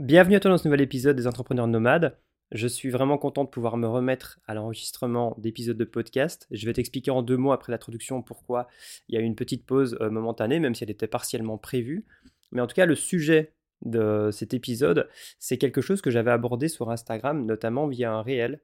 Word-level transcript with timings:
Bienvenue 0.00 0.36
à 0.36 0.40
toi 0.40 0.50
dans 0.50 0.56
ce 0.56 0.66
nouvel 0.66 0.80
épisode 0.80 1.14
des 1.14 1.26
Entrepreneurs 1.26 1.66
Nomades. 1.66 2.16
Je 2.52 2.66
suis 2.66 2.88
vraiment 2.88 3.18
content 3.18 3.44
de 3.44 3.50
pouvoir 3.50 3.76
me 3.76 3.86
remettre 3.86 4.40
à 4.46 4.54
l'enregistrement 4.54 5.34
d'épisodes 5.36 5.76
de 5.76 5.84
podcast. 5.84 6.46
Je 6.50 6.64
vais 6.64 6.72
t'expliquer 6.72 7.10
en 7.10 7.20
deux 7.20 7.36
mots 7.36 7.52
après 7.52 7.70
l'introduction 7.70 8.22
pourquoi 8.22 8.66
il 9.08 9.14
y 9.14 9.18
a 9.18 9.20
eu 9.20 9.24
une 9.24 9.34
petite 9.34 9.66
pause 9.66 9.98
euh, 10.00 10.08
momentanée, 10.08 10.58
même 10.58 10.74
si 10.74 10.84
elle 10.84 10.90
était 10.90 11.06
partiellement 11.06 11.58
prévue. 11.58 12.06
Mais 12.50 12.62
en 12.62 12.66
tout 12.66 12.74
cas, 12.74 12.86
le 12.86 12.94
sujet 12.94 13.52
de 13.82 14.30
cet 14.32 14.54
épisode, 14.54 15.06
c'est 15.38 15.58
quelque 15.58 15.82
chose 15.82 16.00
que 16.00 16.10
j'avais 16.10 16.30
abordé 16.30 16.68
sur 16.68 16.90
Instagram, 16.90 17.44
notamment 17.44 17.86
via 17.86 18.10
un 18.10 18.22
réel 18.22 18.62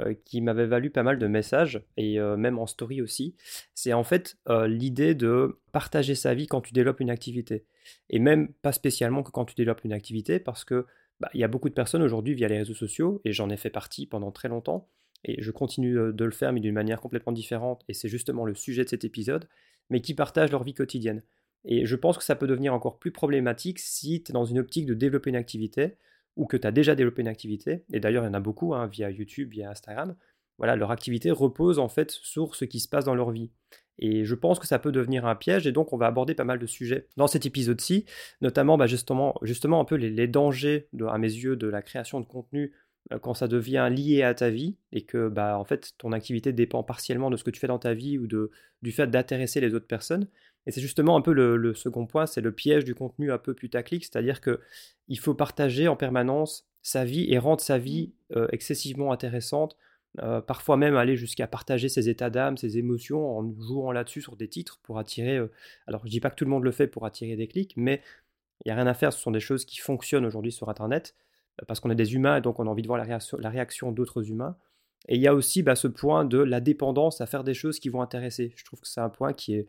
euh, 0.00 0.14
qui 0.24 0.40
m'avait 0.40 0.66
valu 0.66 0.90
pas 0.90 1.02
mal 1.02 1.18
de 1.18 1.26
messages 1.26 1.82
et 1.96 2.20
euh, 2.20 2.36
même 2.36 2.58
en 2.58 2.66
story 2.66 3.00
aussi. 3.00 3.36
C'est 3.74 3.92
en 3.92 4.04
fait 4.04 4.36
l'idée 4.66 5.14
de 5.14 5.60
partager 5.72 6.14
sa 6.14 6.34
vie 6.34 6.46
quand 6.46 6.60
tu 6.60 6.72
développes 6.72 7.00
une 7.00 7.10
activité 7.10 7.64
et 8.10 8.18
même 8.18 8.52
pas 8.62 8.72
spécialement 8.72 9.22
que 9.22 9.30
quand 9.30 9.44
tu 9.44 9.54
développes 9.54 9.84
une 9.84 9.92
activité, 9.92 10.38
parce 10.38 10.64
que 10.64 10.86
bah, 11.20 11.30
il 11.34 11.40
y 11.40 11.44
a 11.44 11.48
beaucoup 11.48 11.68
de 11.68 11.74
personnes 11.74 12.02
aujourd'hui 12.02 12.34
via 12.34 12.48
les 12.48 12.58
réseaux 12.58 12.74
sociaux, 12.74 13.20
et 13.24 13.32
j'en 13.32 13.50
ai 13.50 13.56
fait 13.56 13.70
partie 13.70 14.06
pendant 14.06 14.30
très 14.30 14.48
longtemps, 14.48 14.88
et 15.24 15.42
je 15.42 15.50
continue 15.50 15.98
euh, 15.98 16.12
de 16.12 16.24
le 16.24 16.30
faire, 16.30 16.52
mais 16.52 16.60
d'une 16.60 16.74
manière 16.74 17.00
complètement 17.00 17.32
différente, 17.32 17.84
et 17.88 17.94
c'est 17.94 18.08
justement 18.08 18.44
le 18.44 18.54
sujet 18.54 18.84
de 18.84 18.88
cet 18.88 19.04
épisode, 19.04 19.48
mais 19.90 20.00
qui 20.00 20.14
partagent 20.14 20.52
leur 20.52 20.64
vie 20.64 20.74
quotidienne. 20.74 21.22
Et 21.64 21.86
je 21.86 21.96
pense 21.96 22.16
que 22.16 22.24
ça 22.24 22.36
peut 22.36 22.46
devenir 22.46 22.72
encore 22.72 22.98
plus 22.98 23.10
problématique 23.10 23.80
si 23.80 24.22
tu 24.22 24.30
es 24.30 24.32
dans 24.32 24.44
une 24.44 24.58
optique 24.58 24.86
de 24.86 24.94
développer 24.94 25.30
une 25.30 25.36
activité, 25.36 25.96
ou 26.38 26.46
que 26.46 26.56
tu 26.56 26.66
as 26.66 26.72
déjà 26.72 26.94
développé 26.94 27.20
une 27.20 27.28
activité, 27.28 27.84
et 27.92 28.00
d'ailleurs 28.00 28.24
il 28.24 28.28
y 28.28 28.30
en 28.30 28.34
a 28.34 28.40
beaucoup 28.40 28.74
hein, 28.74 28.86
via 28.86 29.10
YouTube, 29.10 29.50
via 29.50 29.70
Instagram, 29.70 30.14
voilà, 30.56 30.76
leur 30.76 30.90
activité 30.90 31.30
repose 31.30 31.78
en 31.78 31.88
fait 31.88 32.10
sur 32.10 32.54
ce 32.54 32.64
qui 32.64 32.80
se 32.80 32.88
passe 32.88 33.04
dans 33.04 33.14
leur 33.14 33.30
vie. 33.30 33.50
Et 34.00 34.24
je 34.24 34.34
pense 34.34 34.60
que 34.60 34.66
ça 34.66 34.78
peut 34.78 34.92
devenir 34.92 35.26
un 35.26 35.34
piège, 35.34 35.66
et 35.66 35.72
donc 35.72 35.92
on 35.92 35.96
va 35.96 36.06
aborder 36.06 36.34
pas 36.34 36.44
mal 36.44 36.58
de 36.58 36.66
sujets 36.66 37.08
dans 37.16 37.26
cet 37.26 37.46
épisode-ci, 37.46 38.04
notamment 38.40 38.78
bah, 38.78 38.86
justement, 38.86 39.34
un 39.80 39.84
peu 39.84 39.96
les, 39.96 40.28
dangers, 40.28 40.88
à 41.08 41.18
mes 41.18 41.32
yeux, 41.32 41.56
de 41.56 41.66
la 41.66 41.82
création 41.82 42.20
de 42.20 42.26
contenu 42.26 42.72
euh, 43.12 43.18
quand 43.18 43.34
ça 43.34 43.48
devient 43.48 43.88
lié 43.90 44.22
à 44.22 44.34
ta 44.34 44.50
vie, 44.50 44.76
et 44.92 45.04
que 45.04 45.28
bah, 45.28 45.58
en 45.58 45.64
fait 45.64 45.94
ton 45.98 46.12
activité 46.12 46.52
dépend 46.52 46.84
partiellement 46.84 47.30
de 47.30 47.36
ce 47.36 47.42
que 47.42 47.50
tu 47.50 47.58
fais 47.58 47.66
dans 47.66 47.80
ta 47.80 47.94
vie 47.94 48.18
ou 48.18 48.28
de, 48.28 48.52
du 48.82 48.92
fait 48.92 49.08
d'intéresser 49.08 49.60
les 49.60 49.74
autres 49.74 49.88
personnes. 49.88 50.28
Et 50.66 50.70
c'est 50.70 50.80
justement 50.80 51.16
un 51.16 51.22
peu 51.22 51.32
le, 51.32 51.74
second 51.74 52.06
point, 52.06 52.26
c'est 52.26 52.40
le 52.40 52.52
piège 52.52 52.84
du 52.84 52.94
contenu 52.94 53.32
un 53.32 53.38
peu 53.38 53.54
putaclic, 53.54 54.04
c'est-à-dire 54.04 54.40
que 54.40 54.60
il 55.08 55.18
faut 55.18 55.34
partager 55.34 55.88
en 55.88 55.96
permanence 55.96 56.68
sa 56.82 57.04
vie 57.04 57.26
et 57.32 57.38
rendre 57.38 57.60
sa 57.60 57.78
vie 57.78 58.12
euh, 58.36 58.48
excessivement 58.52 59.12
intéressante 59.12 59.76
euh, 60.20 60.40
parfois 60.40 60.76
même 60.76 60.96
aller 60.96 61.16
jusqu'à 61.16 61.46
partager 61.46 61.88
ses 61.88 62.08
états 62.08 62.30
d'âme, 62.30 62.56
ses 62.56 62.78
émotions 62.78 63.38
en 63.38 63.52
jouant 63.60 63.92
là-dessus 63.92 64.22
sur 64.22 64.36
des 64.36 64.48
titres 64.48 64.80
pour 64.82 64.98
attirer. 64.98 65.36
Euh, 65.36 65.52
alors 65.86 66.04
je 66.04 66.10
dis 66.10 66.20
pas 66.20 66.30
que 66.30 66.34
tout 66.34 66.44
le 66.44 66.50
monde 66.50 66.64
le 66.64 66.72
fait 66.72 66.88
pour 66.88 67.06
attirer 67.06 67.36
des 67.36 67.46
clics, 67.46 67.74
mais 67.76 68.02
il 68.64 68.68
n'y 68.68 68.72
a 68.72 68.74
rien 68.74 68.86
à 68.86 68.94
faire, 68.94 69.12
ce 69.12 69.20
sont 69.20 69.30
des 69.30 69.40
choses 69.40 69.64
qui 69.64 69.78
fonctionnent 69.78 70.26
aujourd'hui 70.26 70.50
sur 70.50 70.68
Internet, 70.68 71.14
parce 71.68 71.78
qu'on 71.78 71.90
est 71.90 71.94
des 71.94 72.14
humains 72.14 72.38
et 72.38 72.40
donc 72.40 72.58
on 72.58 72.66
a 72.66 72.70
envie 72.70 72.82
de 72.82 72.88
voir 72.88 72.98
la 72.98 73.50
réaction, 73.50 73.92
d'autres 73.92 74.28
humains. 74.30 74.56
Et 75.06 75.14
il 75.14 75.20
y 75.20 75.28
a 75.28 75.34
aussi 75.34 75.62
bah, 75.62 75.76
ce 75.76 75.86
point 75.86 76.24
de 76.24 76.38
la 76.38 76.60
dépendance 76.60 77.20
à 77.20 77.26
faire 77.26 77.44
des 77.44 77.54
choses 77.54 77.78
qui 77.78 77.88
vont 77.88 78.02
intéresser. 78.02 78.52
Je 78.56 78.64
trouve 78.64 78.80
que 78.80 78.88
c'est 78.88 79.00
un 79.00 79.08
point 79.08 79.32
qui 79.32 79.54
est 79.54 79.68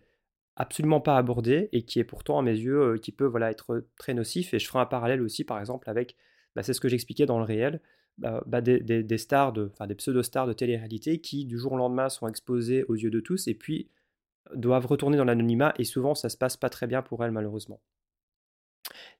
absolument 0.59 0.99
pas 0.99 1.17
abordé 1.17 1.69
et 1.71 1.83
qui 1.83 1.99
est 1.99 2.03
pourtant 2.03 2.38
à 2.38 2.41
mes 2.41 2.55
yeux 2.55 2.97
qui 3.02 3.11
peut 3.11 3.25
voilà, 3.25 3.49
être 3.49 3.85
très 3.97 4.13
nocif. 4.13 4.53
Et 4.53 4.59
je 4.59 4.67
ferai 4.67 4.79
un 4.79 4.85
parallèle 4.85 5.21
aussi 5.21 5.43
par 5.45 5.59
exemple 5.59 5.89
avec, 5.89 6.16
bah, 6.55 6.61
c'est 6.61 6.73
ce 6.73 6.81
que 6.81 6.89
j'expliquais 6.89 7.25
dans 7.25 7.39
le 7.39 7.45
réel, 7.45 7.81
bah, 8.17 8.43
bah, 8.45 8.59
des, 8.61 9.17
stars, 9.17 9.53
enfin 9.71 9.88
des 9.88 9.95
pseudo-stars 9.95 10.47
de 10.47 10.53
télé-réalité 10.53 11.19
qui 11.19 11.45
du 11.45 11.57
jour 11.57 11.71
au 11.71 11.77
lendemain 11.77 12.09
sont 12.09 12.27
exposées 12.27 12.83
aux 12.83 12.95
yeux 12.95 13.09
de 13.09 13.21
tous 13.21 13.47
et 13.47 13.55
puis 13.55 13.89
doivent 14.53 14.85
retourner 14.85 15.16
dans 15.16 15.23
l'anonymat 15.23 15.73
et 15.77 15.85
souvent 15.85 16.13
ça 16.13 16.27
se 16.27 16.35
passe 16.35 16.57
pas 16.57 16.69
très 16.69 16.88
bien 16.88 17.01
pour 17.01 17.23
elles 17.23 17.31
malheureusement. 17.31 17.79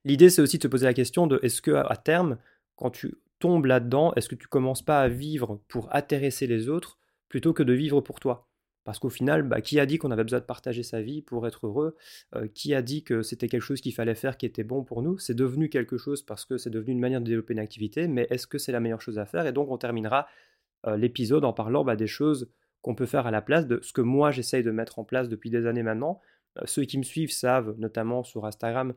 L'idée 0.04 0.28
c'est 0.28 0.42
aussi 0.42 0.58
de 0.58 0.62
te 0.62 0.68
poser 0.68 0.84
la 0.84 0.94
question 0.94 1.26
de 1.26 1.40
est-ce 1.42 1.62
que 1.62 1.70
à 1.70 1.96
terme 1.96 2.36
quand 2.76 2.90
tu 2.90 3.14
tombes 3.38 3.64
là-dedans, 3.64 4.12
est-ce 4.14 4.28
que 4.28 4.34
tu 4.34 4.48
commences 4.48 4.82
pas 4.82 5.00
à 5.00 5.08
vivre 5.08 5.62
pour 5.68 5.94
intéresser 5.94 6.46
les 6.46 6.68
autres 6.68 6.98
plutôt 7.30 7.54
que 7.54 7.62
de 7.62 7.72
vivre 7.72 8.02
pour 8.02 8.20
toi? 8.20 8.49
Parce 8.84 8.98
qu'au 8.98 9.10
final, 9.10 9.42
bah, 9.42 9.60
qui 9.60 9.78
a 9.78 9.86
dit 9.86 9.98
qu'on 9.98 10.10
avait 10.10 10.24
besoin 10.24 10.40
de 10.40 10.44
partager 10.44 10.82
sa 10.82 11.02
vie 11.02 11.22
pour 11.22 11.46
être 11.46 11.66
heureux? 11.66 11.96
Euh, 12.34 12.48
Qui 12.48 12.74
a 12.74 12.82
dit 12.82 13.04
que 13.04 13.22
c'était 13.22 13.48
quelque 13.48 13.62
chose 13.62 13.80
qu'il 13.80 13.94
fallait 13.94 14.14
faire 14.14 14.36
qui 14.36 14.46
était 14.46 14.64
bon 14.64 14.84
pour 14.84 15.02
nous? 15.02 15.18
C'est 15.18 15.34
devenu 15.34 15.68
quelque 15.68 15.98
chose 15.98 16.22
parce 16.22 16.44
que 16.44 16.56
c'est 16.56 16.70
devenu 16.70 16.92
une 16.92 17.00
manière 17.00 17.20
de 17.20 17.26
développer 17.26 17.52
une 17.52 17.60
activité, 17.60 18.08
mais 18.08 18.26
est-ce 18.30 18.46
que 18.46 18.58
c'est 18.58 18.72
la 18.72 18.80
meilleure 18.80 19.02
chose 19.02 19.18
à 19.18 19.26
faire? 19.26 19.46
Et 19.46 19.52
donc 19.52 19.70
on 19.70 19.76
terminera 19.76 20.26
euh, 20.86 20.96
l'épisode 20.96 21.44
en 21.44 21.52
parlant 21.52 21.84
bah, 21.84 21.96
des 21.96 22.06
choses 22.06 22.50
qu'on 22.80 22.94
peut 22.94 23.06
faire 23.06 23.26
à 23.26 23.30
la 23.30 23.42
place 23.42 23.66
de 23.66 23.80
ce 23.82 23.92
que 23.92 24.00
moi 24.00 24.30
j'essaye 24.30 24.62
de 24.62 24.70
mettre 24.70 24.98
en 24.98 25.04
place 25.04 25.28
depuis 25.28 25.50
des 25.50 25.66
années 25.66 25.82
maintenant. 25.82 26.20
Euh, 26.58 26.62
ceux 26.64 26.84
qui 26.84 26.96
me 26.96 27.02
suivent 27.02 27.32
savent, 27.32 27.74
notamment 27.78 28.22
sur 28.22 28.46
Instagram, 28.46 28.94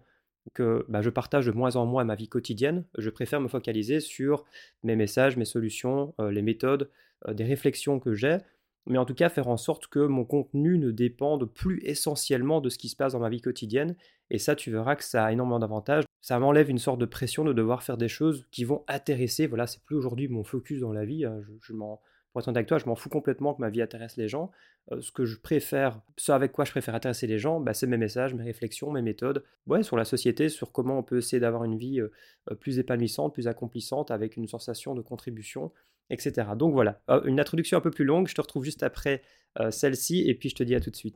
que 0.53 0.86
bah, 0.88 1.02
je 1.02 1.09
partage 1.09 1.46
de 1.46 1.52
moins 1.52 1.75
en 1.75 1.86
moins 1.86 2.06
ma 2.06 2.16
vie 2.16 2.30
quotidienne. 2.30 2.86
Je 2.97 3.09
préfère 3.09 3.41
me 3.41 3.50
focaliser 3.50 4.00
sur 4.00 4.46
mes 4.84 4.96
messages, 4.96 5.36
mes 5.36 5.46
solutions, 5.46 6.13
les 6.19 6.41
méthodes, 6.41 6.90
des 7.31 7.46
réflexions 7.46 8.02
que 8.02 8.13
j'ai 8.13 8.40
mais 8.88 8.97
en 8.97 9.05
tout 9.05 9.13
cas 9.13 9.29
faire 9.29 9.47
en 9.47 9.57
sorte 9.57 9.88
que 9.88 9.99
mon 9.99 10.25
contenu 10.25 10.77
ne 10.77 10.91
dépende 10.91 11.45
plus 11.45 11.79
essentiellement 11.83 12.61
de 12.61 12.69
ce 12.69 12.77
qui 12.77 12.89
se 12.89 12.95
passe 12.95 13.13
dans 13.13 13.19
ma 13.19 13.29
vie 13.29 13.41
quotidienne. 13.41 13.95
Et 14.29 14.39
ça, 14.39 14.55
tu 14.55 14.71
verras 14.71 14.95
que 14.95 15.03
ça 15.03 15.25
a 15.25 15.31
énormément 15.31 15.59
d'avantages. 15.59 16.03
Ça 16.21 16.39
m'enlève 16.39 16.69
une 16.69 16.79
sorte 16.79 16.99
de 16.99 17.05
pression 17.05 17.44
de 17.44 17.53
devoir 17.53 17.83
faire 17.83 17.97
des 17.97 18.07
choses 18.07 18.45
qui 18.51 18.63
vont 18.63 18.83
intéresser. 18.88 19.47
Voilà, 19.47 19.67
c'est 19.67 19.81
plus 19.83 19.95
aujourd'hui 19.95 20.27
mon 20.27 20.44
focus 20.44 20.81
dans 20.81 20.94
la 20.94 21.05
vie. 21.05 21.25
Hein. 21.25 21.41
Je, 21.61 21.73
m'en, 21.73 22.01
pour 22.31 22.41
être 22.41 22.47
avec 22.47 22.67
toi, 22.67 22.77
je 22.77 22.85
m'en 22.85 22.95
fous 22.95 23.09
complètement 23.09 23.53
que 23.53 23.61
ma 23.61 23.69
vie 23.69 23.81
intéresse 23.81 24.17
les 24.17 24.27
gens. 24.27 24.51
Euh, 24.91 25.01
ce 25.01 25.11
que 25.11 25.23
je 25.25 25.38
préfère, 25.38 26.01
ce 26.17 26.31
avec 26.31 26.51
quoi 26.51 26.65
je 26.65 26.71
préfère 26.71 26.95
intéresser 26.95 27.27
les 27.27 27.39
gens, 27.39 27.59
bah, 27.59 27.73
c'est 27.73 27.88
mes 27.88 27.97
messages, 27.97 28.33
mes 28.33 28.44
réflexions, 28.44 28.91
mes 28.91 29.01
méthodes, 29.01 29.44
ouais, 29.67 29.83
sur 29.83 29.97
la 29.97 30.05
société, 30.05 30.50
sur 30.50 30.71
comment 30.71 30.97
on 30.97 31.03
peut 31.03 31.17
essayer 31.17 31.39
d'avoir 31.39 31.63
une 31.63 31.77
vie 31.77 32.00
euh, 32.01 32.11
euh, 32.51 32.55
plus 32.55 32.79
épanouissante, 32.79 33.33
plus 33.33 33.47
accomplissante, 33.47 34.11
avec 34.11 34.35
une 34.35 34.47
sensation 34.47 34.95
de 34.95 35.01
contribution 35.01 35.71
etc. 36.09 36.47
Donc 36.56 36.74
voilà, 36.74 37.02
euh, 37.09 37.22
une 37.25 37.40
introduction 37.40 37.78
un 37.78 37.81
peu 37.81 37.91
plus 37.91 38.06
longue, 38.06 38.28
je 38.28 38.36
te 38.36 38.41
retrouve 38.41 38.64
juste 38.64 38.84
après 38.84 39.22
euh, 39.59 39.72
celle-ci 39.72 40.28
et 40.28 40.36
puis 40.36 40.50
je 40.50 40.56
te 40.56 40.64
dis 40.64 40.75
à 40.75 40.80
tout 40.80 40.90
de 40.90 40.96
suite. 40.96 41.16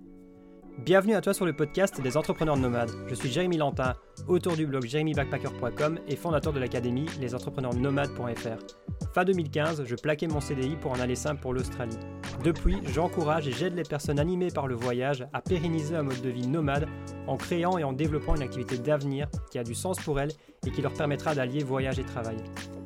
Bienvenue 0.85 1.15
à 1.15 1.21
toi 1.21 1.33
sur 1.33 1.47
le 1.47 1.53
podcast 1.53 1.99
des 1.99 2.17
entrepreneurs 2.17 2.55
nomades. 2.55 2.91
Je 3.07 3.15
suis 3.15 3.29
Jérémy 3.29 3.57
Lantin, 3.57 3.95
auteur 4.27 4.55
du 4.55 4.67
blog 4.67 4.85
jérémybackpacker.com 4.85 5.99
et 6.07 6.15
fondateur 6.15 6.53
de 6.53 6.59
l'académie 6.59 7.07
lesentrepreneursnomades.fr. 7.19 9.11
Fin 9.11 9.25
2015, 9.25 9.85
je 9.85 9.95
plaquais 9.95 10.27
mon 10.27 10.39
CDI 10.39 10.75
pour 10.75 10.91
en 10.91 10.99
aller 10.99 11.15
simple 11.15 11.41
pour 11.41 11.55
l'Australie. 11.55 11.97
Depuis, 12.43 12.77
j'encourage 12.93 13.47
et 13.47 13.51
j'aide 13.51 13.75
les 13.75 13.83
personnes 13.83 14.19
animées 14.19 14.51
par 14.51 14.67
le 14.67 14.75
voyage 14.75 15.25
à 15.33 15.41
pérenniser 15.41 15.95
un 15.95 16.03
mode 16.03 16.21
de 16.21 16.29
vie 16.29 16.47
nomade 16.47 16.87
en 17.25 17.37
créant 17.37 17.79
et 17.79 17.83
en 17.83 17.91
développant 17.91 18.35
une 18.35 18.43
activité 18.43 18.77
d'avenir 18.77 19.27
qui 19.49 19.57
a 19.57 19.63
du 19.63 19.73
sens 19.73 19.99
pour 19.99 20.19
elles 20.19 20.31
et 20.67 20.71
qui 20.71 20.81
leur 20.81 20.93
permettra 20.93 21.33
d'allier 21.33 21.63
voyage 21.63 21.97
et 21.97 22.03
travail. 22.03 22.37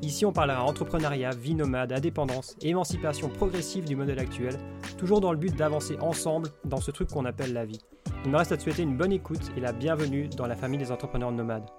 Ici, 0.01 0.25
on 0.25 0.31
parlera 0.31 0.63
entrepreneuriat, 0.63 1.31
vie 1.31 1.55
nomade, 1.55 1.91
indépendance, 1.91 2.55
émancipation 2.61 3.27
progressive 3.27 3.85
du 3.85 3.95
modèle 3.95 4.19
actuel, 4.19 4.57
toujours 4.97 5.19
dans 5.19 5.31
le 5.31 5.37
but 5.37 5.55
d'avancer 5.55 5.97
ensemble 5.99 6.49
dans 6.63 6.79
ce 6.81 6.91
truc 6.91 7.09
qu'on 7.09 7.25
appelle 7.25 7.53
la 7.53 7.65
vie. 7.65 7.81
Il 8.23 8.31
me 8.31 8.37
reste 8.37 8.51
à 8.51 8.57
te 8.57 8.63
souhaiter 8.63 8.83
une 8.83 8.97
bonne 8.97 9.11
écoute 9.11 9.51
et 9.57 9.59
la 9.59 9.73
bienvenue 9.73 10.27
dans 10.29 10.47
la 10.47 10.55
famille 10.55 10.79
des 10.79 10.91
entrepreneurs 10.91 11.31
nomades. 11.31 11.69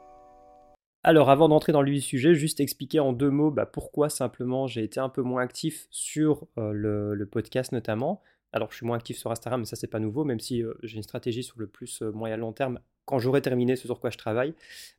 Alors 1.05 1.31
avant 1.31 1.49
d'entrer 1.49 1.73
dans 1.73 1.83
le 1.83 1.99
sujet, 1.99 2.35
juste 2.35 2.61
expliquer 2.61 3.01
en 3.01 3.13
deux 3.13 3.31
mots 3.31 3.51
bah, 3.51 3.67
pourquoi 3.67 4.09
simplement 4.09 4.69
j'ai 4.69 4.85
été 4.85 5.01
un 5.01 5.09
peu 5.09 5.23
moins 5.23 5.43
actif 5.43 5.89
sur 5.91 6.47
euh, 6.59 6.73
le, 6.73 7.27
podcast 7.27 7.73
notamment. 7.73 8.23
Alors 8.53 8.71
je 8.71 8.77
suis 8.77 8.87
moins 8.87 8.99
actif 8.99 9.19
sur 9.19 9.31
Instagram, 9.33 9.61
mais 9.61 9.67
ça 9.67 9.75
c'est 9.75 9.89
pas 9.89 9.99
nouveau, 9.99 10.25
même 10.25 10.39
si 10.39 10.63
euh, 10.63 10.75
j'ai 10.85 10.97
une 10.97 11.03
stratégie 11.03 11.43
sur 11.43 11.59
le 11.59 11.67
plus 11.67 12.03
euh, 12.03 12.13
moyen 12.13 12.37
long 12.37 12.53
terme 12.53 12.79
quand 13.05 13.19
j'aurai 13.19 13.43
terminé 13.43 13.77
ce 13.77 13.87
sur 13.87 14.01
quoi 14.01 14.11
je 14.11 14.19
travaille. 14.19 14.55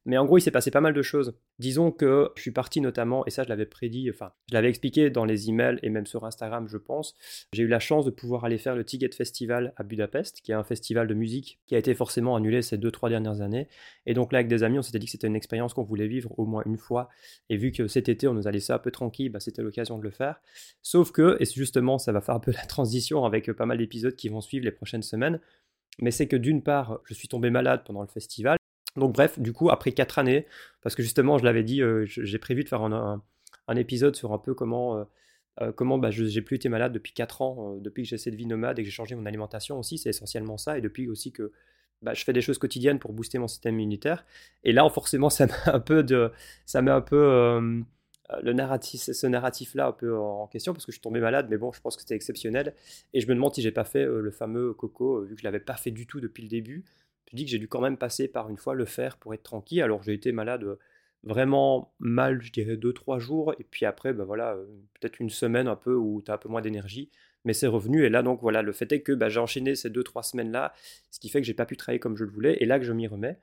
Mais 0.06 0.18
en 0.18 0.26
gros, 0.26 0.38
il 0.38 0.42
s'est 0.42 0.52
passé 0.52 0.72
pas 0.72 0.82
mal 0.82 0.94
de 0.94 1.02
choses. 1.02 1.34
Disons 1.60 1.92
que 1.92 2.32
je 2.36 2.42
suis 2.42 2.52
parti 2.52 2.82
notamment, 2.82 3.26
et 3.26 3.30
ça 3.30 3.44
je 3.44 3.50
l'avais 3.50 3.66
prédit, 3.66 4.10
enfin, 4.10 4.34
je 4.50 4.54
l'avais 4.54 4.70
expliqué 4.70 5.10
dans 5.10 5.24
les 5.24 5.50
emails 5.50 5.80
et 5.82 5.90
même 5.90 6.06
sur 6.06 6.26
Instagram, 6.26 6.68
je 6.68 6.78
pense. 6.78 7.16
J'ai 7.54 7.64
eu 7.64 7.68
la 7.68 7.80
chance 7.80 8.06
de 8.06 8.12
pouvoir 8.12 8.44
aller 8.44 8.58
faire 8.58 8.76
le 8.76 8.84
Ticket 8.84 9.12
Festival 9.12 9.74
à 9.78 9.84
Budapest, 9.84 10.42
qui 10.42 10.52
est 10.52 10.56
un 10.56 10.64
festival 10.64 11.08
de 11.08 11.14
musique 11.14 11.60
qui 11.68 11.76
a 11.76 11.78
été 11.78 11.94
forcément 11.94 12.36
annulé 12.36 12.62
ces 12.62 12.78
deux, 12.78 12.92
trois 12.92 13.10
dernières 13.10 13.42
années. 13.42 13.68
Et 14.06 14.14
donc 14.14 14.34
là, 14.34 14.40
avec 14.40 14.50
des 14.50 14.64
amis, 14.64 14.80
on 14.80 14.82
s'était 14.82 15.00
dit 15.00 15.06
que 15.06 15.12
c'était 15.12 15.28
une 15.28 15.36
expérience 15.36 15.74
qu'on 15.74 15.84
voulait 15.84 16.08
vivre 16.08 16.38
au 16.38 16.46
moins 16.46 16.64
une 16.66 16.78
fois. 16.78 17.10
Et 17.50 17.58
vu 17.58 17.72
que 17.72 17.88
cet 17.88 18.10
été, 18.10 18.28
on 18.28 18.34
nous 18.34 18.48
a 18.48 18.52
laissé 18.52 18.74
un 18.74 18.80
peu 18.80 18.92
tranquille, 18.92 19.32
bah, 19.32 19.40
c'était 19.40 19.62
l'occasion 19.62 19.98
de 19.98 20.04
le 20.04 20.12
faire. 20.12 20.42
Sauf 20.82 21.12
que, 21.12 21.38
et 21.40 21.46
justement, 21.46 21.98
ça 21.98 22.12
va 22.12 22.20
faire 22.20 22.36
un 22.36 22.40
peu 22.40 22.52
la 22.52 22.66
transition 22.66 23.26
avec 23.26 23.52
pas 23.54 23.66
mal 23.66 23.78
d'épisodes 23.78 24.16
qui 24.16 24.28
vont 24.30 24.42
suivre 24.42 24.66
les 24.66 24.72
prochaines 24.72 25.04
semaines 25.04 25.40
mais 26.00 26.12
c'est 26.12 26.28
que 26.28 26.36
d'une 26.36 26.64
part, 26.64 27.00
je 27.06 27.14
suis 27.14 27.28
tombé 27.28 27.50
malade 27.50 27.84
pendant 27.86 28.02
le 28.02 28.08
festival. 28.08 28.58
Donc 28.96 29.14
bref, 29.14 29.40
du 29.40 29.54
coup, 29.54 29.70
après 29.70 29.92
quatre 29.92 30.20
années, 30.20 30.46
parce 30.82 30.96
que 30.96 31.04
justement, 31.04 31.38
je 31.38 31.44
l'avais 31.46 31.64
dit, 31.64 31.82
euh, 31.82 32.06
j'ai 32.06 32.38
prévu 32.38 32.64
de 32.64 32.70
faire 32.70 32.82
un, 32.84 33.22
épisode 33.76 34.16
sur 34.16 34.34
un 34.34 34.38
peu 34.38 34.54
comment, 34.54 34.98
euh, 34.98 35.04
euh, 35.62 35.72
comment 35.72 35.98
bah, 35.98 36.12
j'ai 36.12 36.42
plus 36.42 36.56
été 36.58 36.70
malade 36.70 36.94
depuis 36.94 37.14
quatre 37.14 37.42
ans, 37.42 37.76
depuis 37.78 38.04
que 38.04 38.10
j'ai 38.10 38.18
cette 38.18 38.36
vie 38.36 38.46
nomade 38.46 38.80
et 38.80 38.84
que 38.84 38.90
j'ai 38.90 38.96
changé 38.96 39.16
mon 39.16 39.26
alimentation 39.26 39.80
aussi, 39.80 39.98
c'est 39.98 40.10
essentiellement 40.10 40.58
ça, 40.58 40.78
et 40.78 40.82
depuis 40.82 41.10
aussi 41.10 41.32
que 41.32 41.52
bah, 42.04 42.14
je 42.14 42.24
fais 42.24 42.34
des 42.34 42.42
choses 42.42 42.58
quotidiennes 42.58 43.00
pour 43.00 43.14
booster 43.14 43.40
mon 43.40 43.48
système 43.48 43.76
immunitaire. 43.76 44.26
Et 44.64 44.74
là, 44.74 44.88
forcément, 44.90 45.30
ça 45.32 45.48
met 45.48 45.54
un 45.66 45.80
peu 45.80 46.04
de, 46.04 46.32
ça 46.66 46.82
met 46.82 46.92
un 46.92 47.02
peu 47.02 47.16
euh, 47.16 47.82
le 48.42 48.54
narratif, 48.54 49.02
ce 49.02 49.28
narratif-là 49.28 49.88
un 49.88 49.92
peu 49.92 50.18
en 50.18 50.48
question 50.48 50.74
parce 50.74 50.86
que 50.86 50.92
je 50.92 50.96
suis 50.96 51.02
tombé 51.02 51.20
malade, 51.20 51.48
mais 51.50 51.58
bon, 51.58 51.72
je 51.72 51.82
pense 51.82 51.96
que 51.96 52.02
c'était 52.02 52.16
exceptionnel. 52.16 52.74
Et 53.14 53.22
je 53.22 53.28
me 53.28 53.36
demande 53.36 53.54
si 53.54 53.62
j'ai 53.62 53.72
pas 53.72 53.84
fait 53.84 54.06
euh, 54.06 54.22
le 54.22 54.32
fameux 54.32 54.74
coco, 54.74 55.18
euh, 55.18 55.26
vu 55.26 55.36
que 55.36 55.42
je 55.42 55.46
l'avais 55.46 55.60
pas 55.60 55.76
fait 55.76 55.92
du 55.92 56.08
tout 56.08 56.20
depuis 56.20 56.44
le 56.44 56.50
début. 56.50 56.86
Je 57.30 57.36
dis 57.36 57.46
que 57.46 57.52
j'ai 57.52 57.60
dû 57.60 57.68
quand 57.68 57.82
même 57.82 57.98
passer 57.98 58.28
par 58.28 58.50
une 58.50 58.58
fois 58.58 58.76
le 58.76 58.86
faire 58.86 59.18
pour 59.18 59.34
être 59.34 59.44
tranquille. 59.44 59.82
Alors 59.82 60.04
j'ai 60.04 60.14
été 60.14 60.32
malade 60.32 60.78
vraiment 61.24 61.94
mal, 62.00 62.42
je 62.42 62.52
dirais, 62.52 62.76
2-3 62.76 63.20
jours, 63.20 63.54
et 63.58 63.64
puis 63.64 63.86
après, 63.86 64.14
bah 64.14 64.26
voilà, 64.26 64.58
peut-être 65.00 65.20
une 65.20 65.30
semaine 65.30 65.68
un 65.68 65.76
peu 65.76 65.96
où 65.96 66.22
tu 66.22 66.30
as 66.30 66.36
un 66.36 66.38
peu 66.38 66.50
moins 66.50 66.62
d'énergie, 66.62 67.10
mais 67.46 67.54
c'est 67.54 67.68
revenu, 67.68 68.06
et 68.06 68.10
là, 68.10 68.24
donc 68.24 68.42
voilà, 68.42 68.62
le 68.62 68.74
fait 68.74 68.92
est 68.92 69.02
que 69.02 69.14
bah, 69.14 69.30
j'ai 69.30 69.40
enchaîné 69.40 69.76
ces 69.76 69.90
2-3 69.90 70.24
semaines-là, 70.32 70.74
ce 71.12 71.20
qui 71.20 71.30
fait 71.30 71.40
que 71.40 71.48
j'ai 71.48 71.54
pas 71.54 71.66
pu 71.66 71.78
travailler 71.78 72.00
comme 72.00 72.18
je 72.18 72.26
le 72.26 72.32
voulais, 72.32 72.58
et 72.60 72.66
là 72.66 72.78
que 72.78 72.86
je 72.86 72.94
m'y 72.94 73.08
remets. 73.08 73.38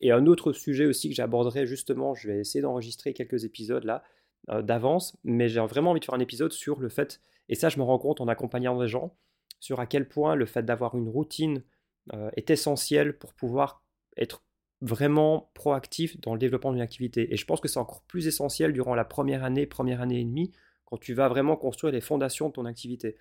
Et 0.00 0.12
un 0.12 0.26
autre 0.26 0.52
sujet 0.52 0.86
aussi 0.86 1.08
que 1.08 1.14
j'aborderai 1.14 1.66
justement, 1.66 2.14
je 2.14 2.28
vais 2.28 2.40
essayer 2.40 2.62
d'enregistrer 2.62 3.12
quelques 3.14 3.44
épisodes 3.44 3.84
là, 3.84 4.02
d'avance, 4.48 5.16
mais 5.24 5.48
j'ai 5.48 5.60
vraiment 5.60 5.90
envie 5.90 6.00
de 6.00 6.04
faire 6.04 6.14
un 6.14 6.20
épisode 6.20 6.52
sur 6.52 6.80
le 6.80 6.88
fait, 6.88 7.20
et 7.48 7.54
ça 7.54 7.68
je 7.68 7.78
me 7.78 7.82
rends 7.82 7.98
compte 7.98 8.20
en 8.20 8.28
accompagnant 8.28 8.78
des 8.80 8.88
gens, 8.88 9.16
sur 9.58 9.80
à 9.80 9.86
quel 9.86 10.08
point 10.08 10.34
le 10.34 10.46
fait 10.46 10.62
d'avoir 10.62 10.94
une 10.94 11.08
routine 11.08 11.62
est 12.36 12.50
essentiel 12.50 13.18
pour 13.18 13.34
pouvoir 13.34 13.82
être 14.16 14.42
vraiment 14.80 15.50
proactif 15.54 16.20
dans 16.20 16.32
le 16.32 16.38
développement 16.38 16.72
d'une 16.72 16.82
activité. 16.82 17.32
Et 17.32 17.36
je 17.36 17.44
pense 17.44 17.60
que 17.60 17.68
c'est 17.68 17.78
encore 17.78 18.02
plus 18.02 18.26
essentiel 18.26 18.72
durant 18.72 18.94
la 18.94 19.04
première 19.04 19.44
année, 19.44 19.66
première 19.66 20.00
année 20.00 20.20
et 20.20 20.24
demie, 20.24 20.52
quand 20.84 20.98
tu 20.98 21.14
vas 21.14 21.28
vraiment 21.28 21.56
construire 21.56 21.92
les 21.92 22.00
fondations 22.00 22.48
de 22.48 22.52
ton 22.52 22.64
activité. 22.64 23.16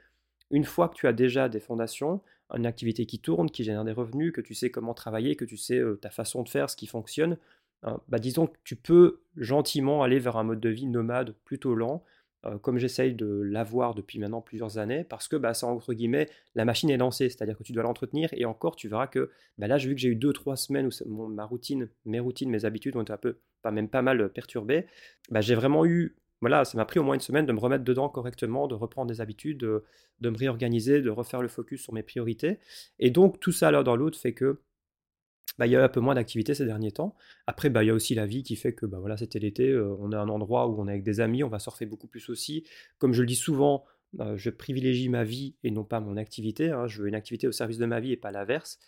Une 0.52 0.66
fois 0.66 0.90
que 0.90 0.96
tu 0.96 1.08
as 1.08 1.14
déjà 1.14 1.50
des 1.50 1.60
fondations, 1.60 2.22
une 2.54 2.66
activité 2.68 3.06
qui 3.06 3.20
tourne, 3.20 3.50
qui 3.50 3.64
génère 3.64 3.84
des 3.84 3.92
revenus, 3.92 4.32
que 4.32 4.42
tu 4.42 4.54
sais 4.54 4.70
comment 4.70 4.94
travailler, 4.94 5.36
que 5.36 5.46
tu 5.46 5.58
sais 5.58 5.80
euh, 5.80 5.96
ta 5.96 6.12
façon 6.12 6.44
de 6.44 6.50
faire, 6.50 6.70
ce 6.70 6.76
qui 6.76 6.86
fonctionne, 6.86 7.38
hein, 7.84 8.00
bah 8.08 8.20
disons 8.20 8.48
que 8.48 8.58
tu 8.64 8.76
peux 8.76 9.22
gentiment 9.38 10.04
aller 10.04 10.20
vers 10.20 10.38
un 10.38 10.44
mode 10.44 10.60
de 10.60 10.70
vie 10.70 10.88
nomade 10.88 11.36
plutôt 11.46 11.76
lent, 11.76 12.04
euh, 12.46 12.60
comme 12.60 12.78
j'essaye 12.78 13.16
de 13.16 13.42
l'avoir 13.44 13.96
depuis 13.96 14.20
maintenant 14.20 14.42
plusieurs 14.42 14.78
années, 14.78 15.04
parce 15.04 15.28
que 15.28 15.36
bah, 15.36 15.54
ça, 15.54 15.66
entre 15.68 15.94
guillemets, 15.94 16.30
la 16.54 16.64
machine 16.64 16.90
est 16.92 16.98
lancée, 16.98 17.30
c'est-à-dire 17.30 17.58
que 17.58 17.64
tu 17.64 17.74
dois 17.74 17.82
l'entretenir, 17.84 18.30
et 18.34 18.46
encore, 18.46 18.76
tu 18.76 18.88
verras 18.88 19.08
que 19.08 19.32
bah, 19.58 19.68
là, 19.68 19.78
vu 19.78 19.96
que 19.96 20.02
j'ai 20.02 20.10
eu 20.10 20.16
2-3 20.16 20.56
semaines 20.56 20.90
où 21.06 21.28
ma 21.28 21.46
routine, 21.46 21.90
mes 22.06 22.20
routines, 22.20 22.50
mes 22.52 22.66
habitudes 22.66 22.96
ont 22.98 23.02
été 23.02 23.14
un 23.14 23.18
peu, 23.18 23.40
pas 23.64 23.72
même 23.72 23.90
pas 23.90 24.04
mal 24.04 24.30
perturbées, 24.30 24.86
bah, 25.32 25.42
j'ai 25.42 25.56
vraiment 25.56 25.86
eu, 25.86 26.18
voilà, 26.42 26.66
ça 26.66 26.78
m'a 26.78 26.86
pris 26.86 27.00
au 27.00 27.04
moins 27.04 27.16
une 27.16 27.22
semaine 27.22 27.48
de 27.48 27.52
me 27.52 27.60
remettre 27.60 27.84
dedans 27.84 28.10
correctement, 28.10 28.68
de 28.68 28.76
reprendre 28.76 29.10
des 29.10 29.22
habitudes, 29.22 29.58
de, 29.58 29.84
de 30.22 30.30
me 30.30 30.38
réorganiser, 30.38 31.02
de 31.02 31.10
refaire 31.10 31.42
le 31.42 31.48
focus 31.48 31.82
sur 31.82 31.94
mes 31.94 32.04
priorités, 32.04 32.60
et 33.00 33.10
donc 33.10 33.40
tout 33.40 33.54
ça 33.54 33.72
l'un 33.72 33.82
dans 33.82 33.96
l'autre 33.96 34.20
fait 34.20 34.34
que 34.34 34.60
bah, 35.58 35.68
il 35.68 35.72
y 35.72 35.76
a 35.76 35.84
un 35.84 35.90
peu 35.90 36.00
moins 36.00 36.16
d'activité 36.16 36.54
ces 36.54 36.66
derniers 36.66 36.92
temps. 36.92 37.16
Après, 37.48 37.70
bah, 37.70 37.84
il 37.84 37.88
y 37.88 37.90
a 37.90 37.94
aussi 37.94 38.16
la 38.16 38.26
vie 38.26 38.44
qui 38.44 38.56
fait 38.56 38.74
que 38.74 38.86
bah, 38.86 39.00
voilà, 39.00 39.18
c'était 39.18 39.40
l'été, 39.40 39.70
euh, 39.70 39.96
on 40.00 40.12
à 40.12 40.18
un 40.18 40.30
endroit 40.30 40.68
où 40.68 40.80
on 40.82 40.88
est 40.88 40.92
avec 40.92 41.04
des 41.04 41.20
amis, 41.20 41.44
on 41.44 41.50
va 41.50 41.60
surfer 41.60 41.86
beaucoup 41.86 42.08
plus 42.08 42.30
aussi. 42.30 42.66
Comme 42.98 43.14
je 43.14 43.22
le 43.22 43.28
dis 43.28 43.36
souvent, 43.36 43.86
je 44.36 44.50
privilégie 44.50 45.10
ma 45.10 45.26
vie 45.26 45.56
et 45.64 45.72
non 45.72 45.84
pas 45.84 46.00
mon 46.00 46.16
activité. 46.16 46.70
Hein. 46.70 46.88
Je 46.88 47.02
veux 47.02 47.08
une 47.10 47.16
activité 47.16 47.48
au 47.48 47.52
service 47.52 47.78
de 47.78 47.86
ma 47.86 48.00
vie 48.00 48.14
et 48.14 48.18
pas 48.18 48.32
l'inverse. 48.32 48.80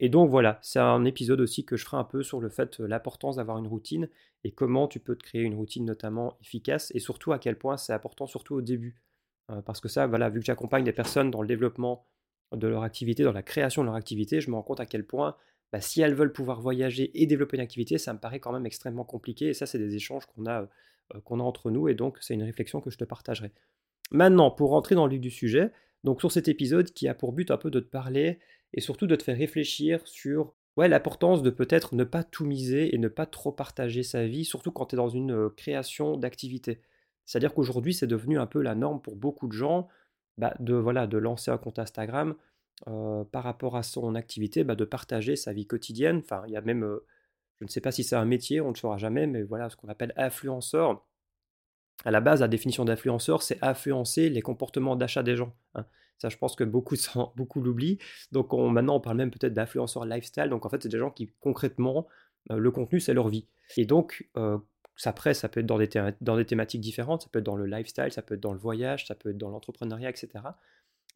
Et 0.00 0.08
donc 0.08 0.28
voilà, 0.28 0.58
c'est 0.60 0.80
un 0.80 1.04
épisode 1.04 1.40
aussi 1.40 1.64
que 1.64 1.76
je 1.76 1.84
ferai 1.84 1.96
un 1.96 2.04
peu 2.04 2.22
sur 2.22 2.40
le 2.40 2.50
fait, 2.50 2.80
euh, 2.80 2.86
l'importance 2.86 3.36
d'avoir 3.36 3.58
une 3.58 3.66
routine 3.66 4.08
et 4.42 4.52
comment 4.52 4.88
tu 4.88 5.00
peux 5.00 5.16
te 5.16 5.22
créer 5.22 5.42
une 5.42 5.54
routine 5.54 5.84
notamment 5.84 6.36
efficace 6.42 6.90
et 6.94 6.98
surtout 6.98 7.32
à 7.32 7.38
quel 7.38 7.56
point 7.56 7.76
c'est 7.76 7.92
important, 7.92 8.26
surtout 8.26 8.56
au 8.56 8.60
début. 8.60 9.00
parce 9.66 9.80
que 9.80 9.88
ça, 9.88 10.06
voilà, 10.06 10.30
vu 10.30 10.40
que 10.40 10.46
j'accompagne 10.46 10.84
des 10.84 10.92
personnes 10.92 11.30
dans 11.30 11.42
le 11.42 11.48
développement 11.48 12.06
de 12.52 12.66
leur 12.66 12.82
activité, 12.82 13.22
dans 13.24 13.32
la 13.32 13.42
création 13.42 13.82
de 13.82 13.86
leur 13.86 13.94
activité, 13.94 14.40
je 14.40 14.50
me 14.50 14.56
rends 14.56 14.62
compte 14.62 14.80
à 14.80 14.86
quel 14.86 15.06
point 15.06 15.36
bah, 15.74 15.80
si 15.80 16.00
elles 16.00 16.14
veulent 16.14 16.32
pouvoir 16.32 16.60
voyager 16.60 17.10
et 17.20 17.26
développer 17.26 17.56
une 17.56 17.60
activité, 17.60 17.98
ça 17.98 18.12
me 18.12 18.20
paraît 18.20 18.38
quand 18.38 18.52
même 18.52 18.64
extrêmement 18.64 19.02
compliqué. 19.02 19.48
Et 19.48 19.54
ça, 19.54 19.66
c'est 19.66 19.80
des 19.80 19.96
échanges 19.96 20.24
qu'on 20.26 20.46
a, 20.46 20.60
euh, 20.60 21.20
qu'on 21.24 21.40
a 21.40 21.42
entre 21.42 21.72
nous. 21.72 21.88
Et 21.88 21.94
donc, 21.94 22.16
c'est 22.20 22.32
une 22.32 22.44
réflexion 22.44 22.80
que 22.80 22.90
je 22.90 22.96
te 22.96 23.02
partagerai. 23.02 23.50
Maintenant, 24.12 24.52
pour 24.52 24.70
rentrer 24.70 24.94
dans 24.94 25.06
le 25.06 25.10
vif 25.10 25.20
du 25.20 25.30
sujet, 25.32 25.72
donc 26.04 26.20
sur 26.20 26.30
cet 26.30 26.46
épisode 26.46 26.92
qui 26.92 27.08
a 27.08 27.14
pour 27.14 27.32
but 27.32 27.50
un 27.50 27.56
peu 27.56 27.72
de 27.72 27.80
te 27.80 27.88
parler 27.88 28.38
et 28.72 28.80
surtout 28.80 29.08
de 29.08 29.16
te 29.16 29.24
faire 29.24 29.36
réfléchir 29.36 30.06
sur 30.06 30.54
ouais, 30.76 30.86
l'importance 30.86 31.42
de 31.42 31.50
peut-être 31.50 31.96
ne 31.96 32.04
pas 32.04 32.22
tout 32.22 32.46
miser 32.46 32.94
et 32.94 32.98
ne 32.98 33.08
pas 33.08 33.26
trop 33.26 33.50
partager 33.50 34.04
sa 34.04 34.28
vie, 34.28 34.44
surtout 34.44 34.70
quand 34.70 34.86
tu 34.86 34.94
es 34.94 34.96
dans 34.96 35.08
une 35.08 35.32
euh, 35.32 35.48
création 35.48 36.16
d'activité. 36.16 36.82
C'est-à-dire 37.24 37.52
qu'aujourd'hui, 37.52 37.94
c'est 37.94 38.06
devenu 38.06 38.38
un 38.38 38.46
peu 38.46 38.62
la 38.62 38.76
norme 38.76 39.02
pour 39.02 39.16
beaucoup 39.16 39.48
de 39.48 39.52
gens 39.52 39.88
bah, 40.38 40.54
de, 40.60 40.74
voilà, 40.74 41.08
de 41.08 41.18
lancer 41.18 41.50
un 41.50 41.58
compte 41.58 41.80
Instagram, 41.80 42.36
euh, 42.88 43.24
par 43.24 43.44
rapport 43.44 43.76
à 43.76 43.82
son 43.82 44.14
activité, 44.14 44.64
bah, 44.64 44.74
de 44.74 44.84
partager 44.84 45.36
sa 45.36 45.52
vie 45.52 45.66
quotidienne. 45.66 46.18
Enfin, 46.18 46.42
il 46.46 46.52
y 46.52 46.56
a 46.56 46.60
même, 46.60 46.84
euh, 46.84 47.06
je 47.60 47.64
ne 47.64 47.70
sais 47.70 47.80
pas 47.80 47.92
si 47.92 48.04
c'est 48.04 48.16
un 48.16 48.24
métier, 48.24 48.60
on 48.60 48.68
ne 48.68 48.72
le 48.74 48.78
saura 48.78 48.98
jamais, 48.98 49.26
mais 49.26 49.42
voilà 49.42 49.70
ce 49.70 49.76
qu'on 49.76 49.88
appelle 49.88 50.12
influenceur. 50.16 51.06
À 52.04 52.10
la 52.10 52.20
base, 52.20 52.40
la 52.40 52.48
définition 52.48 52.84
d'influenceur, 52.84 53.42
c'est 53.42 53.62
influencer 53.62 54.28
les 54.28 54.42
comportements 54.42 54.96
d'achat 54.96 55.22
des 55.22 55.36
gens. 55.36 55.54
Hein. 55.74 55.86
Ça, 56.18 56.28
je 56.28 56.36
pense 56.36 56.56
que 56.56 56.64
beaucoup, 56.64 56.96
beaucoup 57.36 57.62
l'oublient. 57.62 57.98
Donc 58.32 58.52
on, 58.52 58.68
maintenant, 58.68 58.96
on 58.96 59.00
parle 59.00 59.16
même 59.16 59.30
peut-être 59.30 59.54
d'influenceur 59.54 60.04
lifestyle. 60.04 60.48
Donc 60.50 60.66
en 60.66 60.68
fait, 60.68 60.82
c'est 60.82 60.88
des 60.88 60.98
gens 60.98 61.10
qui, 61.10 61.32
concrètement, 61.40 62.08
euh, 62.50 62.58
le 62.58 62.70
contenu, 62.70 63.00
c'est 63.00 63.14
leur 63.14 63.28
vie. 63.28 63.46
Et 63.76 63.86
donc, 63.86 64.28
ça 64.96 65.12
presse, 65.12 65.38
ça 65.38 65.48
peut 65.48 65.60
être 65.60 65.66
dans 66.20 66.36
des 66.36 66.44
thématiques 66.44 66.80
différentes, 66.80 67.22
ça 67.22 67.28
peut 67.32 67.38
être 67.38 67.46
dans 67.46 67.56
le 67.56 67.66
lifestyle, 67.66 68.12
ça 68.12 68.20
peut 68.20 68.34
être 68.34 68.40
dans 68.40 68.52
le 68.52 68.58
voyage, 68.58 69.06
ça 69.06 69.14
peut 69.14 69.30
être 69.30 69.38
dans 69.38 69.48
l'entrepreneuriat, 69.48 70.10
etc. 70.10 70.28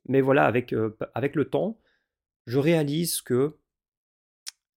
Mais 0.06 0.20
voilà, 0.20 0.44
avec, 0.44 0.74
avec 1.14 1.34
le 1.34 1.44
temps, 1.46 1.78
je 2.46 2.58
réalise 2.58 3.20
que 3.20 3.56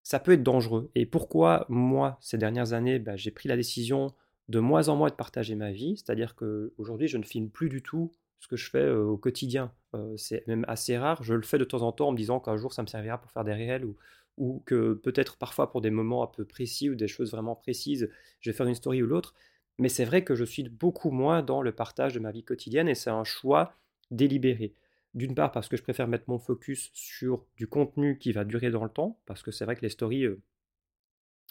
ça 0.03 0.19
peut 0.19 0.33
être 0.33 0.43
dangereux. 0.43 0.91
Et 0.95 1.05
pourquoi 1.05 1.65
moi, 1.69 2.17
ces 2.21 2.37
dernières 2.37 2.73
années, 2.73 2.99
bah, 2.99 3.15
j'ai 3.15 3.31
pris 3.31 3.47
la 3.47 3.55
décision 3.55 4.13
de 4.49 4.59
moins 4.59 4.89
en 4.89 4.95
moins 4.95 5.09
de 5.09 5.15
partager 5.15 5.55
ma 5.55 5.71
vie, 5.71 5.95
c'est-à-dire 5.97 6.35
qu'aujourd'hui, 6.35 7.07
je 7.07 7.17
ne 7.17 7.23
filme 7.23 7.49
plus 7.49 7.69
du 7.69 7.81
tout 7.81 8.11
ce 8.39 8.47
que 8.47 8.57
je 8.57 8.69
fais 8.69 8.89
au 8.89 9.17
quotidien. 9.17 9.71
C'est 10.17 10.45
même 10.47 10.65
assez 10.67 10.97
rare. 10.97 11.23
Je 11.23 11.33
le 11.33 11.43
fais 11.43 11.57
de 11.57 11.63
temps 11.63 11.83
en 11.83 11.91
temps 11.91 12.09
en 12.09 12.11
me 12.11 12.17
disant 12.17 12.39
qu'un 12.39 12.57
jour, 12.57 12.73
ça 12.73 12.81
me 12.81 12.87
servira 12.87 13.19
pour 13.19 13.31
faire 13.31 13.43
des 13.43 13.53
réels 13.53 13.85
ou, 13.85 13.95
ou 14.37 14.63
que 14.65 14.93
peut-être 14.93 15.37
parfois 15.37 15.69
pour 15.69 15.79
des 15.81 15.91
moments 15.91 16.23
un 16.23 16.27
peu 16.27 16.43
précis 16.43 16.89
ou 16.89 16.95
des 16.95 17.07
choses 17.07 17.31
vraiment 17.31 17.55
précises, 17.55 18.09
je 18.39 18.49
vais 18.49 18.55
faire 18.55 18.67
une 18.67 18.75
story 18.75 19.03
ou 19.03 19.07
l'autre. 19.07 19.35
Mais 19.77 19.89
c'est 19.89 20.05
vrai 20.05 20.23
que 20.23 20.35
je 20.35 20.43
suis 20.43 20.67
beaucoup 20.67 21.11
moins 21.11 21.43
dans 21.43 21.61
le 21.61 21.71
partage 21.71 22.13
de 22.13 22.19
ma 22.19 22.31
vie 22.31 22.43
quotidienne 22.43 22.87
et 22.89 22.95
c'est 22.95 23.09
un 23.09 23.23
choix 23.23 23.73
délibéré. 24.09 24.73
D'une 25.13 25.35
part 25.35 25.51
parce 25.51 25.67
que 25.67 25.75
je 25.75 25.83
préfère 25.83 26.07
mettre 26.07 26.25
mon 26.27 26.39
focus 26.39 26.89
sur 26.93 27.45
du 27.57 27.67
contenu 27.67 28.17
qui 28.17 28.31
va 28.31 28.45
durer 28.45 28.71
dans 28.71 28.83
le 28.83 28.89
temps, 28.89 29.19
parce 29.25 29.43
que 29.43 29.51
c'est 29.51 29.65
vrai 29.65 29.75
que 29.75 29.81
les 29.81 29.89
stories, 29.89 30.25
euh, 30.25 30.41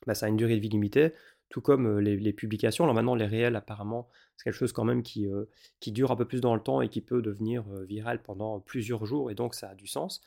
bah, 0.07 0.15
ça 0.15 0.27
a 0.27 0.29
une 0.31 0.39
durée 0.39 0.57
de 0.57 0.61
vie 0.61 0.71
limitée, 0.71 1.13
tout 1.51 1.61
comme 1.61 1.87
euh, 1.87 2.01
les, 2.01 2.33
publications. 2.33 2.85
Alors 2.85 2.95
maintenant, 2.95 3.15
les 3.15 3.27
réels, 3.27 3.57
apparemment, 3.57 4.09
c'est 4.37 4.45
quelque 4.45 4.55
chose 4.55 4.73
quand 4.73 4.85
même 4.85 5.03
qui, 5.03 5.27
euh, 5.27 5.45
dure 5.89 6.11
un 6.11 6.17
peu 6.17 6.25
plus 6.25 6.41
dans 6.41 6.55
le 6.55 6.63
temps 6.63 6.81
et 6.81 6.89
qui 6.89 7.03
peut 7.03 7.21
devenir 7.21 7.65
viral 7.85 8.23
pendant 8.23 8.61
plusieurs 8.61 9.05
jours, 9.05 9.31
et 9.31 9.35
donc 9.35 9.55
ça 9.55 9.71
a 9.71 9.75
du 9.75 9.87
sens. 9.87 10.23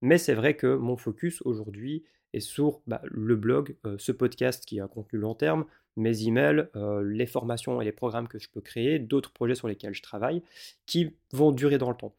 Mais 0.00 0.18
c'est 0.18 0.34
vrai 0.34 0.56
que 0.56 0.76
mon 0.76 0.96
focus 0.96 1.42
aujourd'hui 1.42 2.04
est 2.32 2.40
sur 2.40 2.82
bah, 2.86 3.00
le 3.04 3.34
blog, 3.34 3.76
ce 3.96 4.12
podcast 4.12 4.64
qui 4.64 4.78
est 4.78 4.80
un 4.80 4.88
contenu 4.88 5.18
long 5.18 5.34
terme, 5.34 5.64
mes 5.96 6.22
emails, 6.28 6.68
les 7.02 7.26
formations 7.26 7.80
et 7.80 7.84
les 7.84 7.92
programmes 7.92 8.28
que 8.28 8.38
je 8.38 8.48
peux 8.48 8.60
créer, 8.60 9.00
d'autres 9.00 9.32
projets 9.32 9.56
sur 9.56 9.66
lesquels 9.66 9.94
je 9.94 10.02
travaille, 10.02 10.42
qui 10.86 11.16
vont 11.32 11.50
durer 11.50 11.78
dans 11.78 11.90
le 11.90 11.96
temps. 11.96 12.14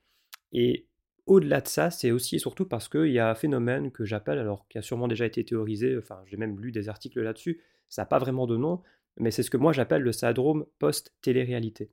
Et 0.54 0.86
au-delà 1.26 1.62
de 1.62 1.68
ça, 1.68 1.92
c'est 1.92 2.12
aussi 2.12 2.38
et 2.38 2.40
surtout 2.40 2.66
parce 2.66 2.90
qu'il 2.90 3.12
y 3.12 3.20
a 3.20 3.30
un 3.30 3.36
phénomène 3.36 3.92
que 3.92 4.06
j'appelle, 4.06 4.40
alors 4.40 4.68
qui 4.68 4.78
a 4.78 4.82
sûrement 4.82 5.08
déjà 5.08 5.26
été 5.26 5.44
théorisé, 5.46 5.98
enfin 5.98 6.22
j'ai 6.26 6.38
même 6.38 6.60
lu 6.60 6.72
des 6.72 6.90
articles 6.90 7.22
là-dessus, 7.22 7.62
ça 7.88 8.02
n'a 8.04 8.06
pas 8.08 8.20
vraiment 8.20 8.48
de 8.48 8.58
nom, 8.58 8.82
mais 9.18 9.32
c'est 9.32 9.44
ce 9.44 9.50
que 9.52 9.58
moi 9.58 9.74
j'appelle 9.74 10.02
le 10.02 10.12
syndrome 10.12 10.66
post-télé-réalité. 10.80 11.92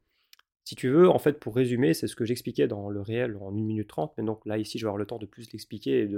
Si 0.65 0.75
tu 0.75 0.89
veux, 0.89 1.09
en 1.09 1.21
fait, 1.21 1.39
pour 1.39 1.55
résumer, 1.55 1.95
c'est 1.95 2.09
ce 2.09 2.17
que 2.17 2.25
j'expliquais 2.25 2.67
dans 2.67 2.91
le 2.91 3.01
réel 3.01 3.37
en 3.41 3.51
1 3.51 3.53
minute 3.53 3.89
30, 3.89 4.15
mais 4.19 4.25
donc 4.25 4.45
là, 4.47 4.59
ici, 4.59 4.79
je 4.79 4.85
vais 4.85 4.89
avoir 4.89 4.99
le 4.99 5.07
temps 5.07 5.19
de 5.19 5.27
plus 5.27 5.53
l'expliquer 5.53 6.01
et 6.01 6.11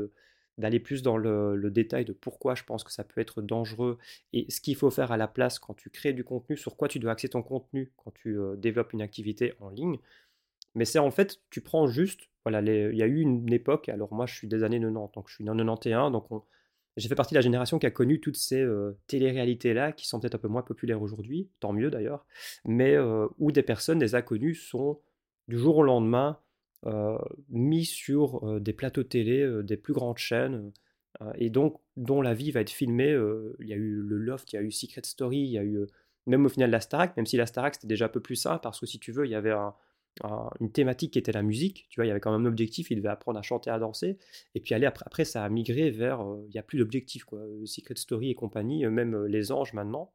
d'aller 0.57 0.81
plus 0.81 1.03
dans 1.03 1.19
le, 1.19 1.71
détail 1.71 2.07
de 2.07 2.15
pourquoi 2.15 2.55
je 2.55 2.65
pense 2.65 2.83
que 2.83 2.91
ça 2.91 3.05
peut 3.05 3.21
être 3.21 3.43
dangereux 3.43 3.99
et 4.33 4.47
ce 4.51 4.63
qu'il 4.63 4.75
faut 4.75 4.91
faire 4.91 5.13
à 5.13 5.19
la 5.19 5.29
place 5.29 5.59
quand 5.59 5.75
tu 5.75 5.91
crées 5.91 6.15
du 6.15 6.25
contenu, 6.25 6.57
sur 6.57 6.77
quoi 6.77 6.89
tu 6.89 6.99
dois 6.99 7.13
axer 7.13 7.29
ton 7.29 7.43
contenu 7.43 7.93
quand 7.99 8.13
tu 8.15 8.39
euh, 8.39 8.57
développes 8.57 8.95
une 8.95 9.03
activité 9.03 9.53
en 9.61 9.69
ligne. 9.69 9.99
Mais 10.75 10.85
c'est 10.85 10.99
en 10.99 11.11
fait, 11.11 11.41
tu 11.51 11.61
prends 11.61 11.87
juste, 11.87 12.31
voilà, 12.45 12.61
il 12.61 12.97
y 12.97 13.03
a 13.03 13.07
eu 13.07 13.21
une 13.21 13.53
époque, 13.53 13.89
alors 13.89 14.13
moi 14.13 14.27
je 14.27 14.35
suis 14.35 14.49
des 14.49 14.63
années 14.63 14.81
90, 14.81 15.13
donc 15.15 15.29
je 15.29 15.35
suis 15.35 15.45
né 15.45 15.51
en 15.51 15.57
91, 15.57 16.13
donc 16.13 16.29
j'ai 16.97 17.09
fait 17.09 17.15
partie 17.15 17.35
de 17.35 17.39
la 17.39 17.43
génération 17.43 17.79
qui 17.79 17.87
a 17.87 17.91
connu 17.91 18.21
toutes 18.21 18.37
ces 18.37 18.61
euh, 18.61 18.99
télé-réalités-là, 19.07 19.93
qui 19.93 20.07
sont 20.09 20.19
peut-être 20.19 20.35
un 20.35 20.39
peu 20.39 20.49
moins 20.49 20.63
populaires 20.63 21.01
aujourd'hui, 21.01 21.49
tant 21.61 21.73
mieux 21.73 21.91
d'ailleurs, 21.91 22.27
mais 22.65 22.95
euh, 22.97 23.27
où 23.39 23.53
des 23.53 23.63
personnes, 23.63 23.99
des 23.99 24.15
inconnus, 24.15 24.67
sont 24.69 25.01
du 25.47 25.59
jour 25.59 25.79
au 25.79 25.83
lendemain 25.83 26.39
euh, 26.87 27.19
mis 27.49 27.85
sur 27.85 28.61
des 28.61 28.73
plateaux 28.73 29.05
télé, 29.05 29.63
des 29.63 29.77
plus 29.77 29.95
grandes 29.95 30.19
chaînes, 30.19 30.73
et 31.37 31.51
donc 31.51 31.81
dont 31.97 32.23
la 32.23 32.35
vie 32.35 32.51
va 32.53 32.61
être 32.61 32.71
filmée. 32.71 33.11
il 33.61 33.67
y 33.67 33.73
a 33.73 33.77
eu 33.77 33.97
le 33.97 34.19
Loft, 34.19 34.53
il 34.53 34.57
y 34.57 34.59
a 34.59 34.63
eu 34.63 34.71
Secret 34.71 35.03
Story, 35.05 35.39
il 35.39 35.51
y 35.51 35.59
a 35.59 35.65
eu 35.65 35.87
même 36.27 36.45
au 36.45 36.49
final 36.49 36.71
la 36.71 36.81
Starac, 36.81 37.17
même 37.17 37.27
si 37.27 37.37
la 37.37 37.47
Starac 37.47 37.75
c'était 37.75 37.87
déjà 37.87 38.05
un 38.05 38.11
peu 38.11 38.21
plus 38.21 38.37
simple, 38.37 38.61
parce 38.63 38.79
que 38.79 38.87
si 38.87 38.99
tu 38.99 39.13
veux, 39.13 39.25
il 39.25 39.31
y 39.31 39.35
avait 39.35 39.51
un, 39.51 39.75
une 40.61 40.73
thématique 40.73 41.13
qui 41.13 41.19
était 41.19 41.33
la 41.33 41.43
musique. 41.43 41.87
Tu 41.91 41.97
vois, 41.97 42.07
il 42.07 42.09
y 42.09 42.11
avait 42.11 42.21
quand 42.21 42.33
même 42.33 42.47
un 42.47 42.49
objectif, 42.49 42.91
il 42.91 42.97
devait 42.97 43.09
apprendre 43.09 43.39
à 43.39 43.43
chanter, 43.43 43.71
à 43.71 43.79
danser. 43.79 44.19
Et 44.55 44.61
puis 44.61 44.75
aller 44.75 44.87
après, 44.87 45.05
après 45.07 45.25
ça 45.25 45.45
a 45.45 45.49
migré 45.49 45.91
vers, 45.91 46.21
euh, 46.23 46.45
il 46.49 46.53
n'y 46.53 46.59
a 46.59 46.63
plus 46.63 46.79
d'objectif, 46.79 47.25
quoi. 47.25 47.41
Euh, 47.41 47.67
Secret 47.67 47.97
Story 47.97 48.31
et 48.31 48.35
compagnie, 48.35 48.85
euh, 48.85 48.91
même 48.91 49.25
les 49.27 49.53
anges 49.53 49.73
maintenant. 49.73 50.13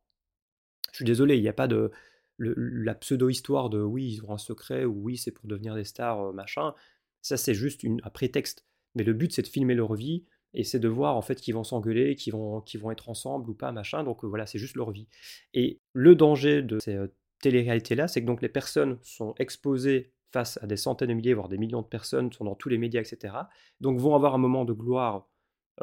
Je 0.91 0.97
suis 0.97 1.05
désolé, 1.05 1.37
il 1.37 1.41
n'y 1.41 1.49
a 1.49 1.53
pas 1.53 1.67
de 1.67 1.91
la 2.39 2.95
pseudo-histoire 2.95 3.69
de 3.69 3.81
oui, 3.81 4.15
ils 4.15 4.25
ont 4.25 4.31
un 4.31 4.37
secret 4.37 4.85
ou 4.85 5.03
oui, 5.03 5.17
c'est 5.17 5.31
pour 5.31 5.47
devenir 5.47 5.75
des 5.75 5.83
stars, 5.83 6.33
machin. 6.33 6.73
Ça, 7.21 7.37
c'est 7.37 7.53
juste 7.53 7.85
un 7.85 8.09
prétexte. 8.09 8.65
Mais 8.95 9.03
le 9.03 9.13
but, 9.13 9.31
c'est 9.33 9.43
de 9.43 9.47
filmer 9.47 9.75
leur 9.75 9.93
vie. 9.93 10.25
et 10.53 10.63
c'est 10.63 10.79
de 10.79 10.87
voir 10.87 11.15
en 11.15 11.21
fait 11.21 11.35
qu'ils 11.41 11.53
vont 11.55 11.63
s'engueuler, 11.63 12.15
qu'ils 12.15 12.33
vont, 12.33 12.61
qu'ils 12.61 12.79
vont 12.79 12.91
être 12.91 13.09
ensemble 13.09 13.49
ou 13.49 13.53
pas, 13.53 13.71
machin. 13.71 14.03
Donc 14.03 14.23
voilà, 14.23 14.45
c'est 14.45 14.59
juste 14.59 14.75
leur 14.75 14.91
vie. 14.91 15.07
Et 15.53 15.79
le 15.93 16.15
danger 16.15 16.61
de 16.61 16.79
ces 16.79 16.99
télé-réalités-là, 17.43 18.07
c'est 18.07 18.21
que 18.21 18.25
donc 18.25 18.41
les 18.41 18.49
personnes 18.49 18.97
sont 19.01 19.35
exposées 19.37 20.11
face 20.31 20.57
à 20.63 20.67
des 20.67 20.77
centaines 20.77 21.09
de 21.09 21.13
milliers, 21.13 21.33
voire 21.33 21.49
des 21.49 21.59
millions 21.59 21.81
de 21.81 21.87
personnes, 21.87 22.31
sont 22.33 22.45
dans 22.45 22.55
tous 22.55 22.69
les 22.69 22.77
médias, 22.77 23.01
etc. 23.01 23.35
Donc 23.81 23.99
vont 23.99 24.15
avoir 24.15 24.33
un 24.33 24.39
moment 24.39 24.65
de 24.65 24.73
gloire 24.73 25.29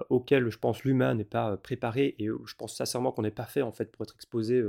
auquel 0.08 0.50
je 0.50 0.58
pense 0.58 0.84
l'humain 0.84 1.14
n'est 1.14 1.24
pas 1.24 1.56
préparé 1.56 2.14
et 2.18 2.26
je 2.26 2.54
pense 2.56 2.76
sincèrement 2.76 3.12
qu'on 3.12 3.22
n'est 3.22 3.30
pas 3.30 3.46
fait 3.46 3.62
en 3.62 3.72
fait 3.72 3.90
pour 3.90 4.04
être 4.04 4.14
exposé 4.14 4.62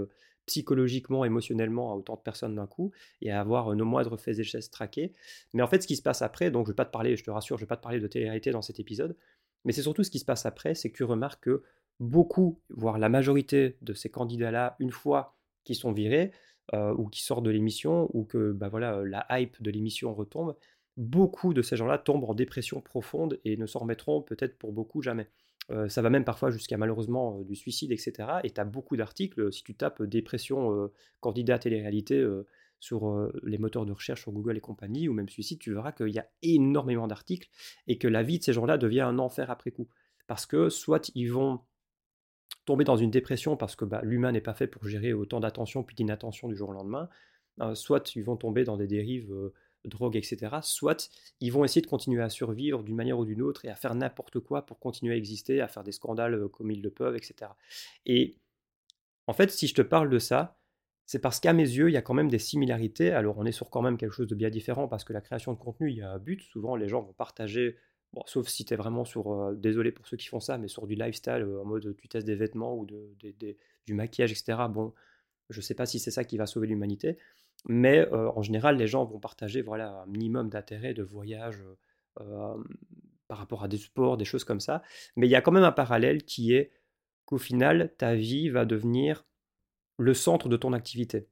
psychologiquement, 0.45 1.25
émotionnellement 1.25 1.91
à 1.91 1.95
autant 1.95 2.15
de 2.15 2.21
personnes 2.21 2.55
d'un 2.55 2.67
coup 2.67 2.91
et 3.21 3.31
à 3.31 3.39
avoir 3.39 3.75
nos 3.75 3.85
moindres 3.85 4.19
faits 4.19 4.39
et 4.39 4.43
gestes 4.43 4.73
traqués. 4.73 5.13
Mais 5.53 5.61
en 5.63 5.67
fait, 5.67 5.81
ce 5.81 5.87
qui 5.87 5.95
se 5.95 6.01
passe 6.01 6.21
après, 6.21 6.51
donc 6.51 6.65
je 6.65 6.71
ne 6.71 6.73
vais 6.73 6.77
pas 6.77 6.85
te 6.85 6.91
parler, 6.91 7.15
je 7.15 7.23
te 7.23 7.31
rassure, 7.31 7.57
je 7.57 7.63
ne 7.63 7.65
vais 7.65 7.69
pas 7.69 7.77
te 7.77 7.83
parler 7.83 7.99
de 7.99 8.07
télé-réalité 8.07 8.51
dans 8.51 8.61
cet 8.61 8.79
épisode, 8.79 9.15
mais 9.63 9.71
c'est 9.71 9.83
surtout 9.83 10.03
ce 10.03 10.11
qui 10.11 10.19
se 10.19 10.25
passe 10.25 10.45
après, 10.45 10.75
c'est 10.75 10.91
que 10.91 10.97
tu 10.97 11.03
remarques 11.03 11.43
que 11.43 11.63
beaucoup, 11.99 12.59
voire 12.69 12.97
la 12.97 13.09
majorité 13.09 13.77
de 13.81 13.93
ces 13.93 14.09
candidats-là, 14.09 14.75
une 14.79 14.91
fois 14.91 15.37
qu'ils 15.63 15.75
sont 15.75 15.91
virés, 15.91 16.31
ou 16.73 17.07
qui 17.07 17.23
sortent 17.23 17.43
de 17.43 17.49
l'émission, 17.49 18.09
ou 18.13 18.23
que 18.23 18.51
bah 18.53 18.69
voilà, 18.69 19.03
la 19.03 19.25
hype 19.29 19.61
de 19.61 19.71
l'émission 19.71 20.13
retombe, 20.13 20.55
beaucoup 20.97 21.53
de 21.53 21.61
ces 21.61 21.75
gens-là 21.75 21.97
tombent 21.97 22.25
en 22.25 22.33
dépression 22.33 22.81
profonde 22.81 23.39
et 23.45 23.57
ne 23.57 23.65
s'en 23.65 23.79
remettront 23.79 24.21
peut-être 24.21 24.57
pour 24.57 24.71
beaucoup 24.71 25.01
jamais. 25.01 25.27
Euh, 25.69 25.87
ça 25.89 26.01
va 26.01 26.09
même 26.09 26.25
parfois 26.25 26.51
jusqu'à 26.51 26.77
malheureusement 26.77 27.39
euh, 27.39 27.43
du 27.43 27.55
suicide, 27.55 27.91
etc. 27.91 28.27
Et 28.43 28.51
tu 28.51 28.59
as 28.59 28.65
beaucoup 28.65 28.97
d'articles, 28.97 29.51
si 29.53 29.63
tu 29.63 29.75
tapes 29.75 30.03
dépression 30.03 30.75
euh, 30.75 30.91
candidat 31.19 31.59
télé-réalité 31.59 32.25
sur 32.79 33.29
les 33.43 33.59
moteurs 33.59 33.85
de 33.85 33.91
recherche 33.91 34.21
sur 34.21 34.31
Google 34.31 34.57
et 34.57 34.61
compagnie, 34.61 35.07
ou 35.07 35.13
même 35.13 35.29
suicide, 35.29 35.59
tu 35.59 35.71
verras 35.71 35.91
qu'il 35.91 36.09
y 36.09 36.17
a 36.17 36.27
énormément 36.41 37.07
d'articles 37.07 37.47
et 37.87 37.99
que 37.99 38.07
la 38.07 38.23
vie 38.23 38.39
de 38.39 38.43
ces 38.43 38.53
gens-là 38.53 38.79
devient 38.79 39.01
un 39.01 39.19
enfer 39.19 39.51
après 39.51 39.69
coup. 39.69 39.87
Parce 40.25 40.47
que 40.47 40.69
soit 40.69 41.11
ils 41.13 41.27
vont 41.31 41.59
tomber 42.71 42.83
dans 42.83 42.97
une 42.97 43.11
dépression 43.11 43.57
parce 43.57 43.75
que 43.75 43.85
bah, 43.85 44.01
l'humain 44.03 44.31
n'est 44.31 44.41
pas 44.41 44.53
fait 44.53 44.67
pour 44.67 44.87
gérer 44.87 45.13
autant 45.13 45.39
d'attention 45.39 45.83
puis 45.83 45.95
d'inattention 45.95 46.47
du 46.47 46.55
jour 46.55 46.69
au 46.69 46.73
lendemain, 46.73 47.09
soit 47.73 48.15
ils 48.15 48.23
vont 48.23 48.37
tomber 48.37 48.63
dans 48.63 48.77
des 48.77 48.87
dérives 48.87 49.31
drogue, 49.85 50.15
etc., 50.15 50.57
soit 50.61 51.09
ils 51.39 51.51
vont 51.51 51.63
essayer 51.63 51.81
de 51.81 51.87
continuer 51.87 52.21
à 52.21 52.29
survivre 52.29 52.83
d'une 52.83 52.95
manière 52.95 53.19
ou 53.19 53.25
d'une 53.25 53.41
autre 53.41 53.65
et 53.65 53.69
à 53.69 53.75
faire 53.75 53.95
n'importe 53.95 54.39
quoi 54.39 54.65
pour 54.65 54.79
continuer 54.79 55.13
à 55.13 55.17
exister, 55.17 55.61
à 55.61 55.67
faire 55.67 55.83
des 55.83 55.91
scandales 55.91 56.35
euh, 56.35 56.47
comme 56.47 56.71
ils 56.71 56.81
le 56.81 56.91
peuvent, 56.91 57.15
etc. 57.15 57.51
Et 58.05 58.37
en 59.27 59.33
fait, 59.33 59.51
si 59.51 59.67
je 59.67 59.73
te 59.73 59.81
parle 59.81 60.09
de 60.09 60.19
ça, 60.19 60.57
c'est 61.05 61.19
parce 61.19 61.39
qu'à 61.39 61.53
mes 61.53 61.63
yeux, 61.63 61.89
il 61.89 61.93
y 61.93 61.97
a 61.97 62.01
quand 62.01 62.13
même 62.13 62.29
des 62.29 62.39
similarités. 62.39 63.11
Alors, 63.11 63.37
on 63.37 63.45
est 63.45 63.51
sur 63.51 63.69
quand 63.69 63.81
même 63.81 63.97
quelque 63.97 64.13
chose 64.13 64.27
de 64.27 64.35
bien 64.35 64.49
différent 64.49 64.87
parce 64.87 65.03
que 65.03 65.13
la 65.13 65.21
création 65.21 65.53
de 65.53 65.57
contenu, 65.57 65.89
il 65.89 65.97
y 65.97 66.01
a 66.01 66.09
un 66.09 66.19
but. 66.19 66.41
Souvent, 66.41 66.75
les 66.75 66.87
gens 66.87 67.01
vont 67.01 67.13
partager, 67.13 67.75
bon, 68.13 68.23
sauf 68.25 68.47
si 68.47 68.65
tu 68.65 68.73
es 68.73 68.77
vraiment 68.77 69.05
sur, 69.05 69.31
euh, 69.31 69.55
désolé 69.55 69.91
pour 69.91 70.07
ceux 70.07 70.17
qui 70.17 70.27
font 70.27 70.39
ça, 70.39 70.57
mais 70.57 70.67
sur 70.67 70.87
du 70.87 70.95
lifestyle, 70.95 71.43
euh, 71.43 71.61
en 71.61 71.65
mode 71.65 71.95
tu 71.97 72.07
testes 72.07 72.27
des 72.27 72.35
vêtements 72.35 72.75
ou 72.75 72.85
du 72.85 73.93
maquillage, 73.93 74.31
etc. 74.31 74.57
Bon, 74.69 74.93
je 75.49 75.59
ne 75.59 75.61
sais 75.61 75.75
pas 75.75 75.85
si 75.85 75.99
c'est 75.99 76.11
ça 76.11 76.23
qui 76.23 76.37
va 76.37 76.45
sauver 76.45 76.67
l'humanité. 76.67 77.17
Mais 77.67 77.99
euh, 78.11 78.31
en 78.31 78.41
général, 78.41 78.77
les 78.77 78.87
gens 78.87 79.05
vont 79.05 79.19
partager 79.19 79.61
voilà, 79.61 80.01
un 80.01 80.05
minimum 80.07 80.49
d'intérêt 80.49 80.93
de 80.93 81.03
voyage 81.03 81.63
par 83.27 83.37
rapport 83.37 83.63
à 83.63 83.69
des 83.69 83.77
sports, 83.77 84.17
des 84.17 84.25
choses 84.25 84.43
comme 84.43 84.59
ça. 84.59 84.83
Mais 85.15 85.27
il 85.27 85.29
y 85.29 85.35
a 85.35 85.41
quand 85.41 85.53
même 85.53 85.63
un 85.63 85.71
parallèle 85.71 86.23
qui 86.23 86.53
est 86.53 86.71
qu'au 87.25 87.37
final, 87.37 87.93
ta 87.97 88.15
vie 88.15 88.49
va 88.49 88.65
devenir 88.65 89.25
le 89.97 90.13
centre 90.13 90.49
de 90.49 90.57
ton 90.57 90.73
activité. 90.73 91.29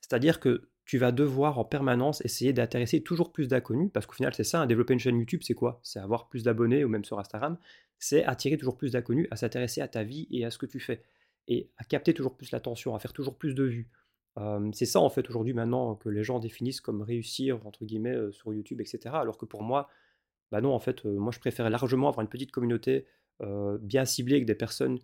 C'est-à-dire 0.00 0.40
que 0.40 0.69
tu 0.90 0.98
vas 0.98 1.12
devoir 1.12 1.60
en 1.60 1.64
permanence 1.64 2.20
essayer 2.24 2.52
d'intéresser 2.52 3.00
toujours 3.00 3.30
plus 3.30 3.46
d'inconnus, 3.46 3.92
parce 3.94 4.06
qu'au 4.06 4.14
final, 4.14 4.34
c'est 4.34 4.42
ça, 4.42 4.66
développer 4.66 4.92
une 4.92 4.98
chaîne 4.98 5.16
YouTube, 5.16 5.40
c'est 5.44 5.54
quoi? 5.54 5.78
C'est 5.84 6.00
avoir 6.00 6.28
plus 6.28 6.42
d'abonnés, 6.42 6.82
ou 6.82 6.88
même 6.88 7.04
sur 7.04 7.20
Instagram, 7.20 7.58
c'est 8.00 8.24
attirer 8.24 8.56
toujours 8.56 8.76
plus 8.76 8.90
d'inconnus 8.90 9.28
à 9.30 9.36
s'intéresser 9.36 9.82
à 9.82 9.86
ta 9.86 10.02
vie 10.02 10.26
et 10.32 10.44
à 10.44 10.50
ce 10.50 10.58
que 10.58 10.66
tu 10.66 10.80
fais, 10.80 11.04
et 11.46 11.70
à 11.76 11.84
capter 11.84 12.12
toujours 12.12 12.36
plus 12.36 12.50
l'attention, 12.50 12.96
à 12.96 12.98
faire 12.98 13.12
toujours 13.12 13.38
plus 13.38 13.54
de 13.54 13.62
vues, 13.62 13.88
c'est 14.72 14.84
ça 14.84 14.98
en 14.98 15.10
fait 15.10 15.28
aujourd'hui 15.28 15.52
maintenant 15.52 15.94
que 15.94 16.08
les 16.08 16.24
gens 16.24 16.40
définissent 16.40 16.80
comme 16.80 17.02
réussir 17.02 17.64
entre 17.68 17.84
guillemets 17.84 18.16
sur 18.32 18.52
YouTube, 18.52 18.80
etc. 18.80 19.14
Alors 19.14 19.38
que 19.38 19.44
pour 19.44 19.62
moi, 19.62 19.88
bah 20.50 20.60
non 20.60 20.74
en 20.74 20.80
fait, 20.80 21.04
moi 21.04 21.30
je 21.30 21.38
préfère 21.38 21.70
largement 21.70 22.08
avoir 22.08 22.24
une 22.24 22.28
petite 22.28 22.50
communauté 22.50 23.06
bien 23.80 24.04
ciblée 24.04 24.34
avec 24.34 24.46
des 24.46 24.56
personnes, 24.56 24.98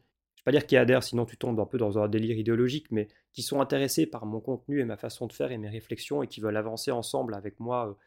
pas 0.46 0.52
dire 0.52 0.64
qui 0.64 0.76
adhèrent, 0.76 1.02
sinon 1.02 1.26
tu 1.26 1.36
tombes 1.36 1.58
un 1.58 1.66
peu 1.66 1.76
dans 1.76 1.98
un 1.98 2.06
délire 2.06 2.38
idéologique, 2.38 2.86
mais 2.92 3.08
qui 3.32 3.42
sont 3.42 3.60
intéressés 3.60 4.06
par 4.06 4.26
mon 4.26 4.40
contenu 4.40 4.80
et 4.80 4.84
ma 4.84 4.96
façon 4.96 5.26
de 5.26 5.32
faire 5.32 5.50
et 5.50 5.58
mes 5.58 5.68
réflexions 5.68 6.22
et 6.22 6.28
qui 6.28 6.40
veulent 6.40 6.56
avancer 6.56 6.92
ensemble 6.92 7.34
avec 7.34 7.58
moi, 7.58 7.98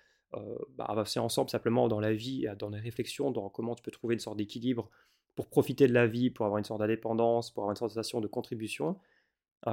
bah, 0.77 0.85
avancer 0.87 1.19
ensemble 1.19 1.49
simplement 1.49 1.89
dans 1.89 1.99
la 1.99 2.13
vie, 2.13 2.47
dans 2.57 2.69
les 2.69 2.79
réflexions, 2.79 3.29
dans 3.31 3.49
comment 3.49 3.75
tu 3.75 3.83
peux 3.83 3.91
trouver 3.91 4.13
une 4.13 4.21
sorte 4.21 4.37
d'équilibre 4.37 4.89
pour 5.35 5.49
profiter 5.49 5.85
de 5.85 5.93
la 5.93 6.07
vie, 6.07 6.29
pour 6.29 6.45
avoir 6.45 6.59
une 6.59 6.63
sorte 6.63 6.79
d'indépendance, 6.79 7.51
pour 7.51 7.63
avoir 7.63 7.71
une 7.73 7.75
sensation 7.75 8.21
de 8.21 8.27
contribution, 8.27 8.95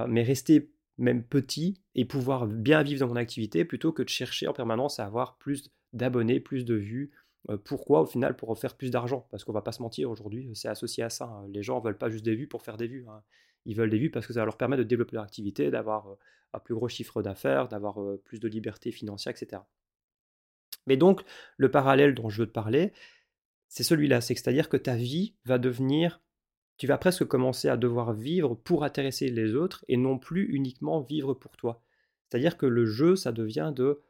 mais 0.08 0.24
rester 0.24 0.72
même 0.98 1.22
petit, 1.22 1.80
et 1.94 2.04
pouvoir 2.04 2.48
bien 2.48 2.82
vivre 2.82 2.98
dans 2.98 3.08
mon 3.08 3.16
activité 3.16 3.64
plutôt 3.64 3.92
que 3.92 4.02
de 4.02 4.08
chercher 4.08 4.48
en 4.48 4.52
permanence 4.52 4.98
à 4.98 5.04
avoir 5.04 5.36
plus 5.36 5.70
d'abonnés, 5.92 6.40
plus 6.40 6.64
de 6.64 6.74
vues. 6.74 7.12
Euh, 7.50 7.56
pourquoi 7.56 8.02
au 8.02 8.06
final 8.06 8.36
Pour 8.36 8.56
faire 8.58 8.76
plus 8.76 8.90
d'argent? 8.90 9.26
Parce 9.30 9.44
qu'on 9.44 9.52
va 9.52 9.62
pas 9.62 9.72
se 9.72 9.82
mentir, 9.82 10.10
aujourd'hui, 10.10 10.50
c'est 10.54 10.68
associé 10.68 11.02
à 11.02 11.10
ça. 11.10 11.26
Hein. 11.26 11.48
Les 11.52 11.62
gens 11.62 11.78
ne 11.80 11.84
veulent 11.84 11.98
pas 11.98 12.10
juste 12.10 12.24
des 12.24 12.34
vues 12.34 12.48
pour 12.48 12.62
faire 12.62 12.76
des 12.76 12.86
vues. 12.86 13.06
Hein. 13.08 13.22
Ils 13.64 13.76
veulent 13.76 13.90
des 13.90 13.98
vues 13.98 14.10
parce 14.10 14.26
que 14.26 14.32
ça 14.32 14.44
leur 14.44 14.56
permet 14.56 14.76
de 14.76 14.82
développer 14.82 15.16
leur 15.16 15.24
activité, 15.24 15.70
d'avoir 15.70 16.08
euh, 16.08 16.18
un 16.52 16.58
plus 16.58 16.74
gros 16.74 16.88
chiffre 16.88 17.22
d'affaires, 17.22 17.68
d'avoir 17.68 18.00
euh, 18.00 18.20
plus 18.24 18.40
de 18.40 18.48
liberté 18.48 18.92
financière, 18.92 19.34
etc. 19.36 19.62
Mais 20.86 20.96
donc, 20.96 21.22
le 21.56 21.70
parallèle 21.70 22.14
dont 22.14 22.28
je 22.28 22.42
veux 22.42 22.46
te 22.46 22.52
parler, 22.52 22.92
c'est 23.68 23.82
celui-là. 23.82 24.20
C'est-à-dire 24.20 24.68
que 24.68 24.76
ta 24.76 24.96
vie 24.96 25.34
va 25.44 25.58
devenir 25.58 26.20
tu 26.78 26.86
vas 26.86 26.98
presque 26.98 27.24
commencer 27.24 27.68
à 27.68 27.76
devoir 27.76 28.12
vivre 28.12 28.54
pour 28.54 28.84
intéresser 28.84 29.28
les 29.30 29.54
autres 29.54 29.84
et 29.88 29.96
non 29.96 30.18
plus 30.18 30.44
uniquement 30.54 31.00
vivre 31.00 31.34
pour 31.34 31.56
toi. 31.56 31.82
C'est-à-dire 32.28 32.56
que 32.56 32.66
le 32.66 32.84
jeu, 32.84 33.16
ça 33.16 33.32
devient 33.32 33.72
de 33.74 34.00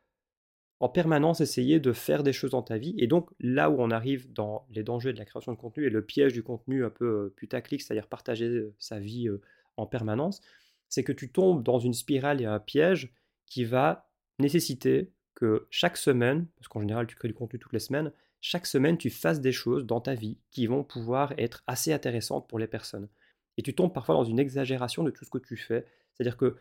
en 0.80 0.88
permanence 0.88 1.40
essayer 1.40 1.80
de 1.80 1.92
faire 1.92 2.22
des 2.22 2.32
choses 2.32 2.50
dans 2.50 2.62
ta 2.62 2.76
vie. 2.76 2.94
Et 2.98 3.06
donc 3.06 3.30
là 3.40 3.70
où 3.70 3.76
on 3.78 3.90
arrive 3.90 4.32
dans 4.32 4.66
les 4.70 4.82
dangers 4.82 5.12
de 5.12 5.18
la 5.18 5.24
création 5.24 5.52
de 5.52 5.56
contenu 5.56 5.86
et 5.86 5.90
le 5.90 6.04
piège 6.04 6.32
du 6.32 6.42
contenu 6.42 6.84
un 6.84 6.90
peu 6.90 7.06
euh, 7.06 7.34
putaclic, 7.36 7.80
c'est-à-dire 7.80 8.06
partager 8.08 8.46
euh, 8.46 8.74
sa 8.78 8.98
vie 9.00 9.28
euh, 9.28 9.40
en 9.76 9.86
permanence, 9.86 10.40
c'est 10.88 11.04
que 11.04 11.12
tu 11.12 11.30
tombes 11.30 11.62
dans 11.62 11.78
une 11.78 11.94
spirale 11.94 12.40
et 12.40 12.44
un 12.46 12.60
piège 12.60 13.12
qui 13.46 13.64
va 13.64 14.10
nécessiter 14.38 15.12
que 15.34 15.66
chaque 15.70 15.96
semaine, 15.96 16.46
parce 16.56 16.68
qu'en 16.68 16.80
général 16.80 17.06
tu 17.06 17.16
crées 17.16 17.28
du 17.28 17.34
contenu 17.34 17.58
toutes 17.58 17.72
les 17.72 17.78
semaines, 17.78 18.12
chaque 18.40 18.66
semaine, 18.66 18.96
tu 18.96 19.10
fasses 19.10 19.40
des 19.40 19.52
choses 19.52 19.86
dans 19.86 20.00
ta 20.00 20.14
vie 20.14 20.38
qui 20.50 20.66
vont 20.66 20.84
pouvoir 20.84 21.32
être 21.38 21.64
assez 21.66 21.92
intéressantes 21.92 22.48
pour 22.48 22.58
les 22.58 22.66
personnes. 22.66 23.08
Et 23.56 23.62
tu 23.62 23.74
tombes 23.74 23.92
parfois 23.92 24.14
dans 24.14 24.24
une 24.24 24.38
exagération 24.38 25.02
de 25.02 25.10
tout 25.10 25.24
ce 25.24 25.30
que 25.30 25.38
tu 25.38 25.56
fais. 25.56 25.84
C'est-à-dire 26.12 26.36
que, 26.36 26.56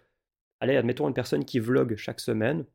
allez, 0.60 0.78
admettons 0.78 1.08
une 1.08 1.14
personne 1.14 1.46
qui 1.46 1.60
vlog 1.60 1.96
chaque 1.96 2.22
semaine, 2.22 2.66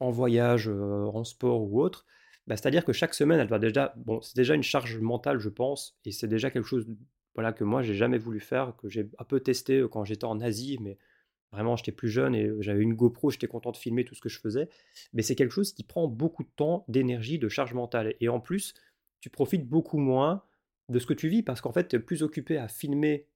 en 0.00 0.10
voyage, 0.10 0.68
en 0.68 1.24
sport 1.24 1.62
ou 1.62 1.82
autre, 1.82 2.06
bah, 2.46 2.56
c'est-à-dire 2.56 2.84
que 2.84 2.92
chaque 2.92 3.14
semaine, 3.14 3.40
elle 3.40 3.48
doit 3.48 3.58
déjà, 3.58 3.94
bon, 3.96 4.20
c'est 4.22 4.36
déjà 4.36 4.54
une 4.54 4.62
charge 4.62 4.98
mentale, 4.98 5.38
je 5.38 5.48
pense, 5.48 5.98
et 6.04 6.12
c'est 6.12 6.28
déjà 6.28 6.50
quelque 6.50 6.66
chose, 6.66 6.86
voilà, 7.34 7.52
que 7.52 7.64
moi 7.64 7.82
j'ai 7.82 7.94
jamais 7.94 8.18
voulu 8.18 8.40
faire, 8.40 8.74
que 8.76 8.88
j'ai 8.88 9.10
un 9.18 9.24
peu 9.24 9.40
testé 9.40 9.84
quand 9.90 10.04
j'étais 10.04 10.24
en 10.24 10.40
Asie, 10.40 10.78
mais 10.80 10.98
Vraiment, 11.52 11.76
j'étais 11.76 11.92
plus 11.92 12.10
jeune 12.10 12.34
et 12.34 12.50
j'avais 12.60 12.82
une 12.82 12.94
GoPro, 12.94 13.30
j'étais 13.30 13.46
content 13.46 13.72
de 13.72 13.76
filmer 13.76 14.04
tout 14.04 14.14
ce 14.14 14.20
que 14.20 14.28
je 14.28 14.38
faisais. 14.38 14.68
Mais 15.14 15.22
c'est 15.22 15.34
quelque 15.34 15.52
chose 15.52 15.72
qui 15.72 15.82
prend 15.82 16.06
beaucoup 16.06 16.42
de 16.42 16.50
temps, 16.54 16.84
d'énergie, 16.88 17.38
de 17.38 17.48
charge 17.48 17.72
mentale. 17.72 18.14
Et 18.20 18.28
en 18.28 18.38
plus, 18.38 18.74
tu 19.20 19.30
profites 19.30 19.66
beaucoup 19.66 19.98
moins 19.98 20.42
de 20.90 20.98
ce 20.98 21.06
que 21.06 21.14
tu 21.14 21.28
vis 21.28 21.42
parce 21.42 21.60
qu'en 21.60 21.72
fait, 21.72 21.88
tu 21.88 21.96
es 21.96 22.00
plus 22.00 22.22
occupé 22.22 22.58
à 22.58 22.68
filmer 22.68 23.26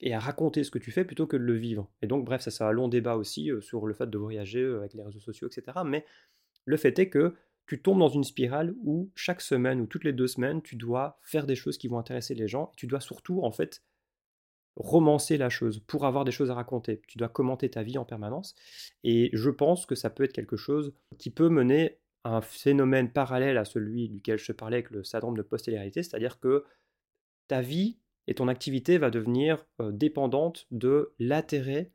et 0.00 0.14
à 0.14 0.18
raconter 0.18 0.64
ce 0.64 0.70
que 0.70 0.78
tu 0.78 0.92
fais 0.92 1.04
plutôt 1.04 1.26
que 1.26 1.36
de 1.36 1.42
le 1.42 1.56
vivre. 1.56 1.90
Et 2.02 2.06
donc, 2.06 2.24
bref, 2.24 2.42
ça, 2.42 2.50
c'est 2.50 2.64
un 2.64 2.70
long 2.70 2.88
débat 2.88 3.16
aussi 3.16 3.50
sur 3.60 3.86
le 3.86 3.94
fait 3.94 4.08
de 4.08 4.18
voyager 4.18 4.64
avec 4.64 4.94
les 4.94 5.02
réseaux 5.02 5.20
sociaux, 5.20 5.48
etc. 5.48 5.78
Mais 5.84 6.04
le 6.64 6.76
fait 6.76 6.98
est 6.98 7.08
que 7.08 7.34
tu 7.66 7.82
tombes 7.82 7.98
dans 7.98 8.08
une 8.08 8.24
spirale 8.24 8.74
où 8.82 9.10
chaque 9.14 9.40
semaine 9.40 9.80
ou 9.80 9.86
toutes 9.86 10.04
les 10.04 10.12
deux 10.12 10.26
semaines, 10.26 10.62
tu 10.62 10.76
dois 10.76 11.18
faire 11.22 11.46
des 11.46 11.56
choses 11.56 11.76
qui 11.76 11.88
vont 11.88 11.98
intéresser 11.98 12.34
les 12.34 12.48
gens. 12.48 12.70
Et 12.72 12.76
tu 12.76 12.86
dois 12.86 13.00
surtout, 13.00 13.42
en 13.42 13.50
fait, 13.50 13.82
romancer 14.76 15.36
la 15.36 15.50
chose 15.50 15.80
pour 15.80 16.06
avoir 16.06 16.24
des 16.24 16.30
choses 16.30 16.50
à 16.50 16.54
raconter. 16.54 17.02
Tu 17.08 17.18
dois 17.18 17.28
commenter 17.28 17.68
ta 17.68 17.82
vie 17.82 17.98
en 17.98 18.04
permanence. 18.04 18.54
Et 19.04 19.30
je 19.32 19.50
pense 19.50 19.84
que 19.84 19.94
ça 19.94 20.08
peut 20.08 20.24
être 20.24 20.32
quelque 20.32 20.56
chose 20.56 20.94
qui 21.18 21.30
peut 21.30 21.48
mener 21.48 21.98
à 22.24 22.36
un 22.36 22.40
phénomène 22.40 23.12
parallèle 23.12 23.58
à 23.58 23.64
celui 23.64 24.08
duquel 24.08 24.38
je 24.38 24.52
parlais 24.52 24.76
avec 24.76 24.90
le 24.90 25.04
syndrome 25.04 25.36
de 25.36 25.42
post-télérité, 25.42 26.02
c'est-à-dire 26.02 26.38
que 26.38 26.64
ta 27.48 27.60
vie 27.60 27.98
et 28.28 28.34
ton 28.34 28.46
activité 28.46 28.98
va 28.98 29.10
devenir 29.10 29.66
euh, 29.80 29.90
dépendante 29.90 30.66
de 30.70 31.14
l'intérêt 31.18 31.90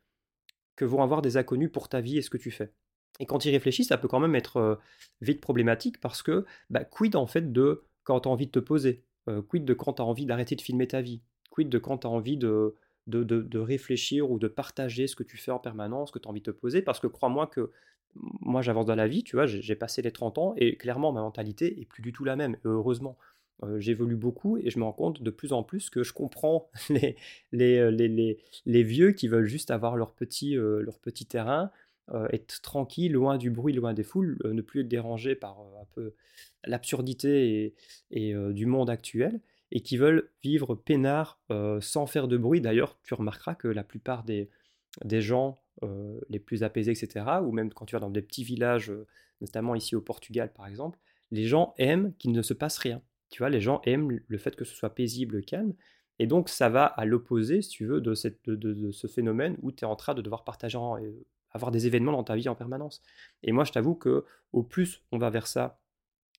que 0.76 0.84
vont 0.84 1.04
avoir 1.04 1.22
des 1.22 1.38
inconnus 1.38 1.72
pour 1.72 1.88
ta 1.88 2.02
vie 2.02 2.18
et 2.18 2.24
ce 2.24 2.32
que 2.32 2.38
tu 2.38 2.50
fais. 2.50 2.74
Et 3.20 3.28
quand 3.28 3.38
tu 3.38 3.50
y 3.50 3.84
ça 3.84 3.98
peut 3.98 4.08
quand 4.08 4.20
même 4.20 4.36
être 4.36 4.58
euh, 4.58 4.76
vite 5.22 5.40
problématique 5.40 6.02
parce 6.02 6.24
que 6.24 6.46
bah, 6.72 6.84
quid 6.84 7.16
en 7.16 7.28
fait 7.28 7.54
de 7.54 7.84
quand 8.04 8.22
tu 8.22 8.28
as 8.28 8.32
envie 8.32 8.48
de 8.48 8.52
te 8.52 8.60
poser, 8.60 9.04
euh, 9.30 9.44
quid 9.44 9.64
de 9.64 9.76
quand 9.76 9.94
tu 9.94 10.02
as 10.02 10.06
envie 10.06 10.26
d'arrêter 10.26 10.56
de 10.56 10.62
filmer 10.62 10.88
ta 10.88 11.02
vie, 11.02 11.22
quid 11.52 11.70
de 11.70 11.78
quand 11.78 12.00
tu 12.00 12.08
as 12.08 12.10
envie 12.10 12.38
de, 12.38 12.76
de, 13.06 13.60
réfléchir 13.60 14.32
ou 14.32 14.40
de 14.40 14.48
partager 14.48 15.06
ce 15.06 15.16
que 15.16 15.24
tu 15.24 15.38
fais 15.38 15.52
en 15.52 15.60
permanence, 15.60 16.10
ce 16.10 16.14
que 16.14 16.20
tu 16.20 16.28
as 16.28 16.32
envie 16.32 16.42
de 16.42 16.52
te 16.52 16.58
poser, 16.58 16.82
parce 16.82 17.00
que 17.00 17.08
crois-moi 17.08 17.46
que 17.46 17.72
moi 18.16 18.64
j'avance 18.64 18.88
dans 18.88 18.96
la 18.96 19.08
vie, 19.08 19.24
tu 19.24 19.36
vois, 19.36 19.46
j'ai 19.46 19.76
passé 19.76 20.02
les 20.02 20.12
30 20.12 20.40
ans 20.40 20.54
et 20.58 20.78
clairement 20.78 21.12
ma 21.12 21.22
mentalité 21.22 21.80
est 21.80 21.86
plus 21.86 22.02
du 22.02 22.12
tout 22.12 22.24
la 22.24 22.36
même, 22.36 22.58
heureusement. 22.64 23.18
J'évolue 23.78 24.16
beaucoup 24.16 24.58
et 24.58 24.70
je 24.70 24.80
me 24.80 24.84
rends 24.84 24.94
compte 24.94 25.22
de 25.22 25.30
plus 25.30 25.54
en 25.54 25.64
plus 25.64 25.90
que 25.90 26.04
je 26.04 26.14
comprends 26.14 26.70
les, 26.90 27.16
les, 27.52 27.92
les, 27.92 28.38
les 28.66 28.84
vieux 28.84 29.12
qui 29.12 29.28
veulent 29.28 29.46
juste 29.46 29.72
avoir 29.72 29.96
leur 29.96 30.14
petit, 30.14 30.56
leur 30.56 31.00
petit 31.00 31.26
terrain, 31.26 31.72
être 32.32 32.62
tranquille, 32.62 33.14
loin 33.14 33.38
du 33.38 33.50
bruit, 33.50 33.74
loin 33.74 33.94
des 33.94 34.04
foules, 34.04 34.38
ne 34.44 34.62
plus 34.62 34.82
être 34.82 34.88
dérangé 34.88 35.36
par 35.36 35.60
un 35.60 35.86
peu 35.94 36.14
l'absurdité 36.66 37.74
et, 38.12 38.30
et 38.30 38.34
du 38.54 38.66
monde 38.66 38.90
actuel 38.90 39.40
et 39.72 39.82
qui 39.82 39.98
veulent 39.98 40.30
vivre 40.44 40.76
peinard 40.76 41.40
sans 41.82 42.06
faire 42.06 42.28
de 42.28 42.38
bruit. 42.38 42.62
D'ailleurs, 42.62 43.00
tu 43.04 43.14
remarqueras 43.14 43.56
que 43.56 43.68
la 43.68 43.84
plupart 43.84 44.24
des, 44.24 44.50
des 45.04 45.22
gens 45.22 45.58
les 46.30 46.40
plus 46.40 46.64
apaisés, 46.64 46.92
etc., 46.92 47.26
ou 47.44 47.52
même 47.52 47.72
quand 47.74 47.86
tu 47.86 47.96
vas 47.96 48.00
dans 48.00 48.10
des 48.10 48.22
petits 48.22 48.44
villages, 48.44 48.92
notamment 49.42 49.76
ici 49.76 49.96
au 49.96 50.02
Portugal 50.02 50.52
par 50.54 50.68
exemple, 50.68 51.00
les 51.32 51.46
gens 51.46 51.74
aiment 51.78 52.14
qu'il 52.20 52.32
ne 52.32 52.42
se 52.42 52.54
passe 52.54 52.78
rien. 52.78 53.02
Tu 53.34 53.40
vois, 53.40 53.50
les 53.50 53.62
gens 53.62 53.82
aiment 53.86 54.20
le 54.28 54.38
fait 54.38 54.56
que 54.56 54.64
ce 54.64 54.76
soit 54.76 54.94
paisible, 54.94 55.44
calme. 55.44 55.74
Et 56.20 56.28
donc, 56.28 56.50
ça 56.50 56.70
va 56.70 56.86
à 56.86 57.04
l'opposé, 57.04 57.64
si 57.64 57.70
tu 57.70 57.88
veux, 57.88 58.00
de, 58.00 58.14
ce 58.14 59.08
phénomène 59.08 59.58
où 59.64 59.72
tu 59.72 59.86
es 59.86 59.88
en 59.88 59.96
train 59.96 60.14
de 60.14 60.22
devoir 60.22 60.44
partager, 60.44 60.78
avoir 61.50 61.72
des 61.72 61.88
événements 61.88 62.12
dans 62.12 62.24
ta 62.24 62.36
vie 62.36 62.48
en 62.48 62.54
permanence. 62.54 63.02
Et 63.42 63.52
moi, 63.52 63.64
je 63.64 63.72
t'avoue 63.72 63.96
que 63.96 64.24
au 64.52 64.62
plus 64.62 65.02
on 65.12 65.18
va 65.18 65.32
vers 65.32 65.48
ça 65.48 65.80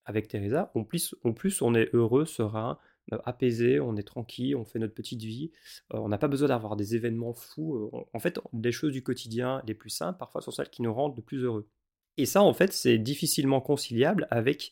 avec 0.04 0.28
Teresa, 0.28 0.70
au 0.74 0.84
plus, 0.84 1.16
on 1.62 1.74
est 1.74 1.92
heureux, 1.92 2.26
serein, 2.26 2.78
euh, 3.12 3.18
apaisé, 3.24 3.80
on 3.80 3.96
est 3.96 4.04
tranquille, 4.04 4.54
on 4.54 4.64
fait 4.64 4.78
notre 4.78 4.94
petite 4.94 5.22
vie. 5.22 5.50
Euh, 5.92 5.98
on 5.98 6.08
n'a 6.08 6.18
pas 6.18 6.28
besoin 6.28 6.46
d'avoir 6.46 6.76
des 6.76 6.94
événements 6.94 7.34
fous. 7.34 7.90
Euh, 7.92 8.04
en 8.12 8.20
fait, 8.20 8.38
des 8.52 8.70
choses 8.70 8.92
du 8.92 9.02
quotidien 9.02 9.62
les 9.66 9.74
plus 9.74 9.90
simples, 9.90 10.20
parfois, 10.20 10.42
sont 10.42 10.52
celles 10.52 10.70
qui 10.70 10.82
nous 10.82 10.94
rendent 10.94 11.16
le 11.16 11.22
plus 11.22 11.42
heureux. 11.42 11.68
Et 12.18 12.26
ça, 12.26 12.40
en 12.40 12.54
fait, 12.54 12.72
c'est 12.72 12.98
difficilement 12.98 13.60
conciliable 13.60 14.28
avec 14.30 14.70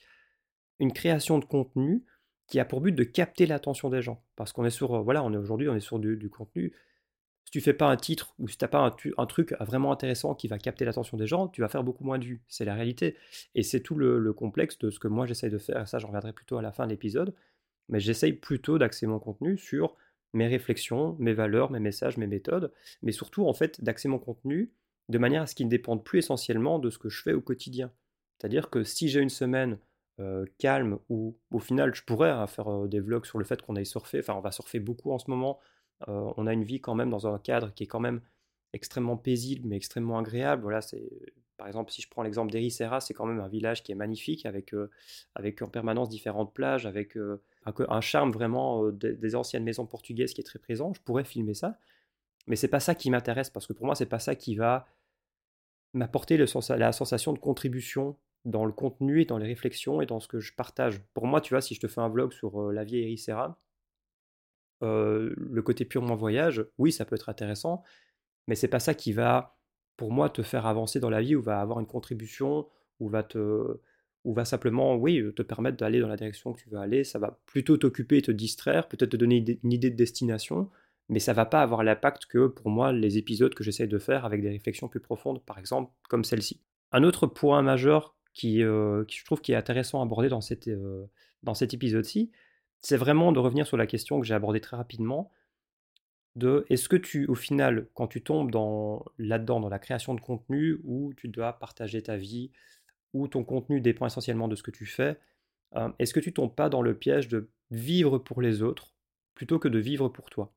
une 0.79 0.93
création 0.93 1.41
de 1.41 1.45
contenu 1.45 2.05
qui 2.53 2.61
a 2.61 2.65
pour 2.65 2.81
but 2.83 2.93
de 2.93 3.03
capter 3.03 3.47
l'attention 3.47 3.89
des 3.89 4.03
gens. 4.03 4.23
Parce 4.37 4.53
qu'on 4.53 4.65
est 4.65 4.71
sur, 4.71 5.03
voilà, 5.03 5.25
on 5.25 5.33
est 5.33 5.37
aujourd'hui, 5.37 5.69
on 5.69 5.75
est 5.75 5.81
sur 5.81 5.99
du, 5.99 6.29
contenu. 6.29 6.73
Si 7.45 7.51
tu 7.51 7.61
fais 7.61 7.73
pas 7.73 7.87
un 7.87 7.97
titre 7.97 8.35
ou 8.39 8.47
si 8.47 8.59
tu 8.59 8.65
n'as 8.65 8.69
pas 8.69 8.95
un, 9.17 9.27
truc 9.27 9.55
vraiment 9.61 9.91
intéressant 9.91 10.35
qui 10.35 10.49
va 10.49 10.59
capter 10.59 10.85
l'attention 10.85 11.17
des 11.17 11.27
gens, 11.27 11.49
tu 11.49 11.63
vas 11.63 11.69
faire 11.69 11.83
beaucoup 11.83 12.05
moins 12.05 12.19
de 12.19 12.25
vues. 12.25 12.43
C'est 12.49 12.65
la 12.65 12.75
réalité. 12.75 13.17
Et 13.55 13.63
c'est 13.63 13.81
tout 13.81 13.95
le, 13.95 14.19
le, 14.19 14.33
complexe 14.33 14.79
de 14.79 14.91
ce 14.91 14.99
que 14.99 15.09
moi 15.09 15.27
j'essaye 15.27 15.51
de 15.51 15.59
faire. 15.59 15.89
Ça, 15.89 15.99
j'en 15.99 16.09
reviendrai 16.09 16.33
plutôt 16.33 16.59
à 16.59 16.63
la 16.63 16.73
fin 16.73 16.85
de 16.85 16.91
l'épisode 16.91 17.35
mais 17.89 18.01
j'essaye 18.01 18.33
plutôt 18.33 18.79
d'axer 18.79 19.07
mon 19.07 19.19
contenu 19.19 19.59
sur 19.59 19.97
mes 20.33 20.47
réflexions, 20.47 21.17
mes 21.19 21.35
valeurs, 21.35 21.71
mes 21.71 21.81
messages, 21.81 22.17
mes 22.17 22.27
méthodes, 22.27 22.73
mais 23.03 23.13
surtout 23.13 23.47
en 23.47 23.55
fait 23.55 23.83
d'axer 23.83 24.09
mon 24.09 24.19
contenu 24.19 24.73
de 25.09 25.19
manière 25.19 25.43
à 25.43 25.47
ce 25.47 25.55
qu'il 25.55 25.67
ne 25.67 25.71
dépende 25.71 26.05
plus 26.05 26.21
essentiellement 26.21 26.79
de 26.79 26.91
ce 26.91 26.99
que 26.99 27.09
je 27.09 27.23
fais 27.23 27.33
au 27.33 27.41
quotidien. 27.41 27.93
C'est-à-dire 28.39 28.71
que 28.71 28.83
si 28.83 29.09
j'ai 29.09 29.21
une 29.21 29.29
semaine 29.29 29.79
euh, 30.21 30.45
calme 30.59 30.99
où 31.09 31.37
au 31.51 31.59
final 31.59 31.95
je 31.95 32.03
pourrais 32.03 32.31
hein, 32.31 32.47
faire 32.47 32.87
des 32.87 33.01
vlogs 33.01 33.25
sur 33.25 33.39
le 33.39 33.45
fait 33.45 33.63
qu'on 33.63 33.77
aille 33.77 33.87
surfer, 33.87 34.21
enfin 34.21 34.35
on 34.35 34.41
va 34.41 34.53
surfer 34.53 34.81
beaucoup 34.81 35.11
en 35.13 35.19
ce 35.19 35.31
moment, 35.31 35.59
on 36.09 36.49
a 36.49 36.53
une 36.53 36.65
vie 36.65 36.81
quand 36.81 36.97
même 36.97 37.11
dans 37.11 37.33
un 37.33 37.39
cadre 37.39 37.73
qui 37.75 37.85
est 37.85 37.87
quand 37.87 38.01
même 38.01 38.21
extrêmement 38.73 39.17
paisible 39.17 39.69
mais 39.69 39.77
extrêmement 39.77 40.19
agréable. 40.19 40.63
Voilà, 40.63 40.81
c'est 40.81 41.09
par 41.57 41.69
exemple, 41.69 41.93
si 41.93 42.03
je 42.03 42.09
prends 42.09 42.25
l'exemple 42.25 42.51
d'Ericeira, 42.51 43.01
c'est 43.01 43.15
quand 43.15 43.25
même 43.25 43.39
un 43.39 43.47
village 43.47 43.85
qui 43.85 43.93
est 43.93 43.95
magnifique, 43.95 44.47
avec, 44.47 44.75
avec 45.37 45.63
en 45.63 45.69
permanence 45.69 46.09
différentes 46.09 46.53
plages, 46.53 46.87
avec 46.87 47.17
un, 47.67 48.01
charme 48.01 48.33
vraiment 48.33 48.91
des, 48.91 49.37
anciennes 49.37 49.63
maisons 49.63 49.87
portugaises 49.87 50.35
qui 50.35 50.41
est 50.41 50.45
très 50.45 50.59
présent. 50.59 50.93
Je 50.93 51.01
pourrais 51.03 51.23
filmer 51.23 51.55
ça, 51.55 51.79
mais 52.49 52.57
c'est 52.57 52.67
pas 52.67 52.81
ça 52.81 52.97
qui 52.97 53.11
m'intéresse, 53.11 53.49
parce 53.49 53.69
que 53.69 53.73
pour 53.75 53.87
moi, 53.87 53.95
c'est 53.95 54.07
pas 54.07 54.19
ça 54.19 54.35
qui 54.35 54.57
va 54.57 54.87
m'apporter 55.93 56.37
la 56.37 56.93
sensation 56.93 57.33
de 57.33 57.39
contribution 57.39 58.17
dans 58.45 58.65
le 58.65 58.73
contenu 58.73 59.21
et 59.23 59.25
dans 59.25 59.39
les 59.39 59.47
réflexions 59.47 60.01
et 60.01 60.07
dans 60.07 60.21
ce 60.21 60.29
que 60.29 60.41
je 60.41 60.53
partage. 60.53 61.01
Pour 61.15 61.27
moi, 61.27 61.41
tu 61.41 61.55
vois, 61.55 61.61
si 61.61 61.75
je 61.75 61.81
te 61.81 61.87
fais 61.87 62.01
un 62.01 62.09
vlog 62.09 62.33
sur 62.33 62.73
la 62.73 62.85
vie 62.85 62.99
Ericeira, 62.99 63.59
le 64.81 65.61
côté 65.61 65.85
purement 65.85 66.17
voyage, 66.17 66.65
oui, 66.79 66.91
ça 66.93 67.05
peut 67.05 67.15
être 67.15 67.29
intéressant, 67.29 67.83
mais 68.49 68.55
c'est 68.57 68.69
pas 68.69 68.81
ça 68.81 68.95
qui 68.95 69.13
va 69.13 69.57
pour 69.97 70.11
moi, 70.11 70.31
te 70.31 70.43
faire 70.43 70.67
avancer 70.67 70.99
dans 71.01 71.11
la 71.11 71.21
vie 71.21 71.37
ou 71.37 71.43
va 71.43 71.61
avoir 71.61 71.79
une 71.79 71.87
contribution 71.87 72.67
ou 72.99 73.09
va 73.09 73.23
te 73.23 73.79
ou 74.25 74.35
va 74.35 74.45
simplement, 74.45 74.97
oui, 74.97 75.23
te 75.35 75.43
permettre 75.43 75.77
d'aller 75.77 76.01
dans 76.01 76.09
la 76.09 76.17
direction 76.17 76.53
que 76.53 76.61
tu 76.61 76.69
veux 76.71 76.79
aller. 76.79 77.03
Ça 77.03 77.19
va 77.19 77.41
plutôt 77.47 77.77
t'occuper 77.77 78.19
et 78.19 78.23
te 78.23 78.31
distraire, 78.31 78.89
peut-être 78.89 79.11
te 79.11 79.17
donner 79.17 79.45
une 79.63 79.73
idée 79.73 79.91
de 79.91 79.97
destination, 79.97 80.71
mais 81.09 81.19
ça 81.19 81.33
va 81.33 81.45
pas 81.45 81.61
avoir 81.61 81.83
l'impact 81.83 82.27
que, 82.27 82.47
pour 82.47 82.71
moi, 82.71 82.93
les 82.93 83.19
épisodes 83.19 83.53
que 83.53 83.65
j'essaie 83.65 83.89
de 83.89 83.99
faire 83.99 84.25
avec 84.25 84.41
des 84.41 84.51
réflexions 84.51 84.89
plus 84.89 85.01
profondes, 85.01 85.45
par 85.45 85.59
exemple, 85.59 85.93
comme 86.09 86.23
celle-ci. 86.23 86.61
Un 86.93 87.03
autre 87.03 87.27
point 87.27 87.63
majeur 87.63 88.15
qui, 88.35 88.63
euh, 88.63 89.05
qui, 89.05 89.19
je 89.19 89.25
trouve 89.25 89.41
qui 89.41 89.53
est 89.53 89.57
intéressant 89.57 90.01
à 90.01 90.05
aborder 90.05 90.29
dans, 90.29 90.41
cette, 90.41 90.69
euh, 90.69 91.07
dans 91.43 91.55
cet 91.55 91.75
épisode-ci, 91.75 92.31
c'est 92.81 92.97
vraiment 92.97 93.33
de 93.33 93.39
revenir 93.39 93.67
sur 93.67 93.77
la 93.77 93.87
question 93.87 94.21
que 94.21 94.27
j'ai 94.27 94.35
abordée 94.35 94.61
très 94.61 94.77
rapidement, 94.77 95.31
de 96.35 96.65
est-ce 96.71 96.89
que 96.89 96.97
tu, 96.97 97.27
au 97.27 97.35
final, 97.35 97.89
quand 97.95 98.07
tu 98.07 98.23
tombes 98.23 98.51
dans, 98.51 99.05
là-dedans, 99.19 99.61
dans 99.61 99.69
la 99.69 99.79
création 99.79 100.15
de 100.15 100.21
contenu, 100.21 100.79
où 100.85 101.13
tu 101.15 101.29
dois 101.29 101.53
partager 101.53 102.03
ta 102.03 102.17
vie, 102.17 102.51
où 103.13 103.29
ton 103.29 103.45
contenu 103.45 103.81
dépend 103.81 104.07
essentiellement 104.07 104.49
de 104.49 104.57
ce 104.57 104.63
que 104.63 104.71
tu 104.71 104.87
fais, 104.87 105.19
euh, 105.77 105.91
est-ce 105.99 106.15
que 106.15 106.21
tu 106.21 106.33
tombes 106.33 106.55
pas 106.55 106.69
dans 106.69 106.83
le 106.83 106.97
piège 106.97 107.29
de 107.29 107.51
vivre 107.71 108.19
pour 108.19 108.41
les 108.41 108.63
autres 108.63 108.95
plutôt 109.35 109.59
que 109.59 109.69
de 109.69 109.79
vivre 109.79 110.09
pour 110.09 110.31
toi? 110.31 110.53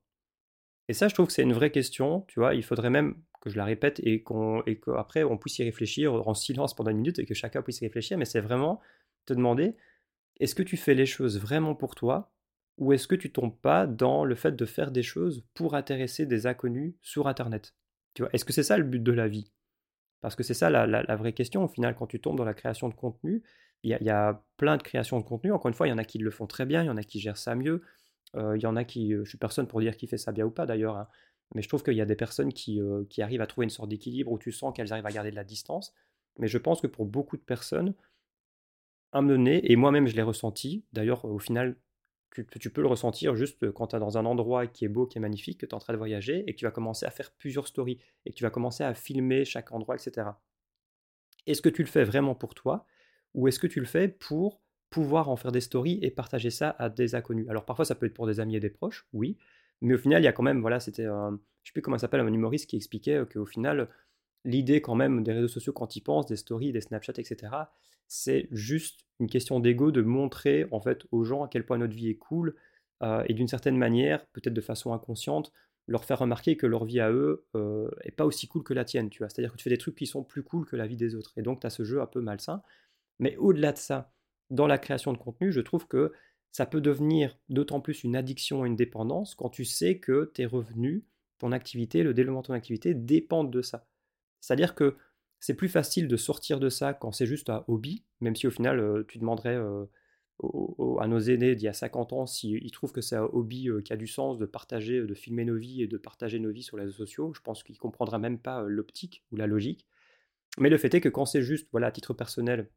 Et 0.88 0.94
ça, 0.94 1.08
je 1.08 1.14
trouve 1.14 1.26
que 1.26 1.32
c'est 1.32 1.42
une 1.42 1.52
vraie 1.52 1.70
question, 1.70 2.22
tu 2.28 2.40
vois, 2.40 2.54
il 2.54 2.62
faudrait 2.62 2.90
même 2.90 3.16
que 3.46 3.52
je 3.52 3.56
la 3.56 3.64
répète 3.64 4.00
et, 4.02 4.24
qu'après 4.24 5.22
on 5.22 5.38
puisse 5.38 5.60
y 5.60 5.62
réfléchir 5.62 6.12
en 6.12 6.34
silence 6.34 6.74
pendant 6.74 6.90
une 6.90 6.96
minute 6.96 7.20
et 7.20 7.26
que 7.26 7.34
chacun 7.34 7.62
puisse 7.62 7.80
y 7.80 7.84
réfléchir, 7.84 8.18
mais 8.18 8.24
c'est 8.24 8.40
vraiment 8.40 8.80
te 9.24 9.34
demander, 9.34 9.76
est-ce 10.40 10.56
que 10.56 10.64
tu 10.64 10.76
fais 10.76 10.94
les 10.94 11.06
choses 11.06 11.38
vraiment 11.38 11.76
pour 11.76 11.94
toi 11.94 12.32
ou 12.78 12.92
est-ce 12.92 13.06
que 13.06 13.14
tu 13.14 13.30
tombes 13.30 13.56
pas 13.56 13.86
dans 13.86 14.24
le 14.24 14.34
fait 14.34 14.56
de 14.56 14.66
faire 14.66 14.90
des 14.90 15.04
choses 15.04 15.44
pour 15.54 15.76
intéresser 15.76 16.26
des 16.26 16.48
inconnus 16.48 16.94
sur 17.02 17.28
Internet? 17.28 17.74
Tu 18.14 18.22
vois, 18.22 18.30
Est-ce 18.32 18.44
que 18.44 18.52
c'est 18.52 18.64
ça 18.64 18.78
le 18.78 18.84
but 18.84 19.02
de 19.02 19.12
la 19.12 19.28
vie? 19.28 19.52
Parce 20.20 20.34
que 20.34 20.42
c'est 20.42 20.52
ça 20.52 20.68
la, 20.68 21.16
vraie 21.16 21.32
question 21.32 21.62
au 21.62 21.68
final 21.68 21.94
quand 21.94 22.08
tu 22.08 22.20
tombes 22.20 22.36
dans 22.36 22.44
la 22.44 22.54
création 22.54 22.88
de 22.88 22.94
contenu. 22.94 23.44
Il 23.84 23.90
y, 23.90 24.10
a, 24.10 24.42
plein 24.56 24.76
de 24.76 24.82
créations 24.82 25.20
de 25.20 25.24
contenu. 25.24 25.52
Encore 25.52 25.68
une 25.68 25.74
fois, 25.74 25.86
il 25.86 25.90
y 25.90 25.92
en 25.92 25.98
a 25.98 26.04
qui 26.04 26.18
le 26.18 26.32
font 26.32 26.48
très 26.48 26.66
bien, 26.66 26.82
il 26.82 26.86
y 26.86 26.90
en 26.90 26.96
a 26.96 27.04
qui 27.04 27.20
gèrent 27.20 27.36
ça 27.36 27.54
mieux. 27.54 27.82
Euh, 28.34 28.56
il 28.56 28.62
y 28.62 28.66
en 28.66 28.74
a 28.74 28.82
qui, 28.82 29.14
euh, 29.14 29.24
je 29.24 29.28
suis 29.28 29.38
personne 29.38 29.68
pour 29.68 29.80
dire 29.80 29.96
qui 29.96 30.08
fait 30.08 30.18
ça 30.18 30.32
bien 30.32 30.44
ou 30.44 30.50
pas 30.50 30.66
d'ailleurs, 30.66 30.96
hein, 30.96 31.06
mais 31.54 31.62
je 31.62 31.68
trouve 31.68 31.82
qu'il 31.82 31.94
y 31.94 32.00
a 32.00 32.06
des 32.06 32.16
personnes 32.16 32.52
qui, 32.52 32.80
euh, 32.80 33.04
qui 33.08 33.22
arrivent 33.22 33.40
à 33.40 33.46
trouver 33.46 33.64
une 33.64 33.70
sorte 33.70 33.88
d'équilibre 33.88 34.32
où 34.32 34.38
tu 34.38 34.52
sens 34.52 34.74
qu'elles 34.74 34.92
arrivent 34.92 35.06
à 35.06 35.12
garder 35.12 35.30
de 35.30 35.36
la 35.36 35.44
distance. 35.44 35.94
Mais 36.38 36.48
je 36.48 36.58
pense 36.58 36.80
que 36.80 36.86
pour 36.86 37.06
beaucoup 37.06 37.36
de 37.36 37.42
personnes, 37.42 37.94
un 39.12 39.22
mener, 39.22 39.70
et 39.70 39.76
moi-même 39.76 40.06
je 40.06 40.16
l'ai 40.16 40.22
ressenti, 40.22 40.84
d'ailleurs 40.92 41.24
au 41.24 41.38
final 41.38 41.76
tu, 42.60 42.70
peux 42.70 42.82
le 42.82 42.88
ressentir 42.88 43.34
juste 43.34 43.70
quand 43.72 43.88
tu 43.88 43.96
es 43.96 43.98
dans 43.98 44.18
un 44.18 44.26
endroit 44.26 44.66
qui 44.66 44.84
est 44.84 44.88
beau, 44.88 45.06
qui 45.06 45.18
est 45.18 45.20
magnifique, 45.20 45.58
que 45.58 45.66
tu 45.66 45.70
es 45.70 45.74
en 45.74 45.78
train 45.78 45.92
de 45.92 45.98
voyager 45.98 46.44
et 46.46 46.52
que 46.52 46.58
tu 46.58 46.64
vas 46.64 46.70
commencer 46.70 47.06
à 47.06 47.10
faire 47.10 47.30
plusieurs 47.32 47.66
stories 47.66 47.98
et 48.24 48.30
que 48.30 48.34
tu 48.34 48.44
vas 48.44 48.50
commencer 48.50 48.84
à 48.84 48.94
filmer 48.94 49.44
chaque 49.44 49.72
endroit, 49.72 49.94
etc. 49.94 50.30
Est-ce 51.46 51.62
que 51.62 51.68
tu 51.68 51.82
le 51.82 51.88
fais 51.88 52.04
vraiment 52.04 52.34
pour 52.34 52.54
toi 52.54 52.86
ou 53.34 53.48
est-ce 53.48 53.58
que 53.58 53.66
tu 53.66 53.80
le 53.80 53.86
fais 53.86 54.08
pour 54.08 54.60
pouvoir 54.90 55.28
en 55.28 55.36
faire 55.36 55.52
des 55.52 55.60
stories 55.60 55.98
et 56.02 56.10
partager 56.10 56.50
ça 56.50 56.74
à 56.78 56.88
des 56.88 57.14
inconnus? 57.14 57.46
Alors 57.48 57.64
parfois 57.64 57.84
ça 57.84 57.94
peut 57.94 58.06
être 58.06 58.14
pour 58.14 58.26
des 58.26 58.40
amis 58.40 58.56
et 58.56 58.60
des 58.60 58.70
proches, 58.70 59.06
oui, 59.12 59.38
mais 59.80 59.94
au 59.94 59.98
final 59.98 60.22
il 60.22 60.24
y 60.24 60.28
a 60.28 60.32
quand 60.32 60.42
même, 60.42 60.60
voilà, 60.60 60.80
c'était, 60.80 61.06
un, 61.06 61.38
je 61.62 61.70
sais 61.70 61.72
plus 61.72 61.82
comment 61.82 61.98
s'appelle, 61.98 62.20
un 62.20 62.32
humoriste 62.32 62.68
qui 62.68 62.76
expliquait 62.76 63.22
qu'au 63.32 63.46
final 63.46 63.88
l'idée 64.44 64.80
quand 64.80 64.94
même 64.94 65.22
des 65.22 65.32
réseaux 65.32 65.48
sociaux 65.48 65.72
quand 65.72 65.96
ils 65.96 66.02
pensent, 66.02 66.26
des 66.26 66.36
stories, 66.36 66.72
des 66.72 66.80
Snapchat, 66.80 67.14
etc., 67.16 67.52
c'est 68.08 68.48
juste 68.52 69.00
une 69.18 69.28
question 69.28 69.58
d'ego 69.58 69.90
de 69.90 70.02
montrer 70.02 70.66
en 70.70 70.80
fait 70.80 71.06
aux 71.10 71.24
gens 71.24 71.42
à 71.42 71.48
quel 71.48 71.66
point 71.66 71.78
notre 71.78 71.94
vie 71.94 72.10
est 72.10 72.16
cool 72.16 72.54
et 73.26 73.34
d'une 73.34 73.48
certaine 73.48 73.76
manière, 73.76 74.24
peut-être 74.28 74.54
de 74.54 74.60
façon 74.60 74.92
inconsciente, 74.92 75.52
leur 75.88 76.04
faire 76.04 76.18
remarquer 76.18 76.56
que 76.56 76.66
leur 76.66 76.84
vie 76.84 77.00
à 77.00 77.10
eux 77.12 77.44
euh, 77.54 77.88
est 78.02 78.10
pas 78.10 78.24
aussi 78.24 78.48
cool 78.48 78.64
que 78.64 78.74
la 78.74 78.84
tienne, 78.84 79.08
tu 79.08 79.18
vois. 79.18 79.28
C'est-à-dire 79.28 79.52
que 79.52 79.56
tu 79.56 79.64
fais 79.64 79.70
des 79.70 79.78
trucs 79.78 79.94
qui 79.94 80.06
sont 80.06 80.24
plus 80.24 80.42
cool 80.42 80.66
que 80.66 80.76
la 80.76 80.86
vie 80.86 80.96
des 80.96 81.14
autres. 81.14 81.32
Et 81.36 81.42
donc 81.42 81.60
tu 81.60 81.66
as 81.66 81.70
ce 81.70 81.84
jeu 81.84 82.00
un 82.00 82.06
peu 82.06 82.20
malsain. 82.20 82.62
Mais 83.18 83.36
au-delà 83.36 83.72
de 83.72 83.78
ça, 83.78 84.12
dans 84.50 84.66
la 84.66 84.78
création 84.78 85.12
de 85.12 85.18
contenu, 85.18 85.52
je 85.52 85.60
trouve 85.60 85.86
que 85.86 86.12
ça 86.56 86.64
peut 86.64 86.80
devenir 86.80 87.36
d'autant 87.50 87.82
plus 87.82 88.02
une 88.02 88.16
addiction 88.16 88.64
et 88.64 88.68
une 88.68 88.76
dépendance 88.76 89.34
quand 89.34 89.50
tu 89.50 89.66
sais 89.66 89.98
que 89.98 90.24
tes 90.24 90.46
revenus, 90.46 91.02
ton 91.36 91.52
activité, 91.52 92.02
le 92.02 92.14
développement 92.14 92.40
de 92.40 92.46
ton 92.46 92.54
activité 92.54 92.94
dépendent 92.94 93.50
de 93.50 93.60
ça. 93.60 93.86
C'est-à-dire 94.40 94.74
que 94.74 94.96
c'est 95.38 95.52
plus 95.52 95.68
facile 95.68 96.08
de 96.08 96.16
sortir 96.16 96.58
de 96.58 96.70
ça 96.70 96.94
quand 96.94 97.12
c'est 97.12 97.26
juste 97.26 97.50
un 97.50 97.62
hobby, 97.68 98.04
même 98.22 98.34
si 98.34 98.46
au 98.46 98.50
final 98.50 99.04
tu 99.06 99.18
demanderais 99.18 99.56
à 99.56 101.06
nos 101.06 101.18
aînés 101.18 101.56
d'il 101.56 101.66
y 101.66 101.68
a 101.68 101.74
50 101.74 102.14
ans 102.14 102.24
s'ils 102.24 102.70
trouvent 102.70 102.92
que 102.92 103.02
c'est 103.02 103.16
un 103.16 103.28
hobby 103.34 103.68
qui 103.84 103.92
a 103.92 103.98
du 103.98 104.06
sens 104.06 104.38
de 104.38 104.46
partager, 104.46 105.02
de 105.02 105.14
filmer 105.14 105.44
nos 105.44 105.58
vies 105.58 105.82
et 105.82 105.86
de 105.86 105.98
partager 105.98 106.38
nos 106.38 106.52
vies 106.52 106.62
sur 106.62 106.78
les 106.78 106.84
réseaux 106.84 106.96
sociaux. 106.96 107.34
Je 107.34 107.42
pense 107.42 107.64
qu'ils 107.64 107.74
ne 107.74 107.80
comprendraient 107.80 108.18
même 108.18 108.38
pas 108.38 108.62
l'optique 108.62 109.24
ou 109.30 109.36
la 109.36 109.46
logique. 109.46 109.86
Mais 110.56 110.70
le 110.70 110.78
fait 110.78 110.94
est 110.94 111.02
que 111.02 111.10
quand 111.10 111.26
c'est 111.26 111.42
juste, 111.42 111.68
voilà, 111.70 111.88
à 111.88 111.92
titre 111.92 112.14
personnel, 112.14 112.70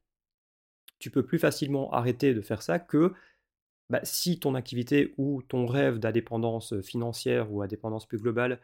tu 0.98 1.12
peux 1.12 1.26
plus 1.26 1.40
facilement 1.40 1.90
arrêter 1.94 2.34
de 2.34 2.42
faire 2.42 2.62
ça 2.62 2.78
que 2.78 3.14
bah, 3.90 4.00
si 4.04 4.40
ton 4.40 4.56
activité 4.56 5.14
ou 5.18 5.42
ton 5.42 5.66
rêve 5.66 6.00
d'indépendance 6.00 6.80
financière 6.82 7.52
ou 7.52 7.62
indépendance 7.62 8.06
plus 8.06 8.20
globale, 8.20 8.60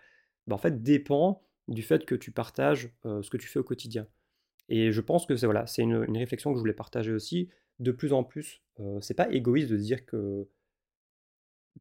bah, 0.48 0.60
dépend 0.70 1.42
du 1.68 1.82
fait 1.82 2.06
que 2.06 2.16
tu 2.16 2.32
partages 2.32 2.92
ce 3.04 3.30
que 3.30 3.38
tu 3.38 3.48
fais 3.48 3.60
au 3.60 3.64
quotidien. 3.64 4.08
Et 4.70 4.92
je 4.92 5.02
pense 5.02 5.26
que 5.26 5.36
c'est 5.36 5.82
une, 5.82 6.18
réflexion 6.18 6.52
que 6.52 6.58
je 6.58 6.62
voulais 6.62 6.74
partager 6.74 7.12
aussi. 7.12 7.50
De 7.80 7.92
plus 7.92 8.14
en 8.14 8.24
plus, 8.24 8.62
euh, 8.80 9.00
c'est 9.02 9.14
pas 9.14 9.30
égoïste 9.32 9.70
de 9.70 9.78
dire 9.78 10.06
que 10.06 10.48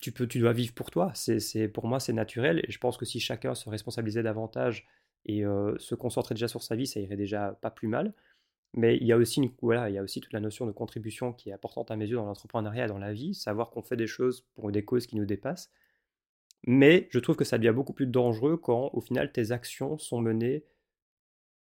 tu 0.00 0.12
peux, 0.12 0.26
tu 0.26 0.38
dois 0.40 0.52
vivre 0.52 0.74
pour 0.74 0.90
toi. 0.90 1.12
C'est, 1.14 1.68
pour 1.68 1.86
moi, 1.86 2.00
c'est 2.00 2.12
naturel. 2.12 2.60
Et 2.66 2.72
je 2.72 2.78
pense 2.78 2.96
que 2.96 3.04
si 3.04 3.20
chacun 3.20 3.54
se 3.54 3.68
responsabilisait 3.68 4.22
davantage 4.22 4.86
et 5.26 5.44
se 5.78 5.94
concentrait 5.94 6.34
déjà 6.34 6.48
sur 6.48 6.62
sa 6.62 6.76
vie, 6.76 6.86
ça 6.86 7.00
irait 7.00 7.16
déjà 7.16 7.56
pas 7.62 7.70
plus 7.70 7.88
mal. 7.88 8.12
Mais 8.74 8.96
il 8.96 9.06
y 9.06 9.12
a 9.12 9.16
aussi 9.16 9.40
voilà, 9.62 9.88
il 9.88 9.94
y 9.94 9.98
a 9.98 10.02
aussi 10.02 10.20
toute 10.20 10.32
la 10.32 10.40
notion 10.40 10.66
de 10.66 10.72
contribution 10.72 11.32
qui 11.32 11.50
est 11.50 11.52
importante 11.52 11.90
à 11.90 11.96
mes 11.96 12.06
yeux 12.06 12.16
dans 12.16 12.26
l'entrepreneuriat 12.26 12.88
dans 12.88 12.98
la 12.98 13.12
vie, 13.12 13.34
savoir 13.34 13.70
qu'on 13.70 13.82
fait 13.82 13.96
des 13.96 14.08
choses 14.08 14.42
pour 14.54 14.70
des 14.72 14.84
causes 14.84 15.06
qui 15.06 15.16
nous 15.16 15.24
dépassent. 15.24 15.70
Mais 16.66 17.08
je 17.10 17.18
trouve 17.20 17.36
que 17.36 17.44
ça 17.44 17.58
devient 17.58 17.74
beaucoup 17.74 17.92
plus 17.92 18.06
dangereux 18.06 18.56
quand, 18.56 18.90
au 18.92 19.00
final, 19.00 19.30
tes 19.30 19.52
actions 19.52 19.96
sont 19.98 20.20
menées 20.20 20.64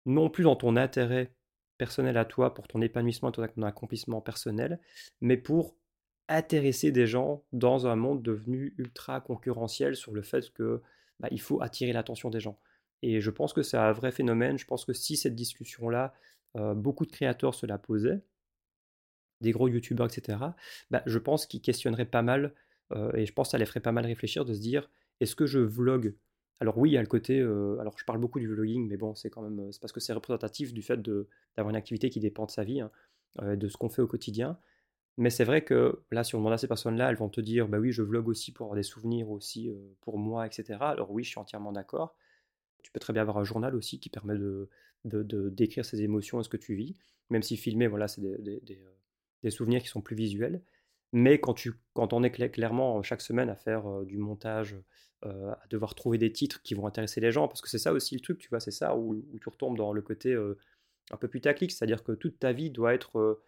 non 0.04 0.28
plus 0.28 0.44
dans 0.44 0.56
ton 0.56 0.76
intérêt 0.76 1.32
personnel 1.78 2.18
à 2.18 2.26
toi, 2.26 2.52
pour 2.52 2.68
ton 2.68 2.82
épanouissement 2.82 3.30
et 3.30 3.48
ton 3.48 3.62
accomplissement 3.62 4.20
personnel, 4.20 4.78
mais 5.22 5.38
pour 5.38 5.76
intéresser 6.28 6.92
des 6.92 7.06
gens 7.06 7.42
dans 7.52 7.86
un 7.86 7.96
monde 7.96 8.22
devenu 8.22 8.74
ultra 8.76 9.20
concurrentiel 9.20 9.96
sur 9.96 10.12
le 10.12 10.20
fait 10.20 10.50
que 10.52 10.82
bah, 11.18 11.28
il 11.30 11.40
faut 11.40 11.62
attirer 11.62 11.92
l'attention 11.92 12.28
des 12.28 12.40
gens. 12.40 12.58
Et 13.02 13.20
je 13.20 13.30
pense 13.30 13.54
que 13.54 13.62
c'est 13.62 13.78
un 13.78 13.92
vrai 13.92 14.12
phénomène. 14.12 14.58
Je 14.58 14.66
pense 14.66 14.84
que 14.84 14.92
si 14.92 15.16
cette 15.16 15.34
discussion-là, 15.34 16.12
beaucoup 16.54 17.06
de 17.06 17.12
créateurs 17.12 17.54
se 17.54 17.66
la 17.66 17.78
posaient, 17.78 18.22
des 19.40 19.52
gros 19.52 19.68
youtubeurs, 19.68 20.06
etc., 20.06 20.38
bah, 20.90 21.02
je 21.06 21.18
pense 21.18 21.46
qu'ils 21.46 21.62
questionneraient 21.62 22.04
pas 22.04 22.22
mal, 22.22 22.54
et 23.14 23.24
je 23.24 23.32
pense 23.32 23.48
que 23.48 23.50
ça 23.52 23.58
les 23.58 23.66
ferait 23.66 23.80
pas 23.80 23.92
mal 23.92 24.04
réfléchir 24.04 24.44
de 24.44 24.52
se 24.52 24.60
dire, 24.60 24.90
est-ce 25.20 25.36
que 25.36 25.46
je 25.46 25.60
vlog 25.60 26.14
alors 26.60 26.76
oui, 26.76 26.90
il 26.90 26.92
y 26.92 26.98
a 26.98 27.00
le 27.00 27.06
côté, 27.08 27.40
alors 27.40 27.96
je 27.98 28.04
parle 28.04 28.20
beaucoup 28.20 28.38
du 28.38 28.46
vlogging, 28.46 28.86
mais 28.86 28.98
bon, 28.98 29.14
c'est 29.14 29.30
quand 29.30 29.40
même, 29.40 29.72
c'est 29.72 29.80
parce 29.80 29.92
que 29.92 30.00
c'est 30.00 30.12
représentatif 30.12 30.74
du 30.74 30.82
fait 30.82 31.00
d'avoir 31.00 31.70
une 31.70 31.76
activité 31.76 32.10
qui 32.10 32.20
dépend 32.20 32.44
de 32.44 32.50
sa 32.50 32.64
vie, 32.64 32.82
hein, 32.82 32.90
de 33.38 33.68
ce 33.68 33.78
qu'on 33.78 33.88
fait 33.88 34.02
au 34.02 34.06
quotidien. 34.06 34.58
Mais 35.16 35.30
c'est 35.30 35.44
vrai 35.44 35.64
que 35.64 36.02
là, 36.10 36.22
si 36.22 36.34
on 36.34 36.38
demande 36.38 36.52
à 36.52 36.58
ces 36.58 36.68
personnes-là, 36.68 37.10
elles 37.10 37.16
vont 37.16 37.30
te 37.30 37.40
dire 37.40 37.68
Bah 37.68 37.78
oui, 37.78 37.92
je 37.92 38.02
vlog 38.02 38.28
aussi 38.28 38.52
pour 38.52 38.66
avoir 38.66 38.76
des 38.76 38.82
souvenirs 38.82 39.30
aussi 39.30 39.70
pour 40.02 40.18
moi, 40.18 40.46
etc. 40.46 40.78
Alors 40.80 41.10
oui, 41.10 41.24
je 41.24 41.30
suis 41.30 41.38
entièrement 41.38 41.72
d'accord. 41.72 42.14
Tu 42.82 42.92
peux 42.92 43.00
très 43.00 43.12
bien 43.14 43.22
avoir 43.22 43.38
un 43.38 43.44
journal 43.44 43.74
aussi 43.74 43.98
qui 43.98 44.10
permet 44.10 44.34
de, 44.34 44.68
de, 45.04 45.48
décrire 45.50 45.84
ses 45.84 46.02
émotions 46.02 46.40
et 46.40 46.44
ce 46.44 46.48
que 46.48 46.56
tu 46.56 46.74
vis, 46.74 46.96
même 47.30 47.42
si 47.42 47.56
filmer, 47.56 47.86
voilà, 47.86 48.08
c'est 48.08 48.20
des, 48.20 48.60
des, 48.60 48.82
euh, 49.44 49.50
souvenirs 49.50 49.82
qui 49.82 49.88
sont 49.88 50.00
plus 50.00 50.16
visuels. 50.16 50.62
Mais 51.12 51.40
quand, 51.40 51.54
tu, 51.54 51.72
quand 51.94 52.12
on 52.12 52.22
est 52.22 52.30
clairement 52.30 53.02
chaque 53.02 53.20
semaine 53.20 53.48
à 53.48 53.56
faire 53.56 53.86
euh, 53.86 54.04
du 54.04 54.18
montage, 54.18 54.76
à 55.22 55.66
devoir 55.68 55.94
trouver 55.94 56.16
des 56.16 56.32
titres 56.32 56.62
qui 56.62 56.72
vont 56.72 56.86
intéresser 56.86 57.20
les 57.20 57.30
gens, 57.30 57.46
parce 57.46 57.60
que 57.60 57.68
c'est 57.68 57.76
ça 57.76 57.92
aussi 57.92 58.14
le 58.14 58.22
truc, 58.22 58.38
tu 58.38 58.48
vois, 58.48 58.58
c'est 58.58 58.70
ça 58.70 58.96
où, 58.96 59.22
tu 59.38 59.48
retombes 59.50 59.76
dans 59.76 59.92
le 59.92 60.00
côté 60.00 60.34
un 61.10 61.16
peu 61.18 61.28
putaclic, 61.28 61.70
c'est-à-dire 61.72 62.02
que 62.02 62.12
toute 62.12 62.38
ta 62.38 62.52
vie 62.52 62.70
doit 62.70 62.94
être 62.94 63.42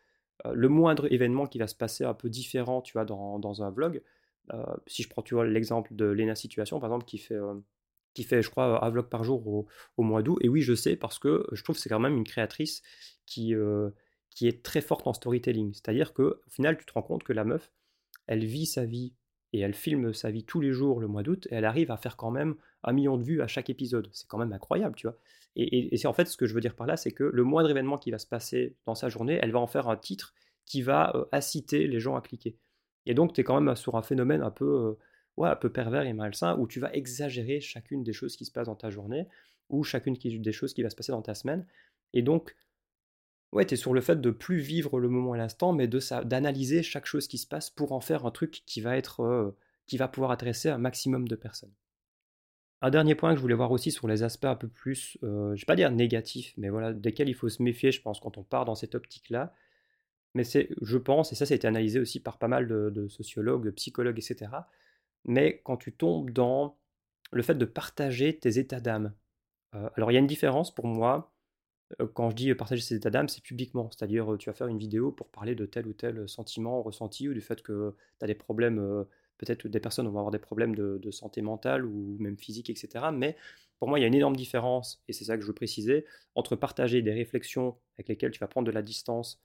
euh, 0.46 0.54
le 0.54 0.68
moindre 0.68 1.12
événement 1.12 1.46
qui 1.46 1.58
va 1.58 1.66
se 1.66 1.74
passer 1.74 2.04
un 2.04 2.14
peu 2.14 2.28
différent, 2.28 2.82
tu 2.82 2.92
vois, 2.94 3.04
dans, 3.04 3.62
un 3.62 3.70
vlog. 3.70 4.02
Euh, 4.52 4.64
si 4.86 5.02
je 5.02 5.08
prends, 5.08 5.22
tu 5.22 5.34
vois, 5.34 5.46
l'exemple 5.46 5.94
de 5.94 6.04
Lena 6.04 6.34
Situation, 6.34 6.80
par 6.80 6.90
exemple, 6.90 7.04
qui 7.04 7.18
fait, 7.18 7.34
euh, 7.34 7.54
qui 8.14 8.24
fait, 8.24 8.42
je 8.42 8.50
crois, 8.50 8.84
un 8.84 8.90
vlog 8.90 9.08
par 9.08 9.24
jour 9.24 9.66
au, 9.96 10.02
mois 10.02 10.22
d'août. 10.22 10.38
Et 10.42 10.48
oui, 10.48 10.62
je 10.62 10.74
sais, 10.74 10.96
parce 10.96 11.18
que 11.18 11.46
je 11.52 11.62
trouve 11.62 11.76
que 11.76 11.82
c'est 11.82 11.88
quand 11.88 12.00
même 12.00 12.16
une 12.16 12.24
créatrice 12.24 12.82
qui, 13.26 13.54
qui 14.30 14.48
est 14.48 14.62
très 14.62 14.80
forte 14.80 15.06
en 15.06 15.12
storytelling. 15.12 15.72
C'est-à-dire 15.72 16.12
qu'au 16.12 16.34
final, 16.48 16.76
tu 16.76 16.84
te 16.84 16.92
rends 16.92 17.02
compte 17.02 17.22
que 17.22 17.32
la 17.32 17.44
meuf, 17.44 17.72
elle 18.26 18.44
vit 18.44 18.66
sa 18.66 18.84
vie 18.84 19.14
et 19.52 19.60
elle 19.60 19.74
filme 19.74 20.12
sa 20.12 20.30
vie 20.30 20.44
tous 20.44 20.60
les 20.60 20.72
jours 20.72 21.00
le 21.00 21.08
mois 21.08 21.22
d'août 21.22 21.46
et 21.50 21.54
elle 21.54 21.64
arrive 21.64 21.90
à 21.90 21.96
faire 21.96 22.16
quand 22.16 22.30
même 22.30 22.54
un 22.84 22.92
million 22.92 23.16
de 23.16 23.22
vues 23.22 23.42
à 23.42 23.46
chaque 23.46 23.70
épisode. 23.70 24.08
C'est 24.12 24.26
quand 24.26 24.38
même 24.38 24.52
incroyable, 24.52 24.94
tu 24.96 25.06
vois. 25.06 25.18
Et, 25.54 25.94
c'est 25.96 26.08
en 26.08 26.14
fait 26.14 26.26
ce 26.26 26.36
que 26.36 26.46
je 26.46 26.54
veux 26.54 26.60
dire 26.60 26.74
par 26.74 26.86
là, 26.86 26.96
c'est 26.96 27.12
que 27.12 27.24
le 27.24 27.44
moindre 27.44 27.70
événement 27.70 27.98
qui 27.98 28.10
va 28.10 28.18
se 28.18 28.26
passer 28.26 28.76
dans 28.86 28.94
sa 28.94 29.08
journée, 29.08 29.38
elle 29.42 29.52
va 29.52 29.58
en 29.58 29.66
faire 29.66 29.88
un 29.88 29.96
titre 29.96 30.34
qui 30.64 30.80
va 30.80 31.14
euh, 31.14 31.24
inciter 31.32 31.86
les 31.86 32.00
gens 32.00 32.16
à 32.16 32.22
cliquer. 32.22 32.56
Et 33.04 33.14
donc, 33.14 33.34
tu 33.34 33.40
es 33.40 33.44
quand 33.44 33.60
même 33.60 33.74
sur 33.76 33.96
un 33.96 34.02
phénomène 34.02 34.42
un 34.42 34.50
peu, 34.50 34.64
euh, 34.64 34.98
un 35.38 35.56
peu 35.56 35.70
pervers 35.70 36.06
et 36.06 36.12
malsain 36.12 36.56
où 36.58 36.66
tu 36.66 36.80
vas 36.80 36.92
exagérer 36.92 37.60
chacune 37.60 38.02
des 38.02 38.12
choses 38.12 38.36
qui 38.36 38.44
se 38.44 38.52
passent 38.52 38.66
dans 38.66 38.76
ta 38.76 38.90
journée 38.90 39.26
ou 39.70 39.82
chacune 39.82 40.14
des 40.14 40.52
choses 40.52 40.74
qui 40.74 40.82
va 40.82 40.90
se 40.90 40.96
passer 40.96 41.12
dans 41.12 41.22
ta 41.22 41.34
semaine. 41.34 41.66
Et 42.12 42.22
donc, 42.22 42.54
ouais, 43.52 43.64
tu 43.64 43.74
es 43.74 43.76
sur 43.76 43.94
le 43.94 44.00
fait 44.00 44.20
de 44.20 44.30
plus 44.30 44.58
vivre 44.58 45.00
le 45.00 45.08
moment 45.08 45.32
à 45.32 45.36
l'instant, 45.36 45.72
mais 45.72 45.88
d'analyser 45.88 46.82
chaque 46.82 47.06
chose 47.06 47.28
qui 47.28 47.38
se 47.38 47.46
passe 47.46 47.70
pour 47.70 47.92
en 47.92 48.00
faire 48.00 48.26
un 48.26 48.30
truc 48.30 48.62
qui 48.66 48.80
va, 48.80 48.96
être, 48.96 49.20
euh, 49.20 49.56
qui 49.86 49.96
va 49.96 50.08
pouvoir 50.08 50.30
adresser 50.30 50.68
un 50.68 50.78
maximum 50.78 51.26
de 51.28 51.36
personnes. 51.36 51.72
Un 52.84 52.90
dernier 52.90 53.14
point 53.14 53.30
que 53.30 53.36
je 53.36 53.42
voulais 53.42 53.54
voir 53.54 53.70
aussi 53.70 53.92
sur 53.92 54.08
les 54.08 54.24
aspects 54.24 54.44
un 54.44 54.56
peu 54.56 54.66
plus, 54.66 55.16
euh, 55.22 55.54
je 55.54 55.62
vais 55.62 55.66
pas 55.66 55.76
dire 55.76 55.90
négatifs, 55.92 56.52
mais 56.56 56.68
voilà, 56.68 56.92
desquels 56.92 57.28
il 57.28 57.34
faut 57.34 57.48
se 57.48 57.62
méfier, 57.62 57.92
je 57.92 58.02
pense, 58.02 58.18
quand 58.18 58.38
on 58.38 58.42
part 58.42 58.64
dans 58.64 58.74
cette 58.74 58.96
optique-là. 58.96 59.54
Mais 60.34 60.44
c'est, 60.44 60.68
je 60.80 60.98
pense, 60.98 61.30
et 61.30 61.36
ça, 61.36 61.46
ça 61.46 61.54
a 61.54 61.56
été 61.56 61.68
analysé 61.68 62.00
aussi 62.00 62.18
par 62.18 62.38
pas 62.38 62.48
mal 62.48 62.66
de, 62.66 63.06
sociologues, 63.08 63.64
de 63.64 63.70
psychologues, 63.70 64.18
etc. 64.18 64.50
Mais 65.24 65.60
quand 65.64 65.76
tu 65.76 65.92
tombes 65.92 66.30
dans 66.30 66.76
le 67.32 67.42
fait 67.42 67.54
de 67.54 67.64
partager 67.64 68.38
tes 68.38 68.58
états 68.58 68.80
d'âme. 68.80 69.14
Alors, 69.72 70.10
il 70.10 70.14
y 70.14 70.16
a 70.16 70.20
une 70.20 70.26
différence 70.26 70.74
pour 70.74 70.86
moi. 70.86 71.32
Quand 72.14 72.30
je 72.30 72.36
dis 72.36 72.54
partager 72.54 72.82
ses 72.82 72.96
états 72.96 73.10
d'âme, 73.10 73.28
c'est 73.28 73.42
publiquement. 73.42 73.90
C'est-à-dire, 73.90 74.36
tu 74.38 74.50
vas 74.50 74.54
faire 74.54 74.66
une 74.66 74.78
vidéo 74.78 75.12
pour 75.12 75.28
parler 75.28 75.54
de 75.54 75.64
tel 75.66 75.86
ou 75.86 75.94
tel 75.94 76.28
sentiment 76.28 76.82
ressenti 76.82 77.28
ou 77.28 77.34
du 77.34 77.40
fait 77.40 77.62
que 77.62 77.94
tu 78.18 78.24
as 78.24 78.26
des 78.26 78.34
problèmes 78.34 79.06
peut-être 79.42 79.66
des 79.66 79.80
personnes 79.80 80.06
vont 80.06 80.18
avoir 80.18 80.30
des 80.30 80.38
problèmes 80.38 80.74
de, 80.76 81.10
santé 81.10 81.42
mentale 81.42 81.84
ou 81.84 82.16
même 82.20 82.36
physique, 82.36 82.70
etc. 82.70 83.06
Mais 83.12 83.36
pour 83.78 83.88
moi, 83.88 83.98
il 83.98 84.02
y 84.02 84.04
a 84.04 84.08
une 84.08 84.14
énorme 84.14 84.36
différence, 84.36 85.02
et 85.08 85.12
c'est 85.12 85.24
ça 85.24 85.36
que 85.36 85.42
je 85.42 85.48
veux 85.48 85.52
préciser, 85.52 86.06
entre 86.36 86.54
partager 86.54 87.02
des 87.02 87.12
réflexions 87.12 87.76
avec 87.96 88.08
lesquelles 88.08 88.30
tu 88.30 88.38
vas 88.38 88.46
prendre 88.46 88.66
de 88.66 88.72
la 88.72 88.82
distance, 88.82 89.42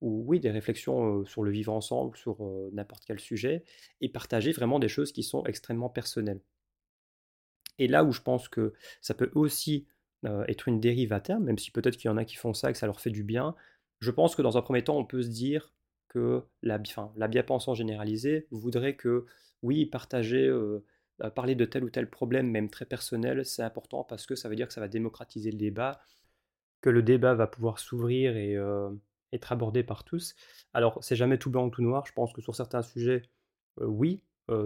ou 0.00 0.24
oui, 0.26 0.40
des 0.40 0.50
réflexions 0.50 1.24
sur 1.24 1.42
le 1.42 1.50
vivre 1.50 1.72
ensemble, 1.72 2.16
sur 2.16 2.36
n'importe 2.72 3.04
quel 3.06 3.18
sujet, 3.18 3.64
et 4.00 4.08
partager 4.08 4.52
vraiment 4.52 4.78
des 4.78 4.88
choses 4.88 5.12
qui 5.12 5.22
sont 5.22 5.44
extrêmement 5.46 5.88
personnelles. 5.88 6.40
Et 7.78 7.88
là 7.88 8.04
où 8.04 8.12
je 8.12 8.22
pense 8.22 8.48
que 8.48 8.74
ça 9.00 9.14
peut 9.14 9.30
aussi 9.34 9.86
être 10.48 10.68
une 10.68 10.80
dérive 10.80 11.12
à 11.12 11.20
terme, 11.20 11.44
même 11.44 11.58
si 11.58 11.70
peut-être 11.70 11.96
qu'il 11.96 12.08
y 12.08 12.12
en 12.12 12.16
a 12.16 12.24
qui 12.24 12.36
font 12.36 12.52
ça 12.52 12.70
et 12.70 12.72
que 12.72 12.78
ça 12.78 12.86
leur 12.86 13.00
fait 13.00 13.10
du 13.10 13.22
bien, 13.22 13.54
je 14.00 14.10
pense 14.10 14.34
que 14.34 14.42
dans 14.42 14.58
un 14.58 14.62
premier 14.62 14.82
temps, 14.82 14.98
on 14.98 15.04
peut 15.04 15.22
se 15.22 15.28
dire, 15.28 15.72
que 16.08 16.42
la, 16.62 16.78
bien-pensance 16.78 17.76
généralisée 17.76 18.46
voudrait 18.50 18.96
que, 18.96 19.26
oui, 19.62 19.86
partager, 19.86 20.46
euh, 20.46 20.82
parler 21.34 21.54
de 21.54 21.64
tel 21.64 21.84
ou 21.84 21.90
tel 21.90 22.08
problème, 22.08 22.50
même 22.50 22.70
très 22.70 22.86
personnel, 22.86 23.44
c'est 23.44 23.62
important 23.62 24.04
parce 24.04 24.26
que 24.26 24.34
ça 24.34 24.48
veut 24.48 24.56
dire 24.56 24.66
que 24.66 24.72
ça 24.72 24.80
va 24.80 24.88
démocratiser 24.88 25.50
le 25.50 25.58
débat, 25.58 26.00
que 26.80 26.90
le 26.90 27.02
débat 27.02 27.34
va 27.34 27.46
pouvoir 27.46 27.78
s'ouvrir 27.78 28.36
et 28.36 28.56
être 29.32 29.52
abordé 29.52 29.82
par 29.82 30.04
tous. 30.04 30.34
Alors, 30.74 30.98
c'est 31.02 31.16
jamais 31.16 31.38
tout 31.38 31.50
blanc 31.50 31.66
ou 31.66 31.70
tout 31.70 31.82
noir. 31.82 32.06
Je 32.06 32.12
pense 32.12 32.32
que 32.32 32.40
sur 32.40 32.54
certains 32.54 32.82
sujets, 32.82 33.22
oui, 33.80 34.22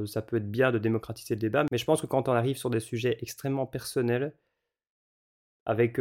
ça 0.07 0.23
peut 0.23 0.37
être 0.37 0.51
bien 0.51 0.73
de 0.73 0.79
démocratiser 0.79 1.35
le 1.35 1.41
débat, 1.41 1.65
mais 1.73 1.79
je 1.79 1.85
pense 1.85 2.03
que 2.03 2.07
quand 2.07 2.29
on 2.29 2.33
arrive 2.33 2.57
sur 2.57 2.71
des 2.71 2.81
sujets 2.81 3.17
extrêmement 3.21 3.67
personnels, 3.67 4.35
avec 5.67 6.01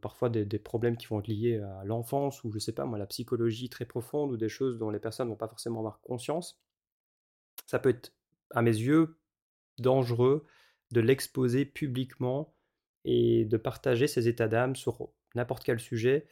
parfois 0.00 0.30
des, 0.30 0.58
problèmes 0.58 0.96
qui 0.96 1.06
vont 1.06 1.20
être 1.20 1.28
liés 1.28 1.58
à 1.58 1.84
l'enfance 1.84 2.44
ou 2.44 2.52
je 2.52 2.58
sais 2.58 2.72
pas 2.72 2.84
moi 2.84 2.98
la 2.98 3.06
psychologie 3.06 3.68
très 3.68 3.84
profonde 3.84 4.32
ou 4.32 4.36
des 4.36 4.48
choses 4.48 4.78
dont 4.78 4.90
les 4.90 5.00
personnes 5.00 5.28
vont 5.28 5.36
pas 5.36 5.48
forcément 5.48 5.80
avoir 5.80 6.00
conscience. 6.00 6.60
Ça 7.66 7.78
peut 7.78 7.90
être 7.90 8.14
à 8.50 8.62
mes 8.62 8.74
yeux 8.74 9.18
dangereux 9.78 10.46
de 10.92 11.00
l'exposer 11.00 11.64
publiquement 11.64 12.54
et 13.04 13.44
de 13.44 13.56
partager 13.56 14.06
ses 14.06 14.28
états 14.28 14.48
d'âme 14.48 14.76
sur 14.76 15.10
n'importe 15.34 15.64
quel 15.64 15.78
sujet 15.78 16.26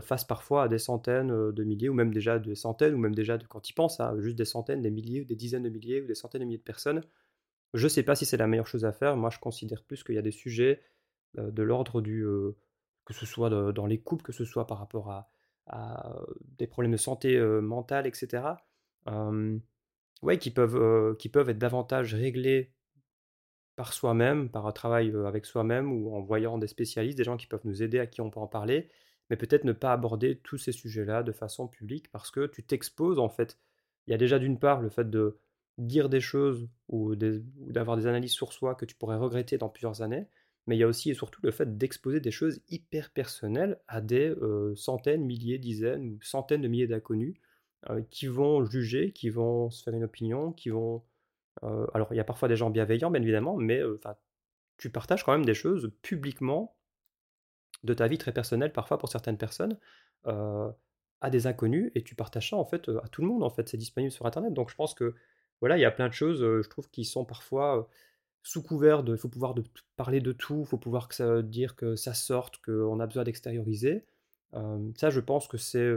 face 0.00 0.24
parfois 0.24 0.64
à 0.64 0.68
des 0.68 0.78
centaines 0.78 1.52
de 1.52 1.64
milliers 1.64 1.88
ou 1.88 1.94
même 1.94 2.14
déjà 2.14 2.38
des 2.38 2.54
centaines 2.54 2.94
ou 2.94 2.98
même 2.98 3.14
déjà 3.14 3.38
quand 3.38 3.68
il 3.68 3.72
pense 3.72 3.98
à 4.00 4.14
juste 4.20 4.36
des 4.36 4.44
centaines, 4.44 4.82
des 4.82 4.90
milliers, 4.90 5.24
des 5.24 5.34
dizaines 5.34 5.64
de 5.64 5.68
milliers 5.68 6.00
ou 6.00 6.06
des 6.06 6.14
centaines 6.14 6.42
de 6.42 6.46
milliers 6.46 6.58
de 6.58 6.62
personnes. 6.62 7.02
Je 7.74 7.84
ne 7.84 7.88
sais 7.88 8.02
pas 8.02 8.14
si 8.14 8.26
c'est 8.26 8.36
la 8.36 8.46
meilleure 8.46 8.66
chose 8.66 8.84
à 8.84 8.92
faire. 8.92 9.16
Moi, 9.16 9.30
je 9.30 9.38
considère 9.38 9.82
plus 9.84 10.02
qu'il 10.02 10.14
y 10.14 10.18
a 10.18 10.22
des 10.22 10.32
sujets 10.32 10.82
euh, 11.38 11.50
de 11.50 11.62
l'ordre 11.62 12.00
du 12.00 12.24
euh, 12.24 12.56
que 13.04 13.14
ce 13.14 13.26
soit 13.26 13.50
dans 13.72 13.86
les 13.86 14.00
couples, 14.00 14.24
que 14.24 14.32
ce 14.32 14.44
soit 14.44 14.66
par 14.66 14.78
rapport 14.78 15.10
à, 15.10 15.30
des 16.58 16.66
problèmes 16.66 16.92
de 16.92 16.96
santé 16.96 17.36
euh, 17.36 17.60
mentale, 17.60 18.06
etc. 18.06 18.42
ouais, 20.22 20.38
qui 20.38 20.50
peuvent, 20.50 21.16
qui 21.16 21.28
peuvent 21.28 21.48
être 21.48 21.58
davantage 21.58 22.14
réglés 22.14 22.72
par 23.80 23.94
soi-même, 23.94 24.50
par 24.50 24.66
un 24.66 24.72
travail 24.72 25.10
avec 25.24 25.46
soi-même 25.46 25.90
ou 25.90 26.14
en 26.14 26.20
voyant 26.20 26.58
des 26.58 26.66
spécialistes, 26.66 27.16
des 27.16 27.24
gens 27.24 27.38
qui 27.38 27.46
peuvent 27.46 27.64
nous 27.64 27.82
aider, 27.82 27.98
à 27.98 28.06
qui 28.06 28.20
on 28.20 28.28
peut 28.28 28.38
en 28.38 28.46
parler, 28.46 28.90
mais 29.30 29.36
peut-être 29.36 29.64
ne 29.64 29.72
pas 29.72 29.94
aborder 29.94 30.36
tous 30.36 30.58
ces 30.58 30.70
sujets-là 30.70 31.22
de 31.22 31.32
façon 31.32 31.66
publique 31.66 32.10
parce 32.12 32.30
que 32.30 32.46
tu 32.46 32.62
t'exposes 32.62 33.18
en 33.18 33.30
fait. 33.30 33.58
Il 34.06 34.10
y 34.10 34.14
a 34.14 34.18
déjà 34.18 34.38
d'une 34.38 34.58
part 34.58 34.82
le 34.82 34.90
fait 34.90 35.08
de 35.08 35.38
dire 35.78 36.10
des 36.10 36.20
choses 36.20 36.68
ou 36.88 37.14
d'avoir 37.16 37.96
des 37.96 38.06
analyses 38.06 38.32
sur 38.32 38.52
soi 38.52 38.74
que 38.74 38.84
tu 38.84 38.94
pourrais 38.94 39.16
regretter 39.16 39.56
dans 39.56 39.70
plusieurs 39.70 40.02
années, 40.02 40.26
mais 40.66 40.76
il 40.76 40.80
y 40.80 40.84
a 40.84 40.86
aussi 40.86 41.08
et 41.08 41.14
surtout 41.14 41.40
le 41.42 41.50
fait 41.50 41.78
d'exposer 41.78 42.20
des 42.20 42.30
choses 42.30 42.60
hyper 42.68 43.08
personnelles 43.08 43.80
à 43.88 44.02
des 44.02 44.28
euh, 44.28 44.76
centaines, 44.76 45.24
milliers, 45.24 45.56
dizaines 45.56 46.06
ou 46.06 46.20
centaines 46.20 46.60
de 46.60 46.68
milliers 46.68 46.86
d'inconnus 46.86 47.34
euh, 47.88 48.02
qui 48.10 48.26
vont 48.26 48.62
juger, 48.62 49.12
qui 49.12 49.30
vont 49.30 49.70
se 49.70 49.82
faire 49.82 49.94
une 49.94 50.04
opinion, 50.04 50.52
qui 50.52 50.68
vont... 50.68 51.02
Alors 51.62 52.08
il 52.12 52.16
y 52.16 52.20
a 52.20 52.24
parfois 52.24 52.48
des 52.48 52.56
gens 52.56 52.70
bienveillants, 52.70 53.10
bien 53.10 53.22
évidemment, 53.22 53.56
mais 53.56 53.80
tu 54.78 54.90
partages 54.90 55.24
quand 55.24 55.32
même 55.32 55.44
des 55.44 55.54
choses 55.54 55.92
publiquement 56.02 56.74
de 57.84 57.94
ta 57.94 58.08
vie 58.08 58.18
très 58.18 58.32
personnelle 58.32 58.72
parfois 58.72 58.98
pour 58.98 59.08
certaines 59.08 59.38
personnes 59.38 59.76
à 60.24 61.30
des 61.30 61.46
inconnus 61.46 61.92
et 61.94 62.02
tu 62.02 62.14
partages 62.14 62.50
ça 62.50 62.56
en 62.56 62.64
fait 62.64 62.88
à 63.02 63.08
tout 63.08 63.20
le 63.20 63.28
monde 63.28 63.42
en 63.42 63.50
fait 63.50 63.68
c'est 63.68 63.76
disponible 63.76 64.12
sur 64.12 64.26
internet. 64.26 64.52
Donc 64.54 64.70
je 64.70 64.74
pense 64.74 64.94
que 64.94 65.14
voilà 65.60 65.76
il 65.76 65.80
y 65.80 65.84
a 65.84 65.90
plein 65.90 66.08
de 66.08 66.14
choses 66.14 66.40
je 66.40 66.68
trouve 66.68 66.88
qui 66.90 67.04
sont 67.04 67.24
parfois 67.24 67.88
sous 68.42 68.62
couvert 68.62 69.02
de 69.02 69.14
il 69.14 69.18
faut 69.18 69.28
pouvoir 69.28 69.54
de, 69.54 69.62
parler 69.96 70.20
de 70.20 70.32
tout 70.32 70.60
il 70.60 70.66
faut 70.66 70.78
pouvoir 70.78 71.08
que 71.08 71.14
ça, 71.14 71.42
dire 71.42 71.76
que 71.76 71.94
ça 71.94 72.14
sorte 72.14 72.58
qu'on 72.64 73.00
a 73.00 73.06
besoin 73.06 73.24
d'extérioriser. 73.24 74.06
Ça 74.52 75.10
je 75.10 75.20
pense 75.20 75.46
que 75.46 75.58
c'est 75.58 75.92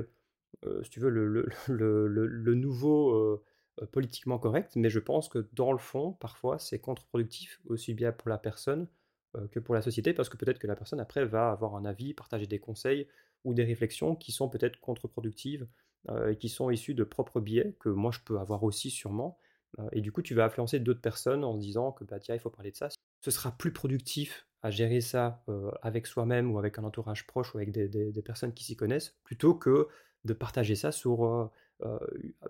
si 0.83 0.89
tu 0.89 0.99
veux 0.99 1.09
le 1.09 2.53
nouveau 2.53 3.41
politiquement 3.91 4.37
correct 4.37 4.73
mais 4.75 4.89
je 4.89 4.99
pense 4.99 5.29
que 5.29 5.47
dans 5.53 5.71
le 5.71 5.79
fond 5.79 6.13
parfois 6.13 6.59
c'est 6.59 6.79
contre-productif 6.79 7.59
aussi 7.67 7.93
bien 7.93 8.11
pour 8.11 8.29
la 8.29 8.37
personne 8.37 8.87
que 9.51 9.59
pour 9.59 9.73
la 9.73 9.81
société 9.81 10.13
parce 10.13 10.29
que 10.29 10.37
peut-être 10.37 10.59
que 10.59 10.67
la 10.67 10.75
personne 10.75 10.99
après 10.99 11.25
va 11.25 11.49
avoir 11.49 11.75
un 11.75 11.85
avis 11.85 12.13
partager 12.13 12.45
des 12.45 12.59
conseils 12.59 13.07
ou 13.43 13.53
des 13.53 13.63
réflexions 13.63 14.15
qui 14.15 14.31
sont 14.31 14.49
peut-être 14.49 14.79
contre-productives 14.79 15.67
euh, 16.09 16.31
et 16.31 16.37
qui 16.37 16.49
sont 16.49 16.69
issues 16.69 16.93
de 16.93 17.03
propres 17.03 17.39
biais 17.39 17.75
que 17.79 17.89
moi 17.89 18.11
je 18.11 18.19
peux 18.19 18.39
avoir 18.39 18.63
aussi 18.63 18.89
sûrement. 18.89 19.39
Euh, 19.79 19.87
et 19.91 20.01
du 20.01 20.11
coup, 20.11 20.21
tu 20.21 20.35
vas 20.35 20.45
influencer 20.45 20.79
d'autres 20.79 21.01
personnes 21.01 21.43
en 21.43 21.55
se 21.55 21.59
disant 21.59 21.91
que 21.91 22.03
bah, 22.03 22.19
tiens, 22.19 22.35
il 22.35 22.39
faut 22.39 22.49
parler 22.49 22.71
de 22.71 22.75
ça. 22.75 22.89
Ce 23.21 23.31
sera 23.31 23.51
plus 23.51 23.71
productif 23.71 24.47
à 24.61 24.69
gérer 24.69 25.01
ça 25.01 25.43
euh, 25.49 25.71
avec 25.81 26.07
soi-même 26.07 26.51
ou 26.51 26.59
avec 26.59 26.77
un 26.77 26.83
entourage 26.83 27.25
proche 27.25 27.53
ou 27.53 27.57
avec 27.57 27.71
des, 27.71 28.21
personnes 28.21 28.53
qui 28.53 28.63
s'y 28.63 28.75
connaissent 28.75 29.15
plutôt 29.23 29.55
que 29.55 29.87
de 30.25 30.33
partager 30.33 30.75
ça 30.75 30.91
sur, 30.91 31.49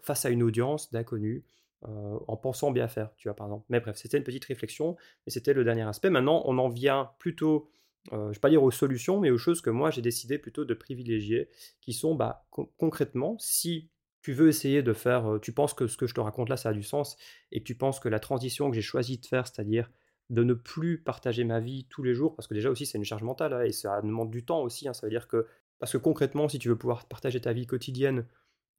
face 0.01 0.25
à 0.25 0.29
une 0.29 0.43
audience 0.43 0.91
d'inconnus. 0.91 1.43
en 1.83 2.37
pensant 2.37 2.71
bien 2.71 2.87
faire, 2.87 3.13
tu 3.17 3.27
vois, 3.27 3.35
par 3.35 3.47
exemple. 3.47 3.65
Mais 3.69 3.79
bref, 3.79 3.97
c'était 3.97 4.17
une 4.17 4.23
petite 4.23 4.45
réflexion, 4.45 4.95
et 5.27 5.31
c'était 5.31 5.53
le 5.53 5.63
dernier 5.63 5.83
aspect. 5.83 6.09
Maintenant, 6.09 6.41
on 6.45 6.57
en 6.57 6.69
vient 6.69 7.11
plutôt 7.19 7.69
je 8.11 8.15
ne 8.15 8.31
vais 8.31 8.39
pas 8.39 8.49
dire 8.49 8.63
aux 8.63 8.71
solutions, 8.71 9.19
mais 9.19 9.31
aux 9.31 9.37
choses 9.37 9.61
que 9.61 9.69
moi 9.69 9.91
j'ai 9.91 10.01
décidé 10.01 10.37
plutôt 10.37 10.65
de 10.65 10.73
privilégier, 10.73 11.49
qui 11.81 11.93
sont 11.93 12.15
bah, 12.15 12.45
concrètement, 12.77 13.37
si 13.39 13.89
tu 14.21 14.33
veux 14.33 14.47
essayer 14.49 14.83
de 14.83 14.93
faire, 14.93 15.37
tu 15.41 15.53
penses 15.53 15.73
que 15.73 15.87
ce 15.87 15.97
que 15.97 16.07
je 16.07 16.13
te 16.13 16.21
raconte 16.21 16.49
là, 16.49 16.57
ça 16.57 16.69
a 16.69 16.73
du 16.73 16.83
sens, 16.83 17.17
et 17.51 17.63
tu 17.63 17.75
penses 17.75 17.99
que 17.99 18.09
la 18.09 18.19
transition 18.19 18.69
que 18.69 18.75
j'ai 18.75 18.81
choisi 18.81 19.17
de 19.17 19.25
faire, 19.25 19.47
c'est-à-dire 19.47 19.89
de 20.29 20.43
ne 20.43 20.53
plus 20.53 21.01
partager 21.01 21.43
ma 21.43 21.59
vie 21.59 21.85
tous 21.89 22.03
les 22.03 22.13
jours, 22.13 22.35
parce 22.35 22.47
que 22.47 22.53
déjà 22.53 22.69
aussi 22.69 22.85
c'est 22.85 22.97
une 22.97 23.03
charge 23.03 23.23
mentale, 23.23 23.53
hein, 23.53 23.61
et 23.61 23.71
ça 23.71 24.01
demande 24.01 24.31
du 24.31 24.43
temps 24.45 24.61
aussi, 24.61 24.87
hein, 24.87 24.93
ça 24.93 25.05
veut 25.05 25.11
dire 25.11 25.27
que, 25.27 25.47
parce 25.79 25.91
que 25.91 25.97
concrètement, 25.97 26.47
si 26.47 26.59
tu 26.59 26.69
veux 26.69 26.77
pouvoir 26.77 27.05
partager 27.07 27.41
ta 27.41 27.53
vie 27.53 27.67
quotidienne, 27.67 28.25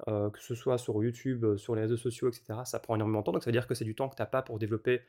euh, 0.09 0.31
que 0.31 0.41
ce 0.41 0.55
soit 0.55 0.79
sur 0.79 1.03
YouTube, 1.03 1.57
sur 1.57 1.75
les 1.75 1.83
réseaux 1.83 1.97
sociaux, 1.97 2.29
etc., 2.29 2.61
ça 2.65 2.79
prend 2.79 2.97
énormément 2.97 3.21
de 3.21 3.25
temps, 3.25 3.33
donc 3.33 3.43
ça 3.43 3.51
veut 3.51 3.53
dire 3.53 3.67
que 3.67 3.75
c'est 3.75 3.85
du 3.85 3.95
temps 3.95 4.09
que 4.09 4.17
tu 4.17 4.23
n'as 4.23 4.27
pas 4.27 4.43
pour 4.43 4.59
développer, 4.59 5.03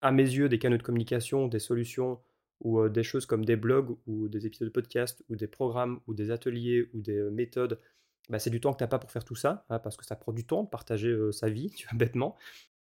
à 0.00 0.12
mes 0.12 0.24
yeux, 0.24 0.48
des 0.48 0.58
canaux 0.58 0.76
de 0.76 0.82
communication, 0.82 1.48
des 1.48 1.58
solutions, 1.58 2.20
ou 2.62 2.88
des 2.88 3.02
choses 3.02 3.26
comme 3.26 3.44
des 3.44 3.56
blogs 3.56 3.96
ou 4.06 4.28
des 4.28 4.46
épisodes 4.46 4.68
de 4.68 4.72
podcast 4.72 5.22
ou 5.28 5.36
des 5.36 5.48
programmes 5.48 6.00
ou 6.06 6.14
des 6.14 6.30
ateliers 6.30 6.88
ou 6.94 7.00
des 7.00 7.20
méthodes, 7.30 7.80
bah, 8.28 8.38
c'est 8.38 8.50
du 8.50 8.60
temps 8.60 8.72
que 8.72 8.78
tu 8.78 8.84
n'as 8.84 8.88
pas 8.88 9.00
pour 9.00 9.10
faire 9.10 9.24
tout 9.24 9.34
ça, 9.34 9.64
hein, 9.68 9.80
parce 9.80 9.96
que 9.96 10.04
ça 10.04 10.14
prend 10.14 10.32
du 10.32 10.46
temps 10.46 10.62
de 10.62 10.68
partager 10.68 11.14
sa 11.32 11.48
vie, 11.48 11.70
tu 11.76 11.88
vois, 11.88 11.98
bêtement. 11.98 12.36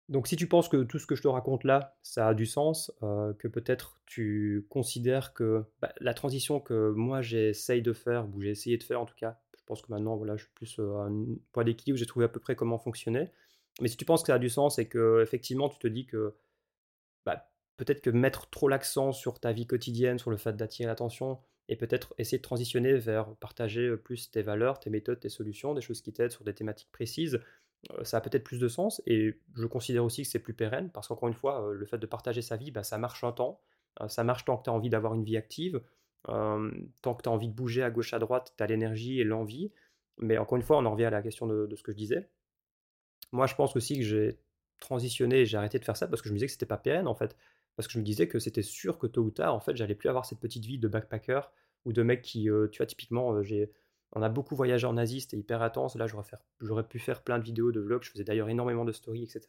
Donc 0.10 0.28
si 0.28 0.36
tu 0.36 0.48
penses 0.48 0.68
que 0.68 0.84
tout 0.84 1.00
ce 1.00 1.08
que 1.08 1.16
je 1.16 1.22
te 1.22 1.28
raconte 1.28 1.64
là, 1.64 1.96
ça 2.04 2.28
a 2.28 2.34
du 2.34 2.46
sens, 2.46 2.92
que 3.02 3.48
peut-être 3.48 4.00
tu 4.06 4.66
considères 4.70 5.34
que 5.34 5.64
bah, 5.82 5.94
la 6.00 6.14
transition 6.14 6.60
que 6.60 6.92
moi 6.92 7.22
j'essaye 7.22 7.82
de 7.82 7.94
faire, 7.94 8.28
ou 8.30 8.42
j'ai 8.42 8.50
essayé 8.50 8.78
de 8.78 8.84
faire 8.84 9.02
en 9.02 9.06
tout 9.06 9.16
cas, 9.16 9.40
pense 9.72 9.82
que 9.82 9.92
maintenant 9.92 10.18
voilà, 10.18 10.36
je 10.36 10.44
suis 10.44 10.54
plus 10.54 10.80
à 10.80 11.06
un 11.06 11.26
point 11.54 11.64
d'équilibre, 11.64 11.98
j'ai 11.98 12.06
trouvé 12.06 12.26
à 12.26 12.30
peu 12.30 12.40
près 12.40 12.56
comment 12.56 12.78
fonctionner. 12.78 13.32
Mais 13.80 13.88
si 13.88 13.96
tu 13.96 14.04
penses 14.04 14.22
que 14.22 14.28
ça 14.28 14.36
a 14.36 14.40
du 14.40 14.50
sens 14.50 14.80
et 14.80 14.88
que 14.88 15.22
effectivement 15.22 15.70
tu 15.70 15.80
te 15.80 15.88
dis 15.88 16.06
que 16.06 16.36
bah, 17.26 17.50
peut-être 17.78 18.02
que 18.02 18.10
mettre 18.10 18.50
trop 18.50 18.68
l'accent 18.68 19.14
sur 19.14 19.40
ta 19.40 19.54
vie 19.54 19.66
quotidienne, 19.66 20.20
sur 20.20 20.30
le 20.30 20.38
fait 20.38 20.56
d'attirer 20.58 20.88
l'attention, 20.88 21.40
et 21.70 21.78
peut-être 21.78 22.14
essayer 22.18 22.38
de 22.38 22.44
transitionner 22.44 22.96
vers 22.96 23.34
partager 23.36 23.96
plus 23.96 24.30
tes 24.30 24.42
valeurs, 24.42 24.80
tes 24.80 24.90
méthodes, 24.90 25.22
tes 25.22 25.30
solutions, 25.30 25.74
des 25.74 25.82
choses 25.82 26.02
qui 26.02 26.12
t'aident 26.12 26.32
sur 26.32 26.44
des 26.44 26.54
thématiques 26.54 26.92
précises, 26.92 27.40
ça 28.04 28.18
a 28.18 28.22
peut-être 28.22 28.44
plus 28.44 28.60
de 28.60 28.68
sens. 28.68 29.02
Et 29.08 29.40
je 29.56 29.66
considère 29.66 30.04
aussi 30.04 30.24
que 30.24 30.28
c'est 30.28 30.40
plus 30.40 30.54
pérenne, 30.54 30.90
parce 30.92 31.08
qu'encore 31.08 31.30
une 31.30 31.34
fois, 31.34 31.72
le 31.72 31.86
fait 31.86 31.98
de 31.98 32.06
partager 32.06 32.42
sa 32.42 32.58
vie, 32.58 32.72
bah, 32.72 32.84
ça 32.84 32.98
marche 32.98 33.24
un 33.24 33.32
temps. 33.32 33.62
ça 34.08 34.24
marche 34.24 34.46
tant 34.46 34.58
que 34.58 34.64
tu 34.64 34.70
as 34.70 34.74
envie 34.74 34.90
d'avoir 34.90 35.14
une 35.14 35.24
vie 35.24 35.38
active, 35.38 35.82
tant 36.26 37.16
que 37.16 37.24
tu 37.24 37.30
as 37.30 37.32
envie 37.32 37.48
de 37.48 37.54
bouger 37.54 37.84
à 37.84 37.92
gauche, 37.92 38.14
à 38.14 38.20
droite, 38.20 38.54
tu 38.58 38.64
as 38.64 38.68
l'énergie 38.68 39.20
et 39.20 39.24
l'envie. 39.24 39.72
Mais 40.18 40.38
encore 40.38 40.58
une 40.58 40.64
fois, 40.64 40.78
on 40.78 40.86
en 40.86 40.92
revient 40.92 41.06
à 41.06 41.10
la 41.10 41.22
question 41.22 41.48
de, 41.48 41.76
ce 41.76 41.84
que 41.84 41.92
je 41.92 41.98
disais. 41.98 42.30
Moi, 43.32 43.48
je 43.48 43.56
pense 43.56 43.76
aussi 43.76 43.98
que 43.98 44.04
j'ai 44.04 44.40
transitionné 44.80 45.42
et 45.42 45.46
j'ai 45.46 45.58
arrêté 45.58 45.80
de 45.80 45.86
faire 45.86 45.98
ça 45.98 46.08
parce 46.08 46.22
que 46.22 46.28
je 46.28 46.34
me 46.34 46.38
disais 46.38 46.48
que 46.48 46.54
c'était 46.54 46.66
pas 46.66 46.78
pérenne 46.78 47.08
en 47.08 47.14
fait 47.14 47.38
parce 47.76 47.88
que 47.88 47.94
je 47.94 48.00
me 48.00 48.04
disais 48.04 48.28
que 48.28 48.40
c'était 48.40 48.62
sûr 48.62 48.98
que 48.98 49.08
tôt 49.08 49.22
ou 49.22 49.32
tard, 49.32 49.56
en 49.56 49.60
fait, 49.60 49.76
j'allais 49.76 49.96
plus 49.96 50.10
avoir 50.10 50.26
cette 50.26 50.40
petite 50.40 50.66
vie 50.66 50.78
de 50.78 50.88
backpacker 50.88 51.42
ou 51.86 51.94
de 51.94 52.04
mec 52.04 52.22
qui, 52.22 52.50
tu 52.72 52.78
vois, 52.78 52.86
typiquement, 52.86 53.42
j'ai, 53.42 53.72
on 54.14 54.22
a 54.22 54.30
beaucoup 54.30 54.56
voyagé 54.56 54.86
en 54.88 54.98
Asie, 54.98 55.26
hyper 55.32 55.62
intense. 55.62 55.96
Là, 55.96 56.08
j'aurais, 56.08 56.26
j'aurais 56.60 56.88
pu 56.88 57.00
faire 57.00 57.24
plein 57.24 57.40
de 57.40 57.44
vidéos, 57.44 57.72
de 57.72 57.80
vlogs, 57.80 58.04
je 58.04 58.12
faisais 58.12 58.24
d'ailleurs 58.24 58.50
énormément 58.50 58.86
de 58.86 58.92
stories, 58.92 59.24
etc. 59.24 59.48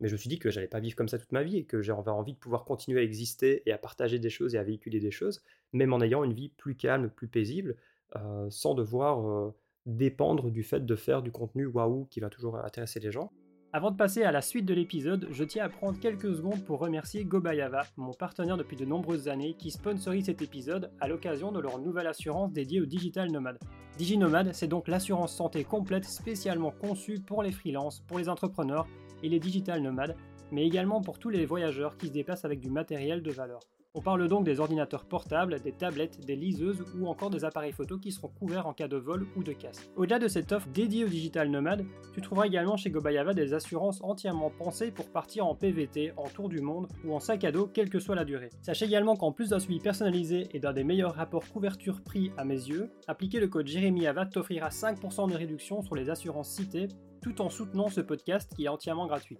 Mais 0.00 0.08
je 0.08 0.12
me 0.12 0.18
suis 0.18 0.28
dit 0.28 0.38
que 0.38 0.50
j'allais 0.50 0.66
pas 0.66 0.80
vivre 0.80 0.96
comme 0.96 1.08
ça 1.08 1.18
toute 1.18 1.32
ma 1.32 1.42
vie 1.42 1.56
et 1.56 1.64
que 1.64 1.80
j'avais 1.80 2.10
envie 2.10 2.34
de 2.34 2.38
pouvoir 2.38 2.64
continuer 2.64 3.00
à 3.00 3.02
exister 3.02 3.62
et 3.66 3.72
à 3.72 3.78
partager 3.78 4.18
des 4.18 4.30
choses 4.30 4.54
et 4.54 4.58
à 4.58 4.62
véhiculer 4.62 5.00
des 5.00 5.10
choses, 5.10 5.42
même 5.72 5.92
en 5.92 6.00
ayant 6.00 6.22
une 6.22 6.34
vie 6.34 6.50
plus 6.50 6.76
calme, 6.76 7.08
plus 7.08 7.28
paisible, 7.28 7.76
euh, 8.16 8.46
sans 8.50 8.74
devoir 8.74 9.52
dépendre 9.86 10.50
du 10.50 10.62
fait 10.62 10.84
de 10.84 10.96
faire 10.96 11.22
du 11.22 11.32
contenu 11.32 11.66
waouh 11.66 12.06
qui 12.10 12.20
va 12.20 12.28
toujours 12.28 12.56
intéresser 12.56 13.00
les 13.00 13.12
gens. 13.12 13.32
Avant 13.72 13.90
de 13.90 13.96
passer 13.96 14.22
à 14.22 14.32
la 14.32 14.40
suite 14.40 14.64
de 14.64 14.72
l'épisode, 14.72 15.28
je 15.30 15.44
tiens 15.44 15.64
à 15.64 15.68
prendre 15.68 15.98
quelques 15.98 16.34
secondes 16.34 16.64
pour 16.64 16.78
remercier 16.78 17.24
Gobayava, 17.24 17.82
mon 17.96 18.12
partenaire 18.12 18.56
depuis 18.56 18.76
de 18.76 18.86
nombreuses 18.86 19.28
années, 19.28 19.54
qui 19.58 19.70
sponsorise 19.70 20.26
cet 20.26 20.40
épisode 20.40 20.90
à 21.00 21.08
l'occasion 21.08 21.52
de 21.52 21.60
leur 21.60 21.78
nouvelle 21.78 22.06
assurance 22.06 22.52
dédiée 22.52 22.80
aux 22.80 22.86
digital 22.86 23.30
nomades. 23.30 23.58
DigiNomad, 23.98 24.54
c'est 24.54 24.66
donc 24.66 24.88
l'assurance 24.88 25.34
santé 25.34 25.64
complète 25.64 26.04
spécialement 26.04 26.70
conçue 26.70 27.20
pour 27.20 27.42
les 27.42 27.52
freelances, 27.52 28.00
pour 28.06 28.18
les 28.18 28.28
entrepreneurs 28.28 28.86
et 29.22 29.28
les 29.28 29.40
digital 29.40 29.82
nomades, 29.82 30.16
mais 30.52 30.66
également 30.66 31.00
pour 31.00 31.18
tous 31.18 31.30
les 31.30 31.46
voyageurs 31.46 31.96
qui 31.96 32.08
se 32.08 32.12
déplacent 32.12 32.44
avec 32.44 32.60
du 32.60 32.70
matériel 32.70 33.22
de 33.22 33.30
valeur. 33.30 33.60
On 33.98 34.02
parle 34.02 34.28
donc 34.28 34.44
des 34.44 34.60
ordinateurs 34.60 35.06
portables, 35.06 35.58
des 35.62 35.72
tablettes, 35.72 36.20
des 36.26 36.36
liseuses 36.36 36.84
ou 36.98 37.06
encore 37.06 37.30
des 37.30 37.46
appareils 37.46 37.72
photo 37.72 37.96
qui 37.96 38.12
seront 38.12 38.28
couverts 38.28 38.66
en 38.66 38.74
cas 38.74 38.88
de 38.88 38.98
vol 38.98 39.26
ou 39.36 39.42
de 39.42 39.52
casse. 39.52 39.90
Au-delà 39.96 40.18
de 40.18 40.28
cette 40.28 40.52
offre 40.52 40.68
dédiée 40.68 41.06
aux 41.06 41.08
digital 41.08 41.48
nomades, 41.48 41.86
tu 42.12 42.20
trouveras 42.20 42.46
également 42.46 42.76
chez 42.76 42.90
Gobayava 42.90 43.32
des 43.32 43.54
assurances 43.54 44.02
entièrement 44.02 44.50
pensées 44.50 44.90
pour 44.90 45.10
partir 45.10 45.46
en 45.46 45.54
PVT, 45.54 46.12
en 46.18 46.28
tour 46.28 46.50
du 46.50 46.60
monde 46.60 46.88
ou 47.06 47.14
en 47.14 47.20
sac 47.20 47.44
à 47.44 47.52
dos, 47.52 47.70
quelle 47.72 47.88
que 47.88 47.98
soit 47.98 48.14
la 48.14 48.26
durée. 48.26 48.50
Sache 48.60 48.82
également 48.82 49.16
qu'en 49.16 49.32
plus 49.32 49.48
d'un 49.48 49.60
suivi 49.60 49.80
personnalisé 49.80 50.46
et 50.52 50.58
d'un 50.58 50.74
des 50.74 50.84
meilleurs 50.84 51.14
rapports 51.14 51.48
couverture-prix 51.48 52.32
à 52.36 52.44
mes 52.44 52.68
yeux, 52.68 52.90
appliquer 53.06 53.40
le 53.40 53.48
code 53.48 53.66
JEREMYAVA 53.66 54.26
t'offrira 54.26 54.68
5% 54.68 55.30
de 55.30 55.36
réduction 55.36 55.80
sur 55.80 55.94
les 55.94 56.10
assurances 56.10 56.50
citées 56.50 56.88
tout 57.26 57.42
en 57.42 57.50
soutenant 57.50 57.88
ce 57.88 58.00
podcast 58.00 58.52
qui 58.54 58.64
est 58.64 58.68
entièrement 58.68 59.06
gratuit. 59.06 59.38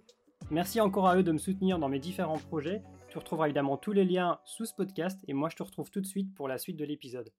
Merci 0.51 0.81
encore 0.81 1.07
à 1.07 1.15
eux 1.17 1.23
de 1.23 1.31
me 1.31 1.37
soutenir 1.37 1.79
dans 1.79 1.89
mes 1.89 1.99
différents 1.99 2.37
projets 2.37 2.81
tu 3.09 3.17
retrouveras 3.17 3.45
évidemment 3.45 3.77
tous 3.77 3.93
les 3.93 4.05
liens 4.05 4.39
sous 4.45 4.65
ce 4.65 4.73
podcast 4.73 5.19
et 5.27 5.33
moi 5.33 5.49
je 5.49 5.55
te 5.55 5.63
retrouve 5.63 5.89
tout 5.89 6.01
de 6.01 6.05
suite 6.05 6.33
pour 6.35 6.47
la 6.47 6.57
suite 6.57 6.77
de 6.77 6.85
l'épisode. 6.85 7.29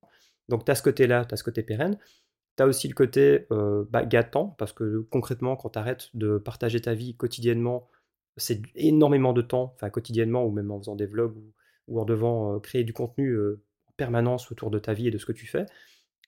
Donc 0.48 0.64
tu 0.64 0.70
as 0.70 0.74
ce 0.74 0.82
côté-là, 0.82 1.24
tu 1.24 1.34
as 1.34 1.36
ce 1.36 1.44
côté 1.44 1.62
pérenne. 1.62 1.98
Tu 2.56 2.62
as 2.62 2.66
aussi 2.66 2.88
le 2.88 2.94
côté 2.94 3.46
euh, 3.52 3.84
bah, 3.90 4.04
gâtant 4.04 4.56
parce 4.58 4.72
que 4.72 5.06
concrètement 5.10 5.56
quand 5.56 5.70
tu 5.70 5.78
arrêtes 5.78 6.10
de 6.14 6.38
partager 6.38 6.80
ta 6.80 6.94
vie 6.94 7.16
quotidiennement, 7.16 7.88
c'est 8.36 8.62
énormément 8.74 9.32
de 9.32 9.42
temps, 9.42 9.72
enfin 9.74 9.90
quotidiennement 9.90 10.44
ou 10.44 10.50
même 10.50 10.70
en 10.70 10.78
faisant 10.78 10.96
des 10.96 11.06
vlogs 11.06 11.36
ou, 11.86 12.00
en 12.00 12.04
devant 12.04 12.56
euh, 12.56 12.58
créer 12.60 12.84
du 12.84 12.92
contenu 12.92 13.30
euh, 13.30 13.62
en 13.86 13.92
permanence 13.96 14.50
autour 14.50 14.70
de 14.70 14.78
ta 14.78 14.94
vie 14.94 15.08
et 15.08 15.10
de 15.10 15.18
ce 15.18 15.26
que 15.26 15.32
tu 15.32 15.46
fais. 15.46 15.66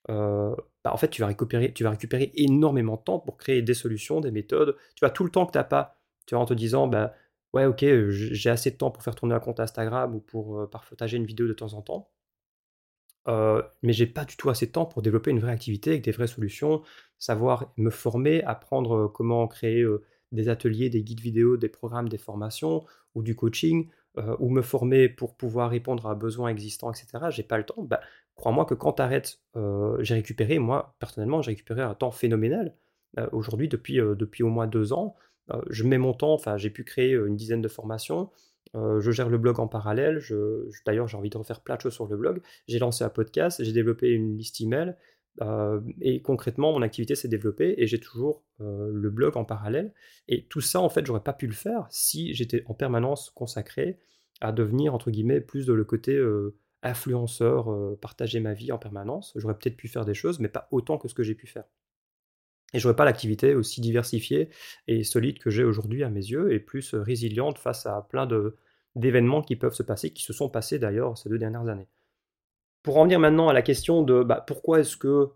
Bah, 0.08 0.92
en 0.92 0.96
fait, 0.96 1.08
tu 1.08 1.20
vas, 1.20 1.28
récupérer, 1.28 1.72
tu 1.72 1.84
vas 1.84 1.90
récupérer 1.90 2.32
énormément 2.34 2.96
de 2.96 3.02
temps 3.02 3.18
pour 3.18 3.36
créer 3.36 3.62
des 3.62 3.74
solutions, 3.74 4.20
des 4.20 4.30
méthodes. 4.30 4.76
Tu 4.96 5.04
as 5.04 5.10
tout 5.10 5.24
le 5.24 5.30
temps 5.30 5.46
que 5.46 5.52
tu 5.52 5.58
n'as 5.58 5.64
pas. 5.64 6.00
Tu 6.26 6.34
vois, 6.34 6.42
en 6.42 6.46
te 6.46 6.54
disant, 6.54 6.88
bah, 6.88 7.14
ouais, 7.52 7.66
ok, 7.66 7.84
j'ai 8.08 8.50
assez 8.50 8.70
de 8.70 8.76
temps 8.76 8.90
pour 8.90 9.02
faire 9.02 9.14
tourner 9.14 9.34
un 9.34 9.40
compte 9.40 9.60
Instagram 9.60 10.14
ou 10.14 10.20
pour 10.20 10.68
partager 10.70 11.16
une 11.16 11.26
vidéo 11.26 11.46
de 11.46 11.52
temps 11.52 11.74
en 11.74 11.82
temps. 11.82 12.10
mais 13.82 13.92
j'ai 13.92 14.06
pas 14.06 14.24
du 14.24 14.36
tout 14.36 14.50
assez 14.50 14.66
de 14.66 14.72
temps 14.72 14.86
pour 14.86 15.02
développer 15.02 15.30
une 15.30 15.40
vraie 15.40 15.52
activité 15.52 15.90
avec 15.90 16.02
des 16.02 16.12
vraies 16.12 16.26
solutions, 16.26 16.82
savoir 17.18 17.72
me 17.76 17.90
former, 17.90 18.42
apprendre 18.44 19.08
comment 19.08 19.46
créer 19.48 19.84
des 20.32 20.48
ateliers, 20.48 20.90
des 20.90 21.02
guides 21.02 21.20
vidéo, 21.20 21.56
des 21.56 21.68
programmes, 21.68 22.08
des 22.08 22.18
formations 22.18 22.84
ou 23.14 23.22
du 23.22 23.34
coaching, 23.36 23.88
ou 24.38 24.50
me 24.50 24.62
former 24.62 25.08
pour 25.08 25.36
pouvoir 25.36 25.70
répondre 25.70 26.06
à 26.06 26.14
besoins 26.14 26.48
existants, 26.48 26.90
etc. 26.92 27.30
J'ai 27.30 27.42
pas 27.42 27.58
le 27.58 27.64
temps. 27.64 27.82
Bah, 27.82 28.00
crois-moi 28.40 28.64
que 28.64 28.74
quand 28.74 28.94
tu 28.94 29.03
arrêtes, 29.03 29.40
j'ai 30.00 30.14
récupéré, 30.14 30.59
moi 30.59 30.96
personnellement, 30.98 31.42
j'ai 31.42 31.53
récupéré 31.53 31.83
un 31.83 31.94
temps 31.94 32.11
phénoménal. 32.11 32.74
Aujourd'hui, 33.33 33.68
depuis, 33.68 33.96
depuis 33.96 34.42
au 34.42 34.48
moins 34.48 34.66
deux 34.66 34.92
ans, 34.92 35.16
euh, 35.53 35.61
je 35.68 35.85
mets 35.85 35.98
mon 35.98 36.12
temps, 36.12 36.33
enfin 36.33 36.57
j'ai 36.57 36.70
pu 36.70 36.85
créer 36.85 37.12
une 37.12 37.37
dizaine 37.37 37.62
de 37.62 37.68
formations, 37.68 38.31
euh, 38.76 39.00
je 39.00 39.11
gère 39.11 39.29
le 39.29 39.38
blog 39.38 39.59
en 39.59 39.68
parallèle, 39.68 40.20
d'ailleurs 40.87 41.09
j'ai 41.09 41.16
envie 41.16 41.31
de 41.31 41.38
refaire 41.38 41.61
plein 41.61 41.76
de 41.76 41.81
choses 41.81 41.94
sur 41.94 42.07
le 42.07 42.16
blog, 42.16 42.40
j'ai 42.68 42.79
lancé 42.79 43.05
un 43.05 43.09
podcast, 43.09 43.62
j'ai 43.62 43.72
développé 43.72 44.11
une 44.11 44.37
liste 44.37 44.61
email, 44.61 44.96
euh, 45.42 45.81
et 46.00 46.22
concrètement 46.22 46.72
mon 46.72 46.83
activité 46.83 47.14
s'est 47.14 47.29
développée 47.29 47.74
et 47.79 47.87
j'ai 47.87 48.00
toujours 48.00 48.42
le 48.59 49.11
blog 49.11 49.37
en 49.37 49.44
parallèle. 49.44 49.94
Et 50.29 50.46
tout 50.46 50.61
ça 50.61 50.81
en 50.81 50.88
fait 50.88 51.07
j'aurais 51.07 51.22
pas 51.22 51.33
pu 51.33 51.46
le 51.46 51.53
faire 51.53 51.87
si 51.90 52.35
j'étais 52.35 52.64
en 52.66 52.74
permanence 52.74 53.31
consacré 53.31 53.98
à 54.40 54.53
devenir 54.53 54.94
entre 54.94 55.11
guillemets 55.11 55.40
plus 55.40 55.66
de 55.66 55.72
le 55.72 55.85
côté 55.85 56.20
influenceur, 56.82 57.68
partager 58.00 58.40
ma 58.40 58.54
vie 58.54 58.72
en 58.72 58.78
permanence. 58.78 59.32
J'aurais 59.36 59.56
peut-être 59.56 59.76
pu 59.76 59.88
faire 59.88 60.04
des 60.04 60.14
choses, 60.14 60.38
mais 60.38 60.48
pas 60.48 60.68
autant 60.70 60.98
que 60.98 61.08
ce 61.08 61.14
que 61.14 61.22
j'ai 61.22 61.34
pu 61.34 61.46
faire. 61.46 61.64
Et 62.72 62.78
j'aurais 62.78 62.94
pas 62.94 63.04
l'activité 63.04 63.56
aussi 63.56 63.80
diversifiée 63.80 64.48
et 64.86 65.02
solide 65.02 65.40
que 65.40 65.50
j'ai 65.50 65.64
aujourd'hui 65.64 66.04
à 66.04 66.08
mes 66.08 66.24
yeux, 66.24 66.52
et 66.52 66.60
plus 66.60 66.94
résiliente 66.94 67.58
face 67.58 67.84
à 67.86 68.06
plein 68.08 68.28
d'événements 68.94 69.42
qui 69.42 69.56
peuvent 69.56 69.74
se 69.74 69.82
passer, 69.82 70.10
qui 70.10 70.22
se 70.22 70.32
sont 70.32 70.48
passés 70.48 70.78
d'ailleurs 70.78 71.18
ces 71.18 71.28
deux 71.28 71.38
dernières 71.38 71.68
années. 71.68 71.88
Pour 72.82 72.96
en 72.96 73.02
venir 73.02 73.18
maintenant 73.18 73.48
à 73.48 73.52
la 73.52 73.62
question 73.62 74.02
de 74.02 74.22
bah, 74.22 74.44
pourquoi 74.46 74.80
est-ce 74.80 74.96
que 74.96 75.30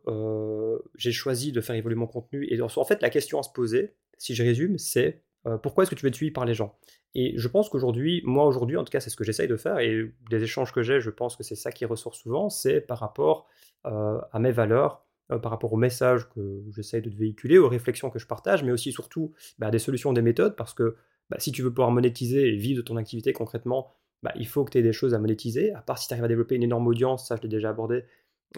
j'ai 0.95 1.11
choisi 1.11 1.51
de 1.51 1.61
faire 1.61 1.75
évoluer 1.75 1.97
mon 1.97 2.07
contenu, 2.07 2.47
et 2.49 2.61
en 2.61 2.85
fait 2.85 3.03
la 3.03 3.11
question 3.11 3.41
à 3.41 3.43
se 3.43 3.51
poser, 3.51 3.97
si 4.17 4.37
je 4.37 4.45
résume, 4.45 4.79
c'est 4.79 5.24
pourquoi 5.63 5.83
est-ce 5.83 5.91
que 5.91 5.95
tu 5.95 6.03
veux 6.03 6.09
être 6.09 6.15
suivi 6.15 6.33
par 6.33 6.45
les 6.45 6.55
gens? 6.55 6.79
Et 7.15 7.35
je 7.37 7.49
pense 7.49 7.69
qu'aujourd'hui, 7.69 8.23
moi 8.25 8.47
aujourd'hui 8.47 8.77
en 8.77 8.85
tout 8.85 8.91
cas 8.91 9.01
c'est 9.01 9.11
ce 9.11 9.17
que 9.17 9.25
j'essaye 9.25 9.49
de 9.49 9.57
faire, 9.57 9.79
et 9.79 10.13
des 10.31 10.43
échanges 10.43 10.73
que 10.73 10.83
j'ai, 10.83 11.01
je 11.01 11.11
pense 11.11 11.37
que 11.37 11.43
c'est 11.43 11.55
ça 11.55 11.71
qui 11.71 11.85
ressort 11.85 12.15
souvent, 12.15 12.49
c'est 12.51 12.81
par 12.81 12.99
rapport 12.99 13.47
à 13.85 14.39
mes 14.39 14.53
valeurs, 14.53 15.05
euh, 15.33 15.39
par 15.39 15.51
rapport 15.51 15.73
aux 15.73 15.79
messages 15.79 16.29
que 16.29 16.63
j'essaye 16.71 17.01
de 17.01 17.09
véhiculer, 17.09 17.57
aux 17.57 17.69
réflexions 17.69 18.11
que 18.11 18.19
je 18.19 18.27
partage, 18.27 18.63
mais 18.63 18.73
aussi 18.73 18.93
surtout 18.93 19.33
bah, 19.59 19.71
des 19.71 19.79
solutions, 19.79 20.13
des 20.13 20.21
méthodes, 20.21 20.55
parce 20.55 20.75
que 20.75 20.97
bah, 21.31 21.39
si 21.39 21.51
tu 21.51 21.63
veux 21.63 21.71
pouvoir 21.71 21.91
monétiser 21.91 22.49
et 22.49 22.57
vivre 22.57 22.83
de 22.83 22.83
ton 22.83 22.99
activité 22.99 23.33
concrètement, 23.33 23.91
bah, 24.23 24.33
il 24.37 24.47
faut 24.47 24.67
que 24.67 24.73
tu 24.73 24.79
aies 24.79 24.83
des 24.83 24.93
choses 24.93 25.15
à 25.15 25.19
monétiser, 25.19 25.73
à 25.73 25.81
part 25.81 25.97
si 25.97 26.09
tu 26.09 26.13
arrives 26.13 26.27
à 26.27 26.29
développer 26.29 26.57
une 26.57 26.63
énorme 26.63 26.87
audience, 26.87 27.27
ça 27.27 27.37
je 27.37 27.43
l'ai 27.43 27.49
déjà 27.49 27.71
abordé, 27.71 28.05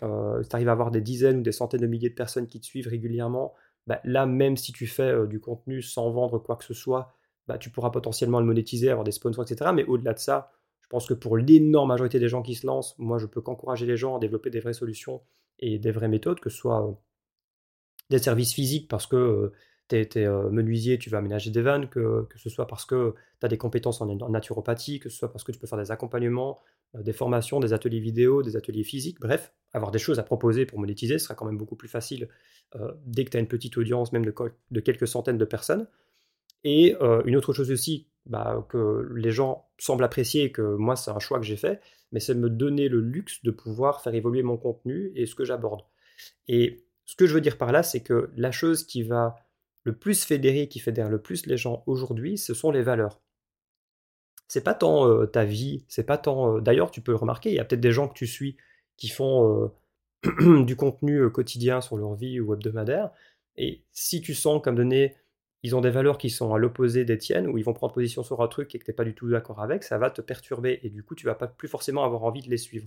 euh, 0.02 0.42
si 0.42 0.48
tu 0.48 0.56
arrives 0.56 0.68
à 0.68 0.72
avoir 0.72 0.90
des 0.90 1.00
dizaines 1.00 1.38
ou 1.38 1.42
des 1.42 1.52
centaines 1.52 1.82
de 1.82 1.86
milliers 1.86 2.10
de 2.10 2.16
personnes 2.16 2.48
qui 2.48 2.60
te 2.60 2.66
suivent 2.66 2.88
régulièrement, 2.88 3.54
là 4.04 4.26
même 4.26 4.56
si 4.56 4.72
tu 4.72 4.86
fais 4.86 5.26
du 5.26 5.40
contenu 5.40 5.82
sans 5.82 6.10
vendre 6.10 6.38
quoi 6.38 6.56
que 6.56 6.64
ce 6.64 6.74
soit, 6.74 7.14
tu 7.60 7.70
pourras 7.70 7.90
potentiellement 7.90 8.40
le 8.40 8.46
monétiser, 8.46 8.90
avoir 8.90 9.04
des 9.04 9.12
sponsors, 9.12 9.44
etc. 9.44 9.70
Mais 9.74 9.84
au-delà 9.84 10.14
de 10.14 10.18
ça, 10.18 10.50
je 10.82 10.88
pense 10.88 11.06
que 11.06 11.14
pour 11.14 11.36
l'énorme 11.36 11.88
majorité 11.88 12.18
des 12.18 12.28
gens 12.28 12.42
qui 12.42 12.54
se 12.54 12.66
lancent, 12.66 12.98
moi 12.98 13.18
je 13.18 13.26
peux 13.26 13.40
qu'encourager 13.40 13.86
les 13.86 13.96
gens 13.96 14.16
à 14.16 14.18
développer 14.18 14.50
des 14.50 14.60
vraies 14.60 14.72
solutions 14.72 15.22
et 15.58 15.78
des 15.78 15.90
vraies 15.90 16.08
méthodes, 16.08 16.40
que 16.40 16.50
ce 16.50 16.58
soit 16.58 17.00
des 18.10 18.18
services 18.18 18.54
physiques 18.54 18.88
parce 18.88 19.06
que 19.06 19.52
tu 19.88 19.96
es, 19.96 20.16
euh, 20.16 20.50
menuisier, 20.50 20.98
tu 20.98 21.10
vas 21.10 21.18
aménager 21.18 21.50
des 21.50 21.62
vannes, 21.62 21.88
que, 21.88 22.26
que 22.28 22.38
ce 22.38 22.50
soit 22.50 22.66
parce 22.66 22.84
que 22.84 23.14
tu 23.40 23.46
as 23.46 23.48
des 23.48 23.58
compétences 23.58 24.00
en, 24.00 24.06
naturopathie, 24.28 24.98
que 24.98 25.08
ce 25.08 25.18
soit 25.18 25.32
parce 25.32 25.44
que 25.44 25.52
tu 25.52 25.58
peux 25.58 25.66
faire 25.66 25.78
des 25.78 25.90
accompagnements, 25.90 26.60
des 26.94 27.12
formations, 27.12 27.60
des 27.60 27.72
ateliers 27.72 28.00
vidéo, 28.00 28.42
des 28.42 28.56
ateliers 28.56 28.84
physiques, 28.84 29.20
bref, 29.20 29.52
avoir 29.72 29.90
des 29.90 29.98
choses 29.98 30.18
à 30.18 30.22
proposer 30.22 30.66
pour 30.66 30.78
monétiser 30.78 31.18
sera 31.18 31.34
quand 31.34 31.44
même 31.44 31.58
beaucoup 31.58 31.76
plus 31.76 31.88
facile 31.88 32.28
dès 33.04 33.24
que 33.24 33.30
tu 33.30 33.36
as 33.36 33.40
une 33.40 33.48
petite 33.48 33.76
audience, 33.76 34.12
même 34.12 34.24
de, 34.24 34.80
quelques 34.80 35.08
centaines 35.08 35.38
de 35.38 35.44
personnes. 35.44 35.86
Et 36.64 36.96
une 37.26 37.36
autre 37.36 37.52
chose 37.52 37.70
aussi 37.70 38.08
bah, 38.24 38.66
que 38.70 39.08
les 39.14 39.30
gens 39.30 39.68
semblent 39.78 40.04
apprécier 40.04 40.52
que 40.52 40.62
moi 40.62 40.96
c'est 40.96 41.10
un 41.10 41.18
choix 41.18 41.38
que 41.38 41.44
j'ai 41.44 41.56
fait, 41.56 41.80
mais 42.12 42.20
c'est 42.20 42.34
me 42.34 42.50
donner 42.50 42.88
le 42.88 43.00
luxe 43.00 43.42
de 43.44 43.50
pouvoir 43.50 44.00
faire 44.00 44.14
évoluer 44.14 44.42
mon 44.42 44.56
contenu 44.56 45.12
et 45.14 45.26
ce 45.26 45.34
que 45.34 45.44
j'aborde. 45.44 45.82
Et 46.48 46.84
ce 47.04 47.14
que 47.14 47.26
je 47.26 47.34
veux 47.34 47.40
dire 47.40 47.56
par 47.56 47.72
là, 47.72 47.82
c'est 47.82 48.00
que 48.00 48.30
la 48.36 48.50
chose 48.50 48.84
qui 48.84 49.02
va 49.02 49.36
le 49.86 49.94
plus 49.94 50.24
fédérer, 50.24 50.66
qui 50.68 50.80
fédère 50.80 51.08
le 51.08 51.22
plus 51.22 51.46
les 51.46 51.56
gens 51.56 51.84
aujourd'hui, 51.86 52.38
ce 52.38 52.54
sont 52.54 52.72
les 52.72 52.82
valeurs. 52.82 53.20
C'est 54.48 54.64
pas 54.64 54.74
tant 54.74 55.08
euh, 55.08 55.26
ta 55.26 55.44
vie, 55.44 55.84
c'est 55.86 56.04
pas 56.04 56.18
tant. 56.18 56.56
Euh, 56.56 56.60
d'ailleurs, 56.60 56.90
tu 56.90 57.00
peux 57.00 57.12
le 57.12 57.18
remarquer, 57.18 57.50
il 57.50 57.54
y 57.54 57.60
a 57.60 57.64
peut-être 57.64 57.80
des 57.80 57.92
gens 57.92 58.08
que 58.08 58.14
tu 58.14 58.26
suis 58.26 58.56
qui 58.96 59.08
font 59.08 59.70
euh, 60.26 60.62
du 60.64 60.74
contenu 60.74 61.30
quotidien 61.30 61.80
sur 61.80 61.96
leur 61.96 62.14
vie 62.16 62.40
ou 62.40 62.52
hebdomadaire, 62.52 63.10
et 63.56 63.84
si 63.92 64.20
tu 64.20 64.34
sens 64.34 64.60
comme 64.62 64.74
donné 64.74 65.14
ils 65.62 65.74
ont 65.74 65.80
des 65.80 65.90
valeurs 65.90 66.18
qui 66.18 66.30
sont 66.30 66.54
à 66.54 66.58
l'opposé 66.58 67.04
des 67.04 67.18
tiennes, 67.18 67.46
ou 67.48 67.58
ils 67.58 67.64
vont 67.64 67.72
prendre 67.72 67.94
position 67.94 68.22
sur 68.22 68.40
un 68.42 68.48
truc 68.48 68.74
et 68.74 68.78
que 68.78 68.84
tu 68.84 68.90
n'es 68.90 68.94
pas 68.94 69.04
du 69.04 69.14
tout 69.14 69.28
d'accord 69.28 69.60
avec, 69.60 69.82
ça 69.84 69.98
va 69.98 70.10
te 70.10 70.20
perturber 70.20 70.80
et 70.82 70.90
du 70.90 71.02
coup 71.02 71.14
tu 71.14 71.26
vas 71.26 71.34
pas 71.34 71.46
plus 71.48 71.68
forcément 71.68 72.04
avoir 72.04 72.24
envie 72.24 72.42
de 72.42 72.50
les 72.50 72.58
suivre. 72.58 72.86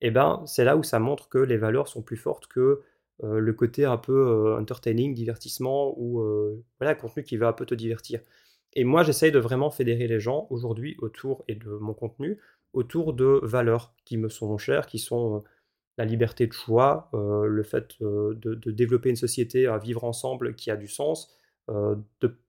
Et 0.00 0.08
eh 0.08 0.10
ben 0.10 0.42
c'est 0.46 0.64
là 0.64 0.76
où 0.76 0.82
ça 0.82 0.98
montre 0.98 1.28
que 1.28 1.38
les 1.38 1.56
valeurs 1.56 1.88
sont 1.88 2.02
plus 2.02 2.16
fortes 2.16 2.46
que 2.46 2.82
euh, 3.22 3.38
le 3.38 3.52
côté 3.52 3.84
un 3.84 3.96
peu 3.96 4.12
euh, 4.12 4.58
entertaining, 4.58 5.14
divertissement 5.14 5.94
ou 5.98 6.20
euh, 6.20 6.64
voilà 6.80 6.94
contenu 6.94 7.22
qui 7.22 7.36
va 7.36 7.48
un 7.48 7.52
peu 7.52 7.66
te 7.66 7.74
divertir. 7.74 8.20
Et 8.74 8.84
moi 8.84 9.04
j'essaye 9.04 9.32
de 9.32 9.38
vraiment 9.38 9.70
fédérer 9.70 10.08
les 10.08 10.20
gens 10.20 10.46
aujourd'hui 10.50 10.96
autour 10.98 11.44
et 11.48 11.54
de 11.54 11.70
mon 11.70 11.94
contenu 11.94 12.38
autour 12.72 13.12
de 13.14 13.40
valeurs 13.44 13.94
qui 14.04 14.16
me 14.16 14.28
sont 14.28 14.58
chères, 14.58 14.86
qui 14.86 14.98
sont 14.98 15.44
la 15.96 16.04
liberté 16.04 16.48
de 16.48 16.52
choix, 16.52 17.08
le 17.12 17.62
fait 17.62 18.00
de, 18.00 18.34
de, 18.34 18.70
développer 18.72 19.10
une 19.10 19.16
société 19.16 19.68
à 19.68 19.78
vivre 19.78 20.02
ensemble 20.02 20.56
qui 20.56 20.72
a 20.72 20.76
du 20.76 20.88
sens, 20.88 21.32
euh, 21.70 21.96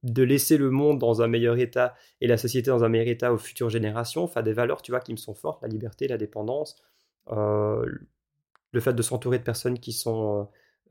de, 0.04 0.24
laisser 0.24 0.58
le 0.58 0.70
monde 0.72 1.00
dans 1.00 1.22
un 1.22 1.28
meilleur 1.28 1.58
état 1.58 1.96
et 2.20 2.28
la 2.28 2.38
société 2.38 2.70
dans 2.70 2.84
un 2.84 2.90
meilleur 2.90 3.08
état 3.08 3.32
aux 3.32 3.38
futures 3.38 3.70
générations, 3.70 4.24
enfin 4.24 4.42
des 4.42 4.52
valeurs, 4.52 4.82
tu 4.82 4.92
vois, 4.92 5.00
qui 5.00 5.14
me 5.14 5.18
sont 5.18 5.34
fortes, 5.34 5.62
la 5.62 5.70
liberté, 5.70 6.08
la 6.08 6.18
dépendance, 6.18 6.76
le 8.76 8.82
fait 8.82 8.94
de 8.94 9.02
s'entourer 9.02 9.40
de 9.40 9.44
personnes 9.44 9.80
qui 9.80 9.98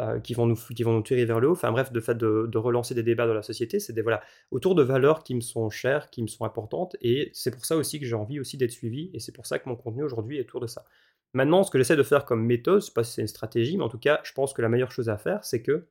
euh, 0.01 0.19
qui 0.21 0.35
vont 0.35 0.47
nous 0.47 0.57
qui 0.57 0.85
tirer 1.05 1.25
vers 1.25 1.39
le 1.39 1.49
haut, 1.49 1.53
enfin 1.53 1.71
bref, 1.71 1.91
le 1.93 2.01
fait 2.01 2.17
de, 2.17 2.59
relancer 2.59 2.95
des 2.97 3.05
débats 3.05 3.29
dans 3.29 3.35
la 3.35 3.43
société, 3.43 3.79
c'est 3.79 3.99
voilà 4.01 4.21
autour 4.51 4.75
de 4.75 4.83
valeurs 4.83 5.23
qui 5.23 5.37
me 5.37 5.41
sont 5.41 5.71
chères, 5.71 6.11
qui 6.11 6.23
me 6.23 6.27
sont 6.27 6.45
importantes, 6.45 6.97
et 7.01 7.31
c'est 7.33 7.53
pour 7.53 7.65
ça 7.65 7.77
aussi 7.77 8.01
que 8.01 8.07
j'ai 8.07 8.17
envie 8.17 8.41
aussi 8.41 8.57
d'être 8.57 8.73
suivi, 8.73 9.11
et 9.15 9.21
c'est 9.21 9.31
pour 9.31 9.47
ça 9.47 9.61
que 9.61 9.69
mon 9.69 9.77
contenu 9.77 10.03
aujourd'hui 10.03 10.39
est 10.39 10.41
autour 10.41 10.61
de 10.61 10.67
ça. 10.67 10.85
Maintenant, 11.33 11.63
ce 11.63 11.71
que 11.71 11.79
j'essaie 11.79 11.97
de 11.97 12.03
faire 12.03 12.25
comme 12.25 12.45
méthode, 12.45 12.81
je 12.81 12.87
sais 12.87 12.93
pas 12.93 13.05
si 13.05 13.13
c'est 13.13 13.21
une 13.21 13.29
stratégie, 13.29 13.77
mais 13.77 13.85
en 13.85 13.89
tout 13.89 13.99
cas, 13.99 14.21
je 14.25 14.33
pense 14.33 14.53
que 14.53 14.63
la 14.63 14.69
meilleure 14.69 14.91
chose 14.91 15.09
à 15.09 15.19
faire, 15.19 15.45
c'est 15.45 15.63
que 15.63 15.87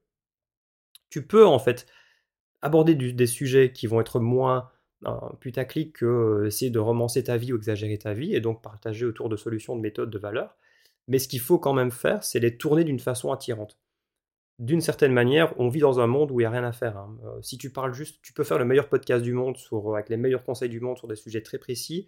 tu 1.10 1.25
peux 1.25 1.45
en 1.45 1.60
fait 1.60 1.86
aborder 2.62 2.95
des 2.95 3.27
sujets 3.27 3.71
qui 3.71 3.88
vont 3.88 4.01
être 4.01 4.19
moins 4.19 4.69
euh, 5.06 5.12
putaclic 5.39 5.93
que 5.97 6.06
euh, 6.06 6.47
essayer 6.47 6.71
de 6.71 6.79
romancer 6.79 7.23
ta 7.23 7.38
vie 7.38 7.53
ou 7.53 7.58
exagérer 7.58 7.97
ta 7.97 8.13
vie, 8.13 8.36
et 8.36 8.41
donc 8.41 8.62
partager 8.62 9.06
autour 9.06 9.29
de 9.29 9.38
solutions, 9.38 9.75
de 9.75 9.82
méthodes, 9.82 10.10
de 10.10 10.17
valeurs. 10.17 10.58
Mais 11.08 11.20
ce 11.20 11.28
qu'il 11.28 11.39
faut 11.39 11.60
quand 11.60 11.74
même 11.74 11.92
faire, 11.92 12.24
c'est 12.24 12.39
les 12.39 12.58
tourner 12.58 12.84
d'une 12.84 13.00
façon 13.00 13.32
attirante. 13.32 13.78
D'une 14.60 14.82
certaine 14.82 15.13
manière, 15.13 15.60
on 15.60 15.68
vit 15.68 15.80
dans 15.80 16.00
un 16.00 16.08
monde 16.08 16.32
où 16.32 16.39
il 16.39 16.44
n'y 16.44 16.48
a 16.48 16.52
rien 16.52 16.63
à 16.63 16.72
faire. 16.72 16.98
Hein. 16.98 17.18
Euh, 17.26 17.42
si 17.42 17.58
tu 17.58 17.72
parles 17.72 17.94
juste, 17.94 18.22
tu 18.22 18.34
peux 18.34 18.44
faire 18.44 18.60
le 18.60 18.66
meilleur 18.66 18.88
podcast 18.88 19.24
du 19.24 19.34
monde 19.34 19.58
sur, 19.58 19.94
avec 19.96 20.10
les 20.10 20.18
meilleurs 20.18 20.44
conseils 20.44 20.70
du 20.70 20.80
monde 20.80 20.98
sur 20.98 21.08
des 21.08 21.16
sujets 21.16 21.42
très 21.42 21.58
précis. 21.58 22.08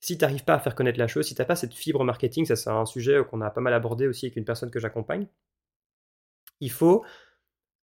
Si 0.00 0.16
tu 0.16 0.24
n'arrives 0.24 0.44
pas 0.44 0.54
à 0.54 0.58
faire 0.60 0.74
connaître 0.74 0.98
la 0.98 1.08
chose, 1.08 1.26
si 1.26 1.34
tu 1.34 1.42
n'as 1.42 1.46
pas 1.46 1.56
cette 1.56 1.74
fibre 1.74 2.04
marketing, 2.04 2.46
ça 2.46 2.54
c'est 2.54 2.70
un 2.70 2.86
sujet 2.86 3.20
qu'on 3.28 3.40
a 3.40 3.50
pas 3.50 3.60
mal 3.60 3.74
abordé 3.74 4.06
aussi 4.06 4.26
avec 4.26 4.36
une 4.36 4.44
personne 4.44 4.70
que 4.70 4.78
j'accompagne, 4.78 5.26
il 6.60 6.70
faut 6.70 7.04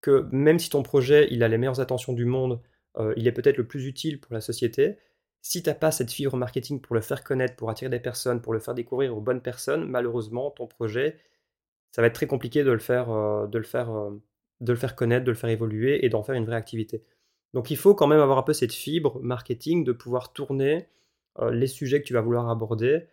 que 0.02 0.28
même 0.32 0.60
si 0.60 0.70
ton 0.70 0.84
projet 0.84 1.28
il 1.32 1.44
a 1.44 1.48
les 1.48 1.58
meilleures 1.58 1.82
attentions 1.82 2.14
du 2.14 2.26
monde, 2.26 2.62
euh, 2.98 3.14
il 3.18 3.28
est 3.28 3.32
peut-être 3.32 3.58
le 3.58 3.68
plus 3.68 3.86
utile 3.86 4.22
pour 4.22 4.34
la 4.34 4.42
société, 4.42 4.98
si 5.46 5.62
tu 5.62 5.70
n'as 5.70 5.76
pas 5.76 5.92
cette 5.92 6.12
fibre 6.12 6.36
marketing 6.38 6.82
pour 6.82 6.96
le 6.96 7.02
faire 7.02 7.24
connaître, 7.24 7.56
pour 7.56 7.70
attirer 7.70 7.92
des 7.92 8.00
personnes, 8.00 8.42
pour 8.42 8.52
le 8.52 8.58
faire 8.58 8.74
découvrir 8.74 9.16
aux 9.16 9.22
bonnes 9.22 9.42
personnes, 9.42 9.86
malheureusement, 9.86 10.50
ton 10.50 10.66
projet, 10.66 11.20
ça 11.92 12.02
va 12.02 12.08
être 12.08 12.16
très 12.16 12.26
compliqué 12.26 12.64
de 12.64 12.72
le 12.72 12.80
faire, 12.80 13.12
euh, 13.12 13.46
de 13.46 13.60
le 13.60 13.64
faire, 13.64 13.92
euh, 13.92 14.10
de 14.62 14.72
le 14.72 14.78
faire 14.80 14.96
connaître, 14.96 15.24
de 15.24 15.30
le 15.30 15.38
faire 15.38 15.52
évoluer 15.52 16.04
et 16.04 16.10
d'en 16.10 16.24
faire 16.24 16.34
une 16.34 16.46
vraie 16.46 16.56
activité. 16.56 17.04
Donc 17.54 17.70
il 17.70 17.78
faut 17.78 17.94
quand 17.94 18.08
même 18.08 18.22
avoir 18.22 18.40
un 18.40 18.44
peu 18.44 18.54
cette 18.54 18.74
fibre 18.74 19.20
marketing 19.22 19.84
de 19.84 19.92
pouvoir 19.92 20.34
tourner 20.34 20.88
les 21.52 21.68
sujets 21.68 22.02
que 22.02 22.08
tu 22.08 22.14
vas 22.14 22.22
vouloir 22.22 22.50
aborder 22.50 23.08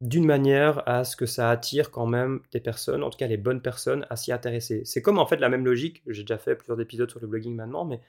d'une 0.00 0.26
manière 0.26 0.86
à 0.88 1.04
ce 1.04 1.16
que 1.16 1.26
ça 1.26 1.50
attire 1.50 1.90
quand 1.90 2.06
même 2.06 2.42
des 2.52 2.60
personnes, 2.60 3.02
en 3.02 3.10
tout 3.10 3.18
cas 3.18 3.26
les 3.26 3.38
bonnes 3.38 3.62
personnes, 3.62 4.06
à 4.10 4.16
s'y 4.16 4.30
intéresser. 4.30 4.82
C'est 4.84 5.02
comme 5.02 5.18
en 5.18 5.26
fait 5.26 5.38
la 5.38 5.48
même 5.48 5.64
logique, 5.64 6.02
j'ai 6.06 6.22
déjà 6.22 6.38
fait 6.38 6.54
plusieurs 6.54 6.80
épisodes 6.80 7.10
sur 7.10 7.20
le 7.20 7.26
blogging 7.26 7.54
maintenant, 7.54 7.84
mais 7.84 8.00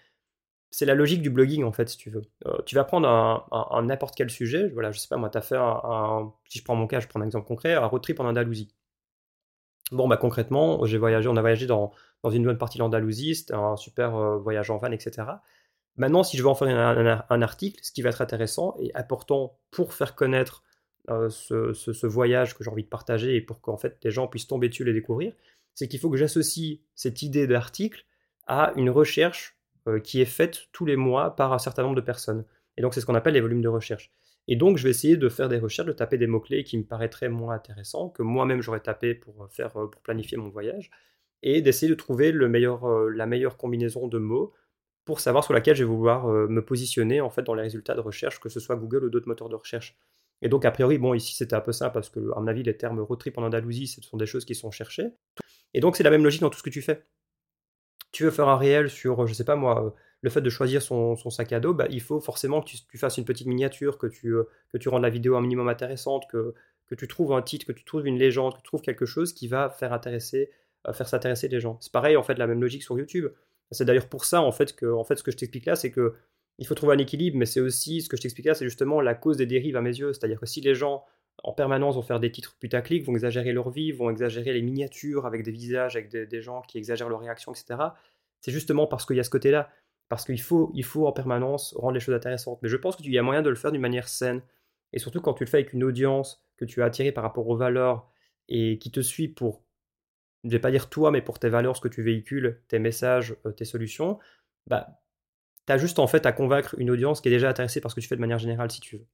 c'est 0.71 0.85
la 0.85 0.95
logique 0.95 1.21
du 1.21 1.29
blogging 1.29 1.63
en 1.63 1.73
fait, 1.73 1.89
si 1.89 1.97
tu 1.97 2.09
veux. 2.09 2.23
Euh, 2.47 2.57
tu 2.65 2.75
vas 2.75 2.85
prendre 2.85 3.07
un, 3.07 3.81
n'importe 3.83 4.15
quel 4.15 4.29
sujet, 4.29 4.69
voilà, 4.69 4.91
je 4.91 4.99
sais 4.99 5.09
pas 5.09 5.17
moi, 5.17 5.29
tu 5.29 5.37
as 5.37 5.41
fait 5.41 5.57
un, 5.57 6.33
si 6.47 6.59
je 6.59 6.63
prends 6.63 6.75
mon 6.75 6.87
cas, 6.87 7.01
je 7.01 7.07
prends 7.07 7.19
un 7.21 7.25
exemple 7.25 7.47
concret, 7.47 7.73
un 7.73 7.85
road 7.85 8.01
trip 8.01 8.19
en 8.19 8.25
Andalousie. 8.25 8.73
Bon, 9.91 10.07
bah 10.07 10.15
concrètement, 10.15 10.85
j'ai 10.85 10.97
voyagé, 10.97 11.27
on 11.27 11.35
a 11.35 11.41
voyagé 11.41 11.67
dans, 11.67 11.91
une 12.31 12.45
bonne 12.45 12.57
partie 12.57 12.77
de 12.77 12.83
l'Andalousie, 12.83 13.35
c'était 13.35 13.53
un 13.53 13.75
super 13.75 14.15
euh, 14.15 14.37
voyage 14.37 14.71
en 14.71 14.77
van, 14.77 14.91
etc. 14.91 15.23
Maintenant, 15.97 16.23
si 16.23 16.37
je 16.37 16.43
veux 16.43 16.47
en 16.47 16.55
faire 16.55 16.69
un, 17.29 17.41
article, 17.41 17.79
ce 17.83 17.91
qui 17.91 18.01
va 18.01 18.09
être 18.09 18.21
intéressant 18.21 18.75
et 18.79 18.95
important 18.95 19.59
pour 19.71 19.93
faire 19.93 20.15
connaître 20.15 20.63
euh, 21.09 21.29
ce, 21.29 22.07
voyage 22.07 22.55
que 22.55 22.63
j'ai 22.63 22.71
envie 22.71 22.83
de 22.83 22.89
partager 22.89 23.35
et 23.35 23.41
pour 23.41 23.59
qu'en 23.59 23.77
fait 23.77 23.97
les 24.03 24.11
gens 24.11 24.27
puissent 24.27 24.47
tomber 24.47 24.69
dessus 24.69 24.83
et 24.83 24.85
les 24.85 24.93
découvrir, 24.93 25.33
c'est 25.73 25.89
qu'il 25.89 25.99
faut 25.99 26.09
que 26.09 26.17
j'associe 26.17 26.79
cette 26.95 27.21
idée 27.23 27.47
d'article 27.47 28.05
à 28.47 28.71
une 28.77 28.89
recherche 28.89 29.57
qui 30.03 30.21
est 30.21 30.25
faite 30.25 30.67
tous 30.71 30.85
les 30.85 30.95
mois 30.95 31.35
par 31.35 31.53
un 31.53 31.59
certain 31.59 31.83
nombre 31.83 31.95
de 31.95 32.01
personnes. 32.01 32.45
Et 32.77 32.81
donc 32.81 32.93
c'est 32.93 33.01
ce 33.01 33.05
qu'on 33.05 33.15
appelle 33.15 33.33
les 33.33 33.41
volumes 33.41 33.61
de 33.61 33.67
recherche. 33.67 34.11
Et 34.47 34.55
donc 34.55 34.77
je 34.77 34.83
vais 34.83 34.89
essayer 34.89 35.17
de 35.17 35.29
faire 35.29 35.49
des 35.49 35.59
recherches, 35.59 35.87
de 35.87 35.93
taper 35.93 36.17
des 36.17 36.27
mots-clés 36.27 36.63
qui 36.63 36.77
me 36.77 36.83
paraîtraient 36.83 37.29
moins 37.29 37.55
intéressants, 37.55 38.09
que 38.09 38.23
moi-même 38.23 38.61
j'aurais 38.61 38.79
tapé 38.79 39.13
pour, 39.15 39.47
faire, 39.51 39.77
euh, 39.77 39.87
pour 39.87 40.01
planifier 40.01 40.37
mon 40.37 40.49
voyage, 40.49 40.91
et 41.43 41.61
d'essayer 41.61 41.89
de 41.89 41.95
trouver 41.95 42.31
la 42.31 42.47
meilleure 43.25 43.57
combinaison 43.57 44.07
de 44.07 44.17
mots 44.19 44.53
pour 45.05 45.19
savoir 45.19 45.43
sur 45.43 45.53
laquelle 45.53 45.75
je 45.75 45.83
vais 45.83 45.89
vouloir 45.89 46.27
me 46.27 46.63
positionner 46.63 47.19
en 47.21 47.29
fait 47.31 47.41
dans 47.41 47.55
les 47.55 47.63
résultats 47.63 47.95
de 47.95 48.01
recherche, 48.01 48.39
que 48.39 48.49
ce 48.49 48.59
soit 48.59 48.75
Google 48.75 49.05
ou 49.05 49.09
d'autres 49.09 49.27
moteurs 49.27 49.49
de 49.49 49.55
recherche. 49.55 49.97
Et 50.41 50.49
donc, 50.49 50.65
a 50.65 50.71
priori, 50.71 50.97
bon, 50.97 51.13
ici 51.13 51.35
c'était 51.35 51.55
un 51.55 51.61
peu 51.61 51.71
ça, 51.71 51.89
parce 51.89 52.09
que, 52.09 52.19
à 52.35 52.39
mon 52.39 52.47
avis, 52.47 52.63
les 52.63 52.75
termes 52.75 52.99
road 52.99 53.19
trip 53.19 53.37
en 53.37 53.43
Andalousie, 53.43 53.87
ce 53.87 54.01
sont 54.01 54.17
des 54.17 54.25
choses 54.25 54.45
qui 54.45 54.55
sont 54.55 54.71
cherchées. 54.71 55.09
Et 55.73 55.79
donc, 55.79 55.95
c'est 55.95 56.03
la 56.03 56.09
même 56.09 56.23
logique 56.23 56.41
dans 56.41 56.49
tout 56.49 56.57
ce 56.57 56.63
que 56.63 56.69
tu 56.69 56.81
fais. 56.81 57.05
Tu 58.11 58.23
veux 58.23 58.31
faire 58.31 58.49
un 58.49 58.57
réel 58.57 58.89
sur, 58.89 59.25
je 59.27 59.33
sais 59.33 59.45
pas 59.45 59.55
moi, 59.55 59.95
le 60.21 60.29
fait 60.29 60.41
de 60.41 60.49
choisir 60.49 60.81
son, 60.81 61.15
sac 61.15 61.51
à 61.53 61.59
dos, 61.59 61.73
bah, 61.73 61.87
il 61.89 62.01
faut 62.01 62.19
forcément 62.19 62.61
que 62.61 62.69
tu, 62.69 62.97
fasses 62.97 63.17
une 63.17 63.25
petite 63.25 63.47
miniature, 63.47 63.97
que 63.97 64.07
tu, 64.07 64.35
que 64.71 64.77
tu 64.77 64.89
rendes 64.89 65.01
la 65.01 65.09
vidéo 65.09 65.35
un 65.35 65.41
minimum 65.41 65.67
intéressante, 65.67 66.25
que, 66.29 66.53
que 66.87 66.95
tu 66.95 67.07
trouves 67.07 67.31
un 67.31 67.41
titre, 67.41 67.65
que 67.65 67.71
tu 67.71 67.85
trouves 67.85 68.05
une 68.05 68.17
légende, 68.17 68.53
que 68.53 68.57
tu 68.57 68.63
trouves 68.63 68.81
quelque 68.81 69.05
chose 69.05 69.33
qui 69.33 69.47
va 69.47 69.69
faire 69.69 69.93
intéresser, 69.93 70.51
euh, 70.87 70.93
faire 70.93 71.07
s'intéresser 71.07 71.47
les 71.47 71.59
gens. 71.59 71.77
C'est 71.79 71.91
pareil 71.91 72.17
en 72.17 72.23
fait 72.23 72.37
la 72.37 72.47
même 72.47 72.61
logique 72.61 72.83
sur 72.83 72.97
YouTube. 72.97 73.27
C'est 73.71 73.85
d'ailleurs 73.85 74.09
pour 74.09 74.25
ça 74.25 74.41
en 74.41 74.51
fait 74.51 74.75
que 74.75 74.93
ce 75.15 75.23
que 75.23 75.31
je 75.31 75.37
t'explique 75.37 75.65
là, 75.65 75.75
c'est 75.75 75.91
que 75.91 76.13
il 76.57 76.67
faut 76.67 76.75
trouver 76.75 76.93
un 76.93 76.97
équilibre, 76.97 77.37
mais 77.37 77.45
c'est 77.45 77.61
aussi 77.61 78.01
ce 78.01 78.09
que 78.09 78.17
je 78.17 78.21
t'explique 78.21 78.45
là, 78.45 78.53
c'est 78.53 78.65
justement 78.65 79.01
la 79.01 79.15
cause 79.15 79.37
des 79.37 79.45
dérives 79.45 79.77
à 79.77 79.81
mes 79.81 79.97
yeux. 79.97 80.13
C'est-à-dire 80.13 80.39
que 80.39 80.45
si 80.45 80.61
les 80.61 80.75
gens 80.75 81.05
en 81.43 81.53
permanence 81.53 81.95
vont 81.95 82.01
faire 82.01 82.19
des 82.19 82.31
titres 82.31 82.55
putaclic, 82.59 83.03
vont 83.03 83.13
exagérer 83.13 83.51
leur 83.51 83.69
vie, 83.69 83.91
vont 83.91 84.09
exagérer 84.09 84.53
les 84.53 84.61
miniatures 84.61 85.25
avec 85.25 85.43
des 85.43 85.51
visages, 85.51 85.95
avec 85.95 86.09
des, 86.09 86.41
gens 86.41 86.61
qui 86.61 86.77
exagèrent 86.77 87.09
leurs 87.09 87.19
réactions, 87.19 87.51
etc. 87.51 87.79
C'est 88.41 88.51
justement 88.51 88.87
parce 88.87 89.05
qu'il 89.05 89.17
y 89.17 89.19
a 89.19 89.23
ce 89.23 89.29
côté-là. 89.29 89.69
Parce 90.09 90.25
qu'il 90.25 90.41
faut, 90.41 90.71
il 90.73 90.83
faut 90.83 91.07
en 91.07 91.13
permanence 91.13 91.73
rendre 91.77 91.93
les 91.93 92.01
choses 92.01 92.15
intéressantes. 92.15 92.59
Mais 92.61 92.69
je 92.69 92.75
pense 92.75 92.97
qu'il 92.97 93.11
y 93.11 93.17
a 93.17 93.23
moyen 93.23 93.41
de 93.41 93.49
le 93.49 93.55
faire 93.55 93.71
d'une 93.71 93.81
manière 93.81 94.09
saine. 94.09 94.41
Et 94.91 94.99
surtout 94.99 95.21
quand 95.21 95.33
tu 95.33 95.45
le 95.45 95.49
fais 95.49 95.57
avec 95.57 95.73
une 95.73 95.83
audience 95.85 96.43
que 96.57 96.65
tu 96.65 96.81
as 96.81 96.85
attirée 96.85 97.13
par 97.13 97.23
rapport 97.23 97.47
aux 97.47 97.55
valeurs 97.55 98.11
et 98.49 98.77
qui 98.77 98.91
te 98.91 98.99
suit 98.99 99.29
pour, 99.29 99.63
je 100.43 100.49
vais 100.49 100.59
pas 100.59 100.71
dire 100.71 100.89
toi, 100.89 101.11
mais 101.11 101.21
pour 101.21 101.39
tes 101.39 101.47
valeurs, 101.47 101.77
ce 101.77 101.81
que 101.81 101.87
tu 101.87 102.03
véhicules, 102.03 102.61
tes 102.67 102.79
messages, 102.79 103.35
euh, 103.45 103.51
tes 103.51 103.65
solutions, 103.65 104.19
bah, 104.67 104.99
tu 105.65 105.73
as 105.73 105.77
juste 105.77 105.99
en 105.99 106.07
fait 106.07 106.25
à 106.25 106.33
convaincre 106.33 106.75
une 106.77 106.91
audience 106.91 107.21
qui 107.21 107.29
est 107.29 107.31
déjà 107.31 107.49
intéressée 107.49 107.79
par 107.81 107.91
ce 107.91 107.95
que 107.95 108.01
tu 108.01 108.07
fais 108.07 108.15
de 108.15 108.21
manière 108.21 108.39
générale 108.39 108.69
si 108.69 108.81
tu 108.81 108.97
veux. 108.97 109.07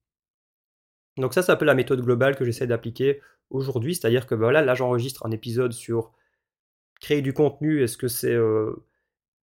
Donc 1.17 1.33
ça, 1.33 1.41
c'est 1.41 1.51
un 1.51 1.55
peu 1.55 1.65
la 1.65 1.75
méthode 1.75 2.01
globale 2.01 2.35
que 2.35 2.45
j'essaie 2.45 2.67
d'appliquer 2.67 3.21
aujourd'hui, 3.49 3.95
c'est-à-dire 3.95 4.27
que 4.27 4.35
bah, 4.35 4.45
voilà, 4.45 4.61
là 4.61 4.75
j'enregistre 4.75 5.25
un 5.25 5.31
épisode 5.31 5.73
sur 5.73 6.11
créer 6.99 7.21
du 7.21 7.33
contenu, 7.33 7.83
est-ce 7.83 7.97
que 7.97 8.07
c'est 8.07 8.33
euh, 8.33 8.73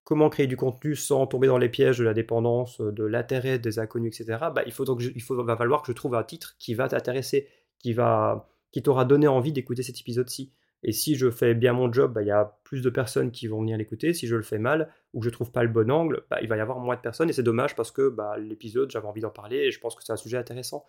comment 0.03 0.29
créer 0.29 0.47
du 0.47 0.57
contenu 0.57 0.95
sans 0.95 1.27
tomber 1.27 1.47
dans 1.47 1.57
les 1.57 1.69
pièges 1.69 1.97
de 1.97 2.03
la 2.03 2.13
dépendance, 2.13 2.79
de 2.79 3.03
l'intérêt 3.03 3.59
des 3.59 3.79
inconnus, 3.79 4.19
etc. 4.19 4.39
Bah, 4.53 4.63
il 4.65 4.71
faut 4.71 4.85
donc 4.85 5.01
il 5.01 5.23
va 5.23 5.57
falloir 5.57 5.81
que 5.81 5.87
je 5.87 5.95
trouve 5.95 6.15
un 6.15 6.23
titre 6.23 6.55
qui 6.59 6.73
va 6.73 6.87
t'intéresser, 6.87 7.49
qui 7.79 7.93
va 7.93 8.49
qui 8.71 8.81
t'aura 8.83 9.05
donné 9.05 9.27
envie 9.27 9.51
d'écouter 9.51 9.83
cet 9.83 9.99
épisode-ci. 9.99 10.51
Et 10.83 10.91
si 10.91 11.15
je 11.15 11.31
fais 11.31 11.55
bien 11.55 11.73
mon 11.73 11.91
job, 11.91 12.13
bah, 12.13 12.21
il 12.21 12.27
y 12.27 12.31
a 12.31 12.59
plus 12.63 12.81
de 12.81 12.89
personnes 12.89 13.31
qui 13.31 13.47
vont 13.47 13.61
venir 13.61 13.77
l'écouter. 13.77 14.13
Si 14.13 14.27
je 14.27 14.35
le 14.35 14.43
fais 14.43 14.59
mal 14.59 14.89
ou 15.13 15.19
que 15.19 15.25
je 15.25 15.29
trouve 15.31 15.51
pas 15.51 15.63
le 15.63 15.69
bon 15.69 15.89
angle, 15.89 16.23
il 16.41 16.47
va 16.47 16.57
y 16.57 16.59
avoir 16.59 16.79
moins 16.79 16.95
de 16.95 17.01
personnes. 17.01 17.29
Et 17.29 17.33
c'est 17.33 17.43
dommage 17.43 17.75
parce 17.75 17.91
que 17.91 18.15
l'épisode, 18.37 18.91
j'avais 18.91 19.07
envie 19.07 19.21
d'en 19.21 19.31
parler 19.31 19.57
et 19.57 19.71
je 19.71 19.79
pense 19.79 19.95
que 19.95 20.03
c'est 20.03 20.13
un 20.13 20.17
sujet 20.17 20.37
intéressant. 20.37 20.85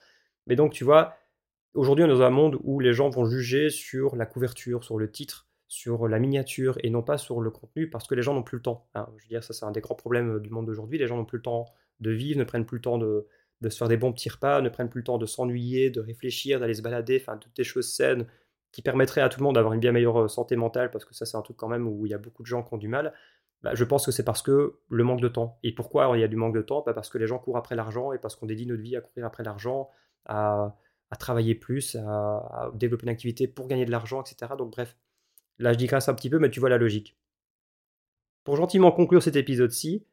Mais 0.48 0.56
donc, 0.56 0.72
tu 0.72 0.84
vois, 0.84 1.14
aujourd'hui, 1.74 2.04
on 2.04 2.08
est 2.08 2.10
dans 2.10 2.22
un 2.22 2.30
monde 2.30 2.58
où 2.62 2.80
les 2.80 2.92
gens 2.92 3.10
vont 3.10 3.26
juger 3.26 3.70
sur 3.70 4.16
la 4.16 4.26
couverture, 4.26 4.82
sur 4.82 4.98
le 4.98 5.10
titre, 5.10 5.46
sur 5.68 6.08
la 6.08 6.18
miniature 6.18 6.78
et 6.82 6.90
non 6.90 7.02
pas 7.02 7.18
sur 7.18 7.40
le 7.40 7.50
contenu 7.50 7.90
parce 7.90 8.06
que 8.06 8.14
les 8.14 8.22
gens 8.22 8.34
n'ont 8.34 8.42
plus 8.42 8.56
le 8.56 8.62
temps. 8.62 8.88
Hein. 8.94 9.06
Je 9.18 9.24
veux 9.24 9.28
dire, 9.28 9.44
ça, 9.44 9.52
c'est 9.52 9.66
un 9.66 9.70
des 9.70 9.82
grands 9.82 9.94
problèmes 9.94 10.40
du 10.40 10.50
monde 10.50 10.66
d'aujourd'hui. 10.66 10.98
Les 10.98 11.06
gens 11.06 11.16
n'ont 11.16 11.26
plus 11.26 11.38
le 11.38 11.42
temps 11.42 11.66
de 12.00 12.10
vivre, 12.10 12.38
ne 12.38 12.44
prennent 12.44 12.64
plus 12.64 12.78
le 12.78 12.82
temps 12.82 12.98
de, 12.98 13.26
se 13.62 13.76
faire 13.76 13.88
des 13.88 13.98
bons 13.98 14.12
petits 14.12 14.30
repas, 14.30 14.62
ne 14.62 14.70
prennent 14.70 14.88
plus 14.88 15.00
le 15.00 15.04
temps 15.04 15.18
de 15.18 15.26
s'ennuyer, 15.26 15.90
de 15.90 16.00
réfléchir, 16.00 16.58
d'aller 16.60 16.74
se 16.74 16.82
balader, 16.82 17.18
enfin, 17.20 17.36
toutes 17.36 17.54
des 17.54 17.64
choses 17.64 17.92
saines 17.92 18.26
qui 18.72 18.82
permettraient 18.82 19.20
à 19.20 19.28
tout 19.28 19.40
le 19.40 19.44
monde 19.44 19.56
d'avoir 19.56 19.74
une 19.74 19.80
bien 19.80 19.92
meilleure 19.92 20.24
euh, 20.24 20.28
santé 20.28 20.56
mentale 20.56 20.90
parce 20.90 21.04
que 21.04 21.14
ça, 21.14 21.26
c'est 21.26 21.36
un 21.36 21.42
truc 21.42 21.56
quand 21.56 21.68
même 21.68 21.86
où 21.86 22.06
il 22.06 22.10
y 22.10 22.14
a 22.14 22.18
beaucoup 22.18 22.42
de 22.42 22.46
gens 22.46 22.62
qui 22.62 22.72
ont 22.74 22.78
du 22.78 22.88
mal. 22.88 23.12
Bah, 23.62 23.74
je 23.74 23.84
pense 23.84 24.06
que 24.06 24.12
c'est 24.12 24.24
parce 24.24 24.42
que 24.42 24.78
le 24.88 25.04
manque 25.04 25.20
de 25.20 25.28
temps. 25.28 25.58
Et 25.62 25.74
pourquoi 25.74 26.10
il 26.16 26.20
y 26.20 26.24
a 26.24 26.28
du 26.28 26.36
manque 26.36 26.54
de 26.54 26.62
temps? 26.62 26.82
Bah, 26.86 26.94
Parce 26.94 27.08
que 27.10 27.18
les 27.18 27.26
gens 27.26 27.38
courent 27.38 27.56
après 27.56 27.74
l'argent 27.74 28.12
et 28.12 28.18
parce 28.18 28.36
qu'on 28.36 28.46
dédie 28.46 28.66
notre 28.66 28.82
vie 28.82 28.96
à 28.96 29.00
courir 29.00 29.26
après 29.26 29.42
l'argent, 29.42 29.90
à, 30.28 30.76
travailler 31.18 31.54
plus, 31.54 31.96
à, 31.96 32.70
développer 32.74 33.04
une 33.04 33.10
activité 33.10 33.48
pour 33.48 33.66
gagner 33.66 33.84
de 33.84 33.90
l'argent, 33.90 34.22
etc. 34.22 34.52
Donc 34.56 34.72
bref, 34.72 34.96
là 35.58 35.72
je 35.72 35.78
digresse 35.78 36.08
un 36.08 36.14
petit 36.14 36.30
peu, 36.30 36.38
mais 36.38 36.50
tu 36.50 36.60
vois 36.60 36.68
la 36.68 36.78
logique. 36.78 37.16
Pour 38.44 38.56
gentiment 38.56 38.92
conclure 38.92 39.22
cet 39.22 39.36
épisode-ci, 39.36 40.06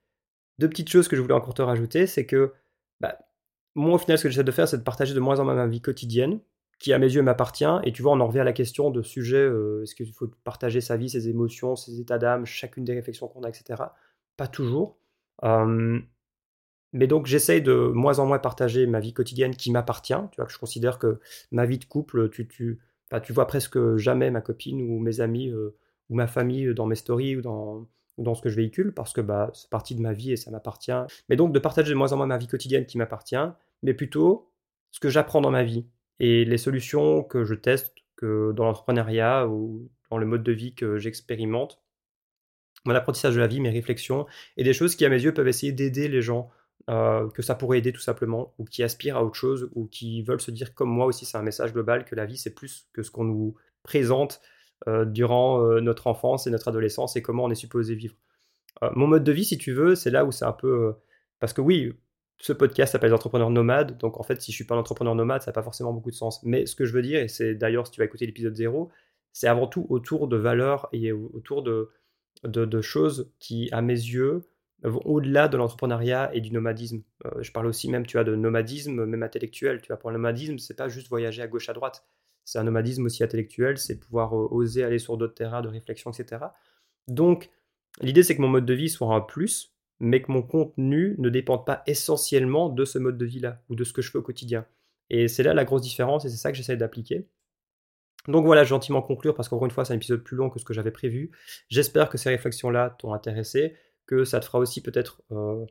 deux 0.59 0.69
petites 0.69 0.89
choses 0.89 1.07
que 1.07 1.15
je 1.15 1.21
voulais 1.21 1.33
encore 1.33 1.53
te 1.53 1.61
rajouter, 1.61 2.07
c'est 2.07 2.25
que 2.25 2.53
bah, 2.99 3.17
moi 3.75 3.95
au 3.95 3.97
final 3.97 4.17
ce 4.17 4.23
que 4.23 4.29
j'essaie 4.29 4.43
de 4.43 4.51
faire 4.51 4.67
c'est 4.67 4.77
de 4.77 4.83
partager 4.83 5.13
de 5.13 5.19
moins 5.19 5.39
en 5.39 5.45
moins 5.45 5.55
ma 5.55 5.67
vie 5.67 5.81
quotidienne, 5.81 6.39
qui 6.79 6.93
à 6.93 6.99
mes 6.99 7.13
yeux 7.13 7.21
m'appartient, 7.21 7.65
et 7.83 7.91
tu 7.91 8.01
vois 8.01 8.13
on 8.13 8.19
en 8.19 8.27
revient 8.27 8.39
à 8.39 8.45
la 8.45 8.53
question 8.53 8.89
de 8.89 9.01
sujet, 9.01 9.37
euh, 9.37 9.83
est-ce 9.83 9.95
qu'il 9.95 10.11
faut 10.11 10.27
partager 10.43 10.81
sa 10.81 10.97
vie, 10.97 11.09
ses 11.09 11.29
émotions, 11.29 11.75
ses 11.75 11.99
états 11.99 12.17
d'âme, 12.17 12.45
chacune 12.45 12.83
des 12.83 12.93
réflexions 12.93 13.27
qu'on 13.27 13.43
a, 13.43 13.49
etc. 13.49 13.83
Pas 14.37 14.47
toujours. 14.47 14.97
Mais 16.95 17.07
donc 17.07 17.25
j'essaye 17.25 17.61
de 17.61 17.73
moins 17.75 18.19
en 18.19 18.25
moins 18.25 18.39
partager 18.39 18.87
ma 18.87 19.01
vie 19.01 19.11
quotidienne 19.11 19.53
qui 19.53 19.69
m'appartient. 19.69 20.15
Tu 20.31 20.37
vois 20.37 20.45
que 20.45 20.53
je 20.53 20.57
considère 20.57 20.97
que 20.97 21.19
ma 21.51 21.65
vie 21.65 21.77
de 21.77 21.83
couple, 21.83 22.29
tu, 22.29 22.47
tu, 22.47 22.79
tu 23.21 23.33
vois 23.33 23.47
presque 23.47 23.97
jamais 23.97 24.31
ma 24.31 24.39
copine 24.39 24.81
ou 24.81 24.99
mes 24.99 25.19
amis 25.19 25.49
euh, 25.49 25.75
ou 26.09 26.15
ma 26.15 26.25
famille 26.25 26.73
dans 26.73 26.85
mes 26.85 26.95
stories 26.95 27.35
ou 27.35 27.41
dans, 27.41 27.85
dans 28.17 28.33
ce 28.33 28.41
que 28.41 28.47
je 28.47 28.55
véhicule 28.55 28.93
parce 28.93 29.11
que 29.11 29.19
bah, 29.19 29.51
c'est 29.53 29.69
partie 29.69 29.93
de 29.93 29.99
ma 29.99 30.13
vie 30.13 30.31
et 30.31 30.37
ça 30.37 30.51
m'appartient. 30.51 30.93
Mais 31.27 31.35
donc 31.35 31.51
de 31.51 31.59
partager 31.59 31.89
de 31.89 31.97
moins 31.97 32.13
en 32.13 32.15
moins 32.17 32.27
ma 32.27 32.37
vie 32.37 32.47
quotidienne 32.47 32.85
qui 32.85 32.97
m'appartient, 32.97 33.35
mais 33.83 33.93
plutôt 33.93 34.49
ce 34.91 35.01
que 35.01 35.09
j'apprends 35.09 35.41
dans 35.41 35.51
ma 35.51 35.65
vie 35.65 35.85
et 36.21 36.45
les 36.45 36.57
solutions 36.57 37.23
que 37.23 37.43
je 37.43 37.55
teste 37.55 37.93
que 38.15 38.53
dans 38.53 38.63
l'entrepreneuriat 38.63 39.49
ou 39.49 39.91
dans 40.09 40.17
le 40.17 40.25
mode 40.25 40.43
de 40.43 40.53
vie 40.53 40.73
que 40.73 40.97
j'expérimente, 40.97 41.81
mon 42.85 42.95
apprentissage 42.95 43.35
de 43.35 43.41
la 43.41 43.47
vie, 43.47 43.59
mes 43.59 43.69
réflexions 43.69 44.27
et 44.55 44.63
des 44.63 44.71
choses 44.71 44.95
qui 44.95 45.03
à 45.03 45.09
mes 45.09 45.21
yeux 45.21 45.33
peuvent 45.33 45.49
essayer 45.49 45.73
d'aider 45.73 46.07
les 46.07 46.21
gens 46.21 46.51
euh, 46.89 47.29
que 47.29 47.41
ça 47.41 47.55
pourrait 47.55 47.79
aider 47.79 47.91
tout 47.91 48.01
simplement, 48.01 48.53
ou 48.57 48.65
qui 48.65 48.83
aspirent 48.83 49.17
à 49.17 49.23
autre 49.23 49.35
chose, 49.35 49.69
ou 49.73 49.87
qui 49.87 50.21
veulent 50.21 50.41
se 50.41 50.51
dire 50.51 50.73
comme 50.73 50.89
moi 50.89 51.05
aussi, 51.05 51.25
c'est 51.25 51.37
un 51.37 51.43
message 51.43 51.73
global, 51.73 52.05
que 52.05 52.15
la 52.15 52.25
vie 52.25 52.37
c'est 52.37 52.53
plus 52.53 52.87
que 52.93 53.03
ce 53.03 53.11
qu'on 53.11 53.25
nous 53.25 53.55
présente 53.83 54.41
euh, 54.87 55.05
durant 55.05 55.63
euh, 55.63 55.79
notre 55.81 56.07
enfance 56.07 56.47
et 56.47 56.51
notre 56.51 56.67
adolescence 56.67 57.15
et 57.15 57.21
comment 57.21 57.45
on 57.45 57.51
est 57.51 57.55
supposé 57.55 57.95
vivre. 57.95 58.15
mon 58.95 59.07
mode 59.07 59.23
de 59.23 59.31
vie, 59.31 59.45
si 59.45 59.57
tu 59.57 59.73
veux, 59.73 59.95
c'est 59.95 60.11
là 60.11 60.25
où 60.25 60.31
c'est 60.31 60.45
un 60.45 60.51
peu... 60.53 60.93
parce 61.39 61.53
que 61.53 61.61
oui, 61.61 61.93
ce 62.37 62.53
podcast 62.53 62.91
s'appelle 62.91 63.13
Entrepreneur 63.13 63.49
nomade, 63.49 63.97
donc 63.97 64.19
en 64.19 64.23
fait, 64.23 64.41
si 64.41 64.51
je 64.51 64.55
suis 64.57 64.65
pas 64.65 64.75
un 64.75 64.79
entrepreneur 64.79 65.15
nomade, 65.15 65.41
ça 65.41 65.51
n'a 65.51 65.53
pas 65.53 65.63
forcément 65.63 65.93
beaucoup 65.93 66.11
de 66.11 66.15
sens. 66.15 66.43
Mais 66.43 66.65
ce 66.65 66.75
que 66.75 66.85
je 66.85 66.93
veux 66.93 67.01
dire, 67.01 67.19
et 67.21 67.27
c'est 67.27 67.55
d'ailleurs 67.55 67.87
si 67.87 67.93
tu 67.93 68.01
vas 68.01 68.05
écouter 68.05 68.25
l'épisode 68.25 68.55
0, 68.55 68.91
c'est 69.31 69.47
avant 69.47 69.67
tout 69.67 69.85
autour 69.89 70.27
de 70.27 70.37
valeurs 70.37 70.87
et 70.93 71.11
autour 71.11 71.63
de, 71.63 71.91
choses 72.81 73.31
qui, 73.39 73.69
à 73.71 73.81
mes 73.81 73.93
yeux, 73.93 74.43
au-delà 74.83 75.47
de 75.47 75.57
l'entrepreneuriat 75.57 76.33
et 76.33 76.41
du 76.41 76.51
nomadisme. 76.51 77.01
Euh, 77.25 77.41
je 77.41 77.51
parle 77.51 77.67
aussi 77.67 77.89
même, 77.89 78.05
tu 78.05 78.17
vois, 78.17 78.23
de 78.23 78.35
nomadisme, 78.35 79.05
même 79.05 79.23
intellectuel. 79.23 79.81
Tu 79.81 79.87
vois, 79.87 79.97
pour 79.97 80.11
le 80.11 80.17
nomadisme, 80.17 80.57
c'est 80.57 80.75
pas 80.75 80.89
juste 80.89 81.09
voyager 81.09 81.41
à 81.41 81.47
gauche 81.47 81.69
à 81.69 81.73
droite. 81.73 82.05
C'est 82.43 82.59
un 82.59 82.63
nomadisme 82.63 83.05
aussi 83.05 83.23
intellectuel, 83.23 83.77
c'est 83.77 83.99
pouvoir 83.99 84.35
euh, 84.35 84.47
oser 84.51 84.83
aller 84.83 84.99
sur 84.99 85.17
d'autres 85.17 85.33
terrains 85.33 85.61
de 85.61 85.67
réflexion, 85.67 86.11
etc. 86.11 86.45
Donc, 87.07 87.49
l'idée, 88.01 88.21
c'est 88.21 88.35
que 88.35 88.41
mon 88.41 88.47
mode 88.47 88.65
de 88.65 88.73
vie 88.73 88.89
soit 88.89 89.13
un 89.13 89.21
plus, 89.21 89.75
mais 89.99 90.21
que 90.21 90.31
mon 90.31 90.43
contenu 90.43 91.15
ne 91.17 91.29
dépende 91.29 91.65
pas 91.65 91.81
essentiellement 91.87 92.69
de 92.69 92.85
ce 92.85 92.99
mode 92.99 93.17
de 93.17 93.25
vie-là 93.25 93.63
ou 93.69 93.75
de 93.75 93.83
ce 93.83 93.93
que 93.93 94.01
je 94.01 94.11
fais 94.11 94.19
au 94.19 94.23
quotidien. 94.23 94.65
Et 95.09 95.27
c'est 95.27 95.43
là 95.43 95.53
la 95.53 95.65
grosse 95.65 95.81
différence 95.81 96.25
et 96.25 96.29
c'est 96.29 96.37
ça 96.37 96.51
que 96.51 96.57
j'essaie 96.57 96.77
d'appliquer. 96.77 97.27
Donc 98.27 98.45
voilà, 98.45 98.63
gentiment 98.63 99.01
conclure 99.01 99.35
parce 99.35 99.49
qu'encore 99.49 99.65
une 99.65 99.71
fois, 99.71 99.85
c'est 99.85 99.93
un 99.93 99.97
épisode 99.97 100.23
plus 100.23 100.35
long 100.35 100.49
que 100.49 100.59
ce 100.59 100.65
que 100.65 100.73
j'avais 100.73 100.91
prévu. 100.91 101.31
J'espère 101.69 102.09
que 102.09 102.17
ces 102.17 102.29
réflexions-là 102.29 102.95
t'ont 102.99 103.13
intéressé 103.13 103.75
que 104.07 104.23
ça 104.23 104.39
te 104.39 104.45
fera 104.45 104.59
aussi 104.59 104.81
peut-être 104.81 105.21
euh, 105.31 105.65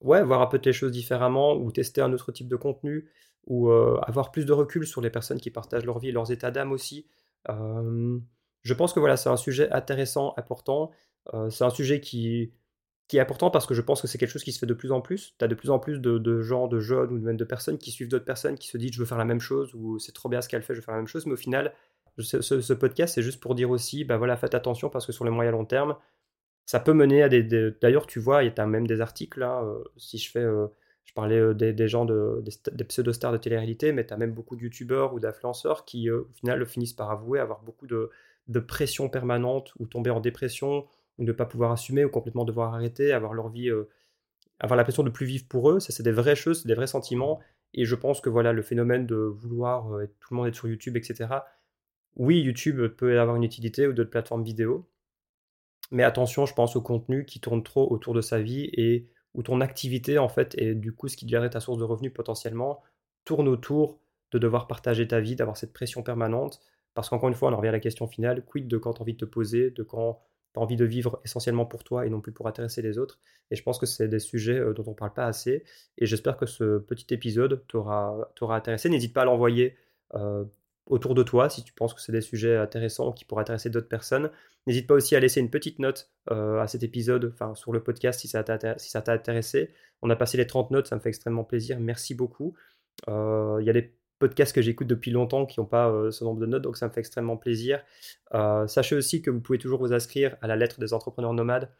ouais, 0.00 0.22
voir 0.22 0.40
un 0.42 0.46
peu 0.46 0.60
les 0.64 0.72
choses 0.72 0.92
différemment 0.92 1.56
ou 1.56 1.70
tester 1.70 2.00
un 2.00 2.12
autre 2.12 2.32
type 2.32 2.48
de 2.48 2.56
contenu 2.56 3.10
ou 3.46 3.70
euh, 3.70 3.98
avoir 4.02 4.30
plus 4.30 4.44
de 4.44 4.52
recul 4.52 4.86
sur 4.86 5.00
les 5.00 5.10
personnes 5.10 5.40
qui 5.40 5.50
partagent 5.50 5.84
leur 5.84 5.98
vie, 5.98 6.12
leurs 6.12 6.30
états 6.30 6.50
d'âme 6.50 6.72
aussi. 6.72 7.06
je 7.48 8.74
pense 8.74 8.92
que 8.92 9.00
voilà, 9.00 9.16
c'est 9.16 9.30
un 9.30 9.36
sujet 9.36 9.70
intéressant, 9.70 10.34
important. 10.36 10.90
Euh, 11.34 11.50
c'est 11.50 11.64
un 11.64 11.70
sujet 11.70 12.00
qui, 12.00 12.52
qui 13.08 13.16
est 13.16 13.20
important 13.20 13.50
parce 13.50 13.66
que 13.66 13.74
je 13.74 13.82
pense 13.82 14.02
que 14.02 14.06
c'est 14.06 14.18
quelque 14.18 14.30
chose 14.30 14.44
qui 14.44 14.52
se 14.52 14.58
fait 14.58 14.66
de 14.66 14.74
plus 14.74 14.92
en 14.92 15.00
plus. 15.00 15.34
Tu 15.38 15.44
as 15.44 15.48
de 15.48 15.54
plus 15.54 15.70
en 15.70 15.78
plus 15.78 16.00
de, 16.00 16.40
gens, 16.40 16.68
de 16.68 16.80
jeunes 16.80 17.12
ou 17.12 17.32
de 17.32 17.44
personnes 17.44 17.78
qui 17.78 17.90
suivent 17.90 18.08
d'autres 18.08 18.24
personnes 18.24 18.58
qui 18.58 18.68
se 18.68 18.78
disent 18.78 18.92
je 18.92 19.00
veux 19.00 19.06
faire 19.06 19.18
la 19.18 19.24
même 19.24 19.40
chose 19.40 19.74
ou 19.74 19.98
c'est 19.98 20.12
trop 20.12 20.28
bien 20.28 20.40
ce 20.40 20.48
qu'elle 20.48 20.62
fait, 20.62 20.74
je 20.74 20.80
veux 20.80 20.84
faire 20.84 20.94
la 20.94 21.00
même 21.00 21.08
chose. 21.08 21.26
Mais 21.26 21.32
au 21.32 21.36
final, 21.36 21.72
ce, 22.18 22.40
ce 22.40 22.72
podcast, 22.72 23.14
c'est 23.14 23.22
juste 23.22 23.40
pour 23.40 23.54
dire 23.54 23.70
aussi, 23.70 24.04
bah 24.04 24.16
voilà, 24.16 24.36
faites 24.36 24.54
attention 24.54 24.90
parce 24.90 25.06
que 25.06 25.12
sur 25.12 25.24
le 25.24 25.30
moyen 25.30 25.52
long 25.52 25.64
terme, 25.64 25.96
ça 26.68 26.80
peut 26.80 26.92
mener 26.92 27.22
à 27.22 27.30
des. 27.30 27.42
D'ailleurs, 27.80 28.06
tu 28.06 28.20
vois, 28.20 28.44
il 28.44 28.52
y 28.54 28.60
a 28.60 28.66
même 28.66 28.86
des 28.86 29.00
articles 29.00 29.40
là. 29.40 29.62
Euh, 29.64 29.82
si 29.96 30.18
je 30.18 30.30
fais. 30.30 30.40
Euh, 30.40 30.66
je 31.06 31.14
parlais 31.14 31.38
euh, 31.38 31.54
des, 31.54 31.88
gens, 31.88 32.04
de, 32.04 32.44
des, 32.70 32.84
pseudo-stars 32.84 33.32
de 33.32 33.38
télé-réalité, 33.38 33.92
mais 33.92 34.06
tu 34.06 34.12
as 34.12 34.18
même 34.18 34.32
beaucoup 34.34 34.54
de 34.54 34.60
youtubeurs 34.60 35.14
ou 35.14 35.20
d'influenceurs 35.20 35.86
qui, 35.86 36.10
au 36.10 36.28
final, 36.34 36.66
finissent 36.66 36.92
par 36.92 37.10
avouer 37.10 37.40
avoir 37.40 37.62
beaucoup 37.62 37.86
de, 37.86 38.10
pression 38.60 39.08
permanente 39.08 39.72
ou 39.78 39.86
tomber 39.86 40.10
en 40.10 40.20
dépression 40.20 40.86
ou 41.16 41.24
ne 41.24 41.32
pas 41.32 41.46
pouvoir 41.46 41.72
assumer 41.72 42.04
ou 42.04 42.10
complètement 42.10 42.44
devoir 42.44 42.74
arrêter, 42.74 43.12
avoir 43.12 43.32
leur 43.32 43.48
vie. 43.48 43.70
avoir 44.60 44.76
l'impression 44.76 45.02
de 45.02 45.10
plus 45.10 45.24
vivre 45.24 45.46
pour 45.48 45.70
eux. 45.70 45.80
Ça, 45.80 45.94
c'est 45.94 46.02
des 46.02 46.12
vraies 46.12 46.36
choses, 46.36 46.66
des 46.66 46.74
vrais 46.74 46.86
sentiments. 46.86 47.40
Et 47.72 47.86
je 47.86 47.94
pense 47.94 48.20
que 48.20 48.28
voilà, 48.28 48.52
le 48.52 48.60
phénomène 48.62 49.06
de 49.06 49.16
vouloir 49.16 49.88
tout 50.20 50.34
le 50.34 50.36
monde 50.36 50.48
être 50.48 50.54
sur 50.54 50.68
YouTube, 50.68 50.98
etc. 50.98 51.28
Oui, 52.16 52.42
YouTube 52.42 52.86
peut 52.88 53.18
avoir 53.18 53.36
une 53.36 53.44
utilité 53.44 53.86
ou 53.86 53.94
d'autres 53.94 54.10
plateformes 54.10 54.44
vidéo, 54.44 54.86
mais 55.90 56.02
attention, 56.02 56.46
je 56.46 56.54
pense 56.54 56.76
au 56.76 56.82
contenu 56.82 57.24
qui 57.24 57.40
tourne 57.40 57.62
trop 57.62 57.90
autour 57.90 58.14
de 58.14 58.20
sa 58.20 58.40
vie 58.40 58.70
et 58.72 59.08
où 59.34 59.42
ton 59.42 59.60
activité, 59.60 60.18
en 60.18 60.28
fait, 60.28 60.54
et 60.58 60.74
du 60.74 60.92
coup, 60.92 61.08
ce 61.08 61.16
qui 61.16 61.24
deviendrait 61.24 61.50
ta 61.50 61.60
source 61.60 61.78
de 61.78 61.84
revenus 61.84 62.12
potentiellement, 62.12 62.82
tourne 63.24 63.48
autour 63.48 64.00
de 64.32 64.38
devoir 64.38 64.66
partager 64.66 65.06
ta 65.06 65.20
vie, 65.20 65.36
d'avoir 65.36 65.56
cette 65.56 65.72
pression 65.72 66.02
permanente. 66.02 66.60
Parce 66.94 67.08
qu'encore 67.08 67.28
une 67.28 67.34
fois, 67.34 67.50
on 67.50 67.52
en 67.52 67.56
revient 67.56 67.68
à 67.68 67.72
la 67.72 67.80
question 67.80 68.06
finale 68.08 68.44
quid 68.44 68.66
de 68.66 68.76
quand 68.76 68.94
tu 68.94 68.98
as 68.98 69.02
envie 69.02 69.12
de 69.14 69.18
te 69.18 69.24
poser, 69.24 69.70
de 69.70 69.82
quand 69.82 70.20
tu 70.52 70.60
as 70.60 70.62
envie 70.62 70.76
de 70.76 70.84
vivre 70.84 71.20
essentiellement 71.24 71.66
pour 71.66 71.84
toi 71.84 72.06
et 72.06 72.10
non 72.10 72.20
plus 72.20 72.32
pour 72.32 72.48
intéresser 72.48 72.82
les 72.82 72.98
autres. 72.98 73.20
Et 73.50 73.56
je 73.56 73.62
pense 73.62 73.78
que 73.78 73.86
c'est 73.86 74.08
des 74.08 74.18
sujets 74.18 74.58
euh, 74.58 74.72
dont 74.72 74.84
on 74.86 74.90
ne 74.90 74.96
parle 74.96 75.12
pas 75.12 75.26
assez. 75.26 75.64
Et 75.96 76.06
j'espère 76.06 76.36
que 76.36 76.46
ce 76.46 76.78
petit 76.78 77.14
épisode 77.14 77.64
t'aura 77.68 78.28
intéressé. 78.50 78.88
N'hésite 78.88 79.14
pas 79.14 79.22
à 79.22 79.24
l'envoyer. 79.24 79.76
Euh, 80.14 80.44
autour 80.88 81.14
de 81.14 81.22
toi 81.22 81.48
si 81.48 81.62
tu 81.62 81.72
penses 81.72 81.94
que 81.94 82.00
c'est 82.00 82.12
des 82.12 82.20
sujets 82.20 82.56
intéressants 82.56 83.12
qui 83.12 83.24
pourraient 83.24 83.42
intéresser 83.42 83.70
d'autres 83.70 83.88
personnes. 83.88 84.30
N'hésite 84.66 84.86
pas 84.86 84.94
aussi 84.94 85.14
à 85.14 85.20
laisser 85.20 85.40
une 85.40 85.50
petite 85.50 85.78
note 85.78 86.10
à 86.30 86.66
cet 86.66 86.82
épisode, 86.82 87.30
enfin 87.32 87.54
sur 87.54 87.72
le 87.72 87.82
podcast 87.82 88.20
si 88.20 88.28
ça 88.28 88.42
t'a 88.42 89.12
intéressé. 89.12 89.72
On 90.02 90.10
a 90.10 90.16
passé 90.16 90.36
les 90.36 90.46
30 90.46 90.70
notes, 90.70 90.86
ça 90.86 90.96
me 90.96 91.00
fait 91.00 91.10
extrêmement 91.10 91.44
plaisir. 91.44 91.78
Merci 91.80 92.14
beaucoup. 92.14 92.54
Il 93.06 93.62
y 93.62 93.70
a 93.70 93.72
des 93.72 93.97
podcasts 94.18 94.54
que 94.54 94.62
j'écoute 94.62 94.86
depuis 94.86 95.10
longtemps 95.10 95.46
qui 95.46 95.60
n'ont 95.60 95.66
pas 95.66 95.88
euh, 95.88 96.10
ce 96.10 96.24
nombre 96.24 96.40
de 96.40 96.46
notes, 96.46 96.62
donc 96.62 96.76
ça 96.76 96.86
me 96.86 96.92
fait 96.92 97.00
extrêmement 97.00 97.36
plaisir. 97.36 97.80
Euh, 98.34 98.66
sachez 98.66 98.96
aussi 98.96 99.22
que 99.22 99.30
vous 99.30 99.40
pouvez 99.40 99.58
toujours 99.58 99.80
vous 99.80 99.92
inscrire 99.92 100.36
à 100.42 100.46
la 100.46 100.56
lettre 100.56 100.80
des 100.80 100.92
entrepreneurs 100.92 101.32
nomades, 101.32 101.70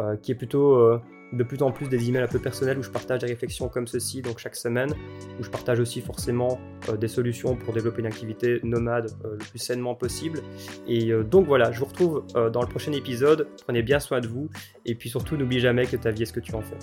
euh, 0.00 0.16
qui 0.16 0.32
est 0.32 0.34
plutôt 0.34 1.00
de 1.32 1.42
plus 1.42 1.60
en 1.62 1.72
plus 1.72 1.88
des 1.88 2.08
emails 2.08 2.22
un 2.22 2.28
peu 2.28 2.38
personnels 2.38 2.78
où 2.78 2.82
je 2.82 2.90
partage 2.90 3.20
des 3.20 3.26
réflexions 3.26 3.68
comme 3.68 3.86
ceci, 3.86 4.22
donc 4.22 4.38
chaque 4.38 4.54
semaine, 4.54 4.92
où 5.40 5.42
je 5.42 5.50
partage 5.50 5.80
aussi 5.80 6.00
forcément 6.00 6.60
des 7.00 7.08
solutions 7.08 7.56
pour 7.56 7.74
développer 7.74 8.00
une 8.00 8.06
activité 8.06 8.60
nomade 8.62 9.10
le 9.24 9.38
plus 9.38 9.58
sainement 9.58 9.96
possible. 9.96 10.40
Et 10.86 11.12
donc 11.24 11.46
voilà, 11.46 11.72
je 11.72 11.80
vous 11.80 11.86
retrouve 11.86 12.24
dans 12.52 12.60
le 12.60 12.68
prochain 12.68 12.92
épisode. 12.92 13.48
Prenez 13.64 13.82
bien 13.82 13.98
soin 13.98 14.20
de 14.20 14.28
vous, 14.28 14.48
et 14.84 14.94
puis 14.94 15.08
surtout 15.08 15.36
n'oublie 15.36 15.60
jamais 15.60 15.86
que 15.86 15.96
ta 15.96 16.12
vie 16.12 16.22
est 16.22 16.26
ce 16.26 16.32
que 16.32 16.40
tu 16.40 16.54
en 16.54 16.62
fais. 16.62 16.78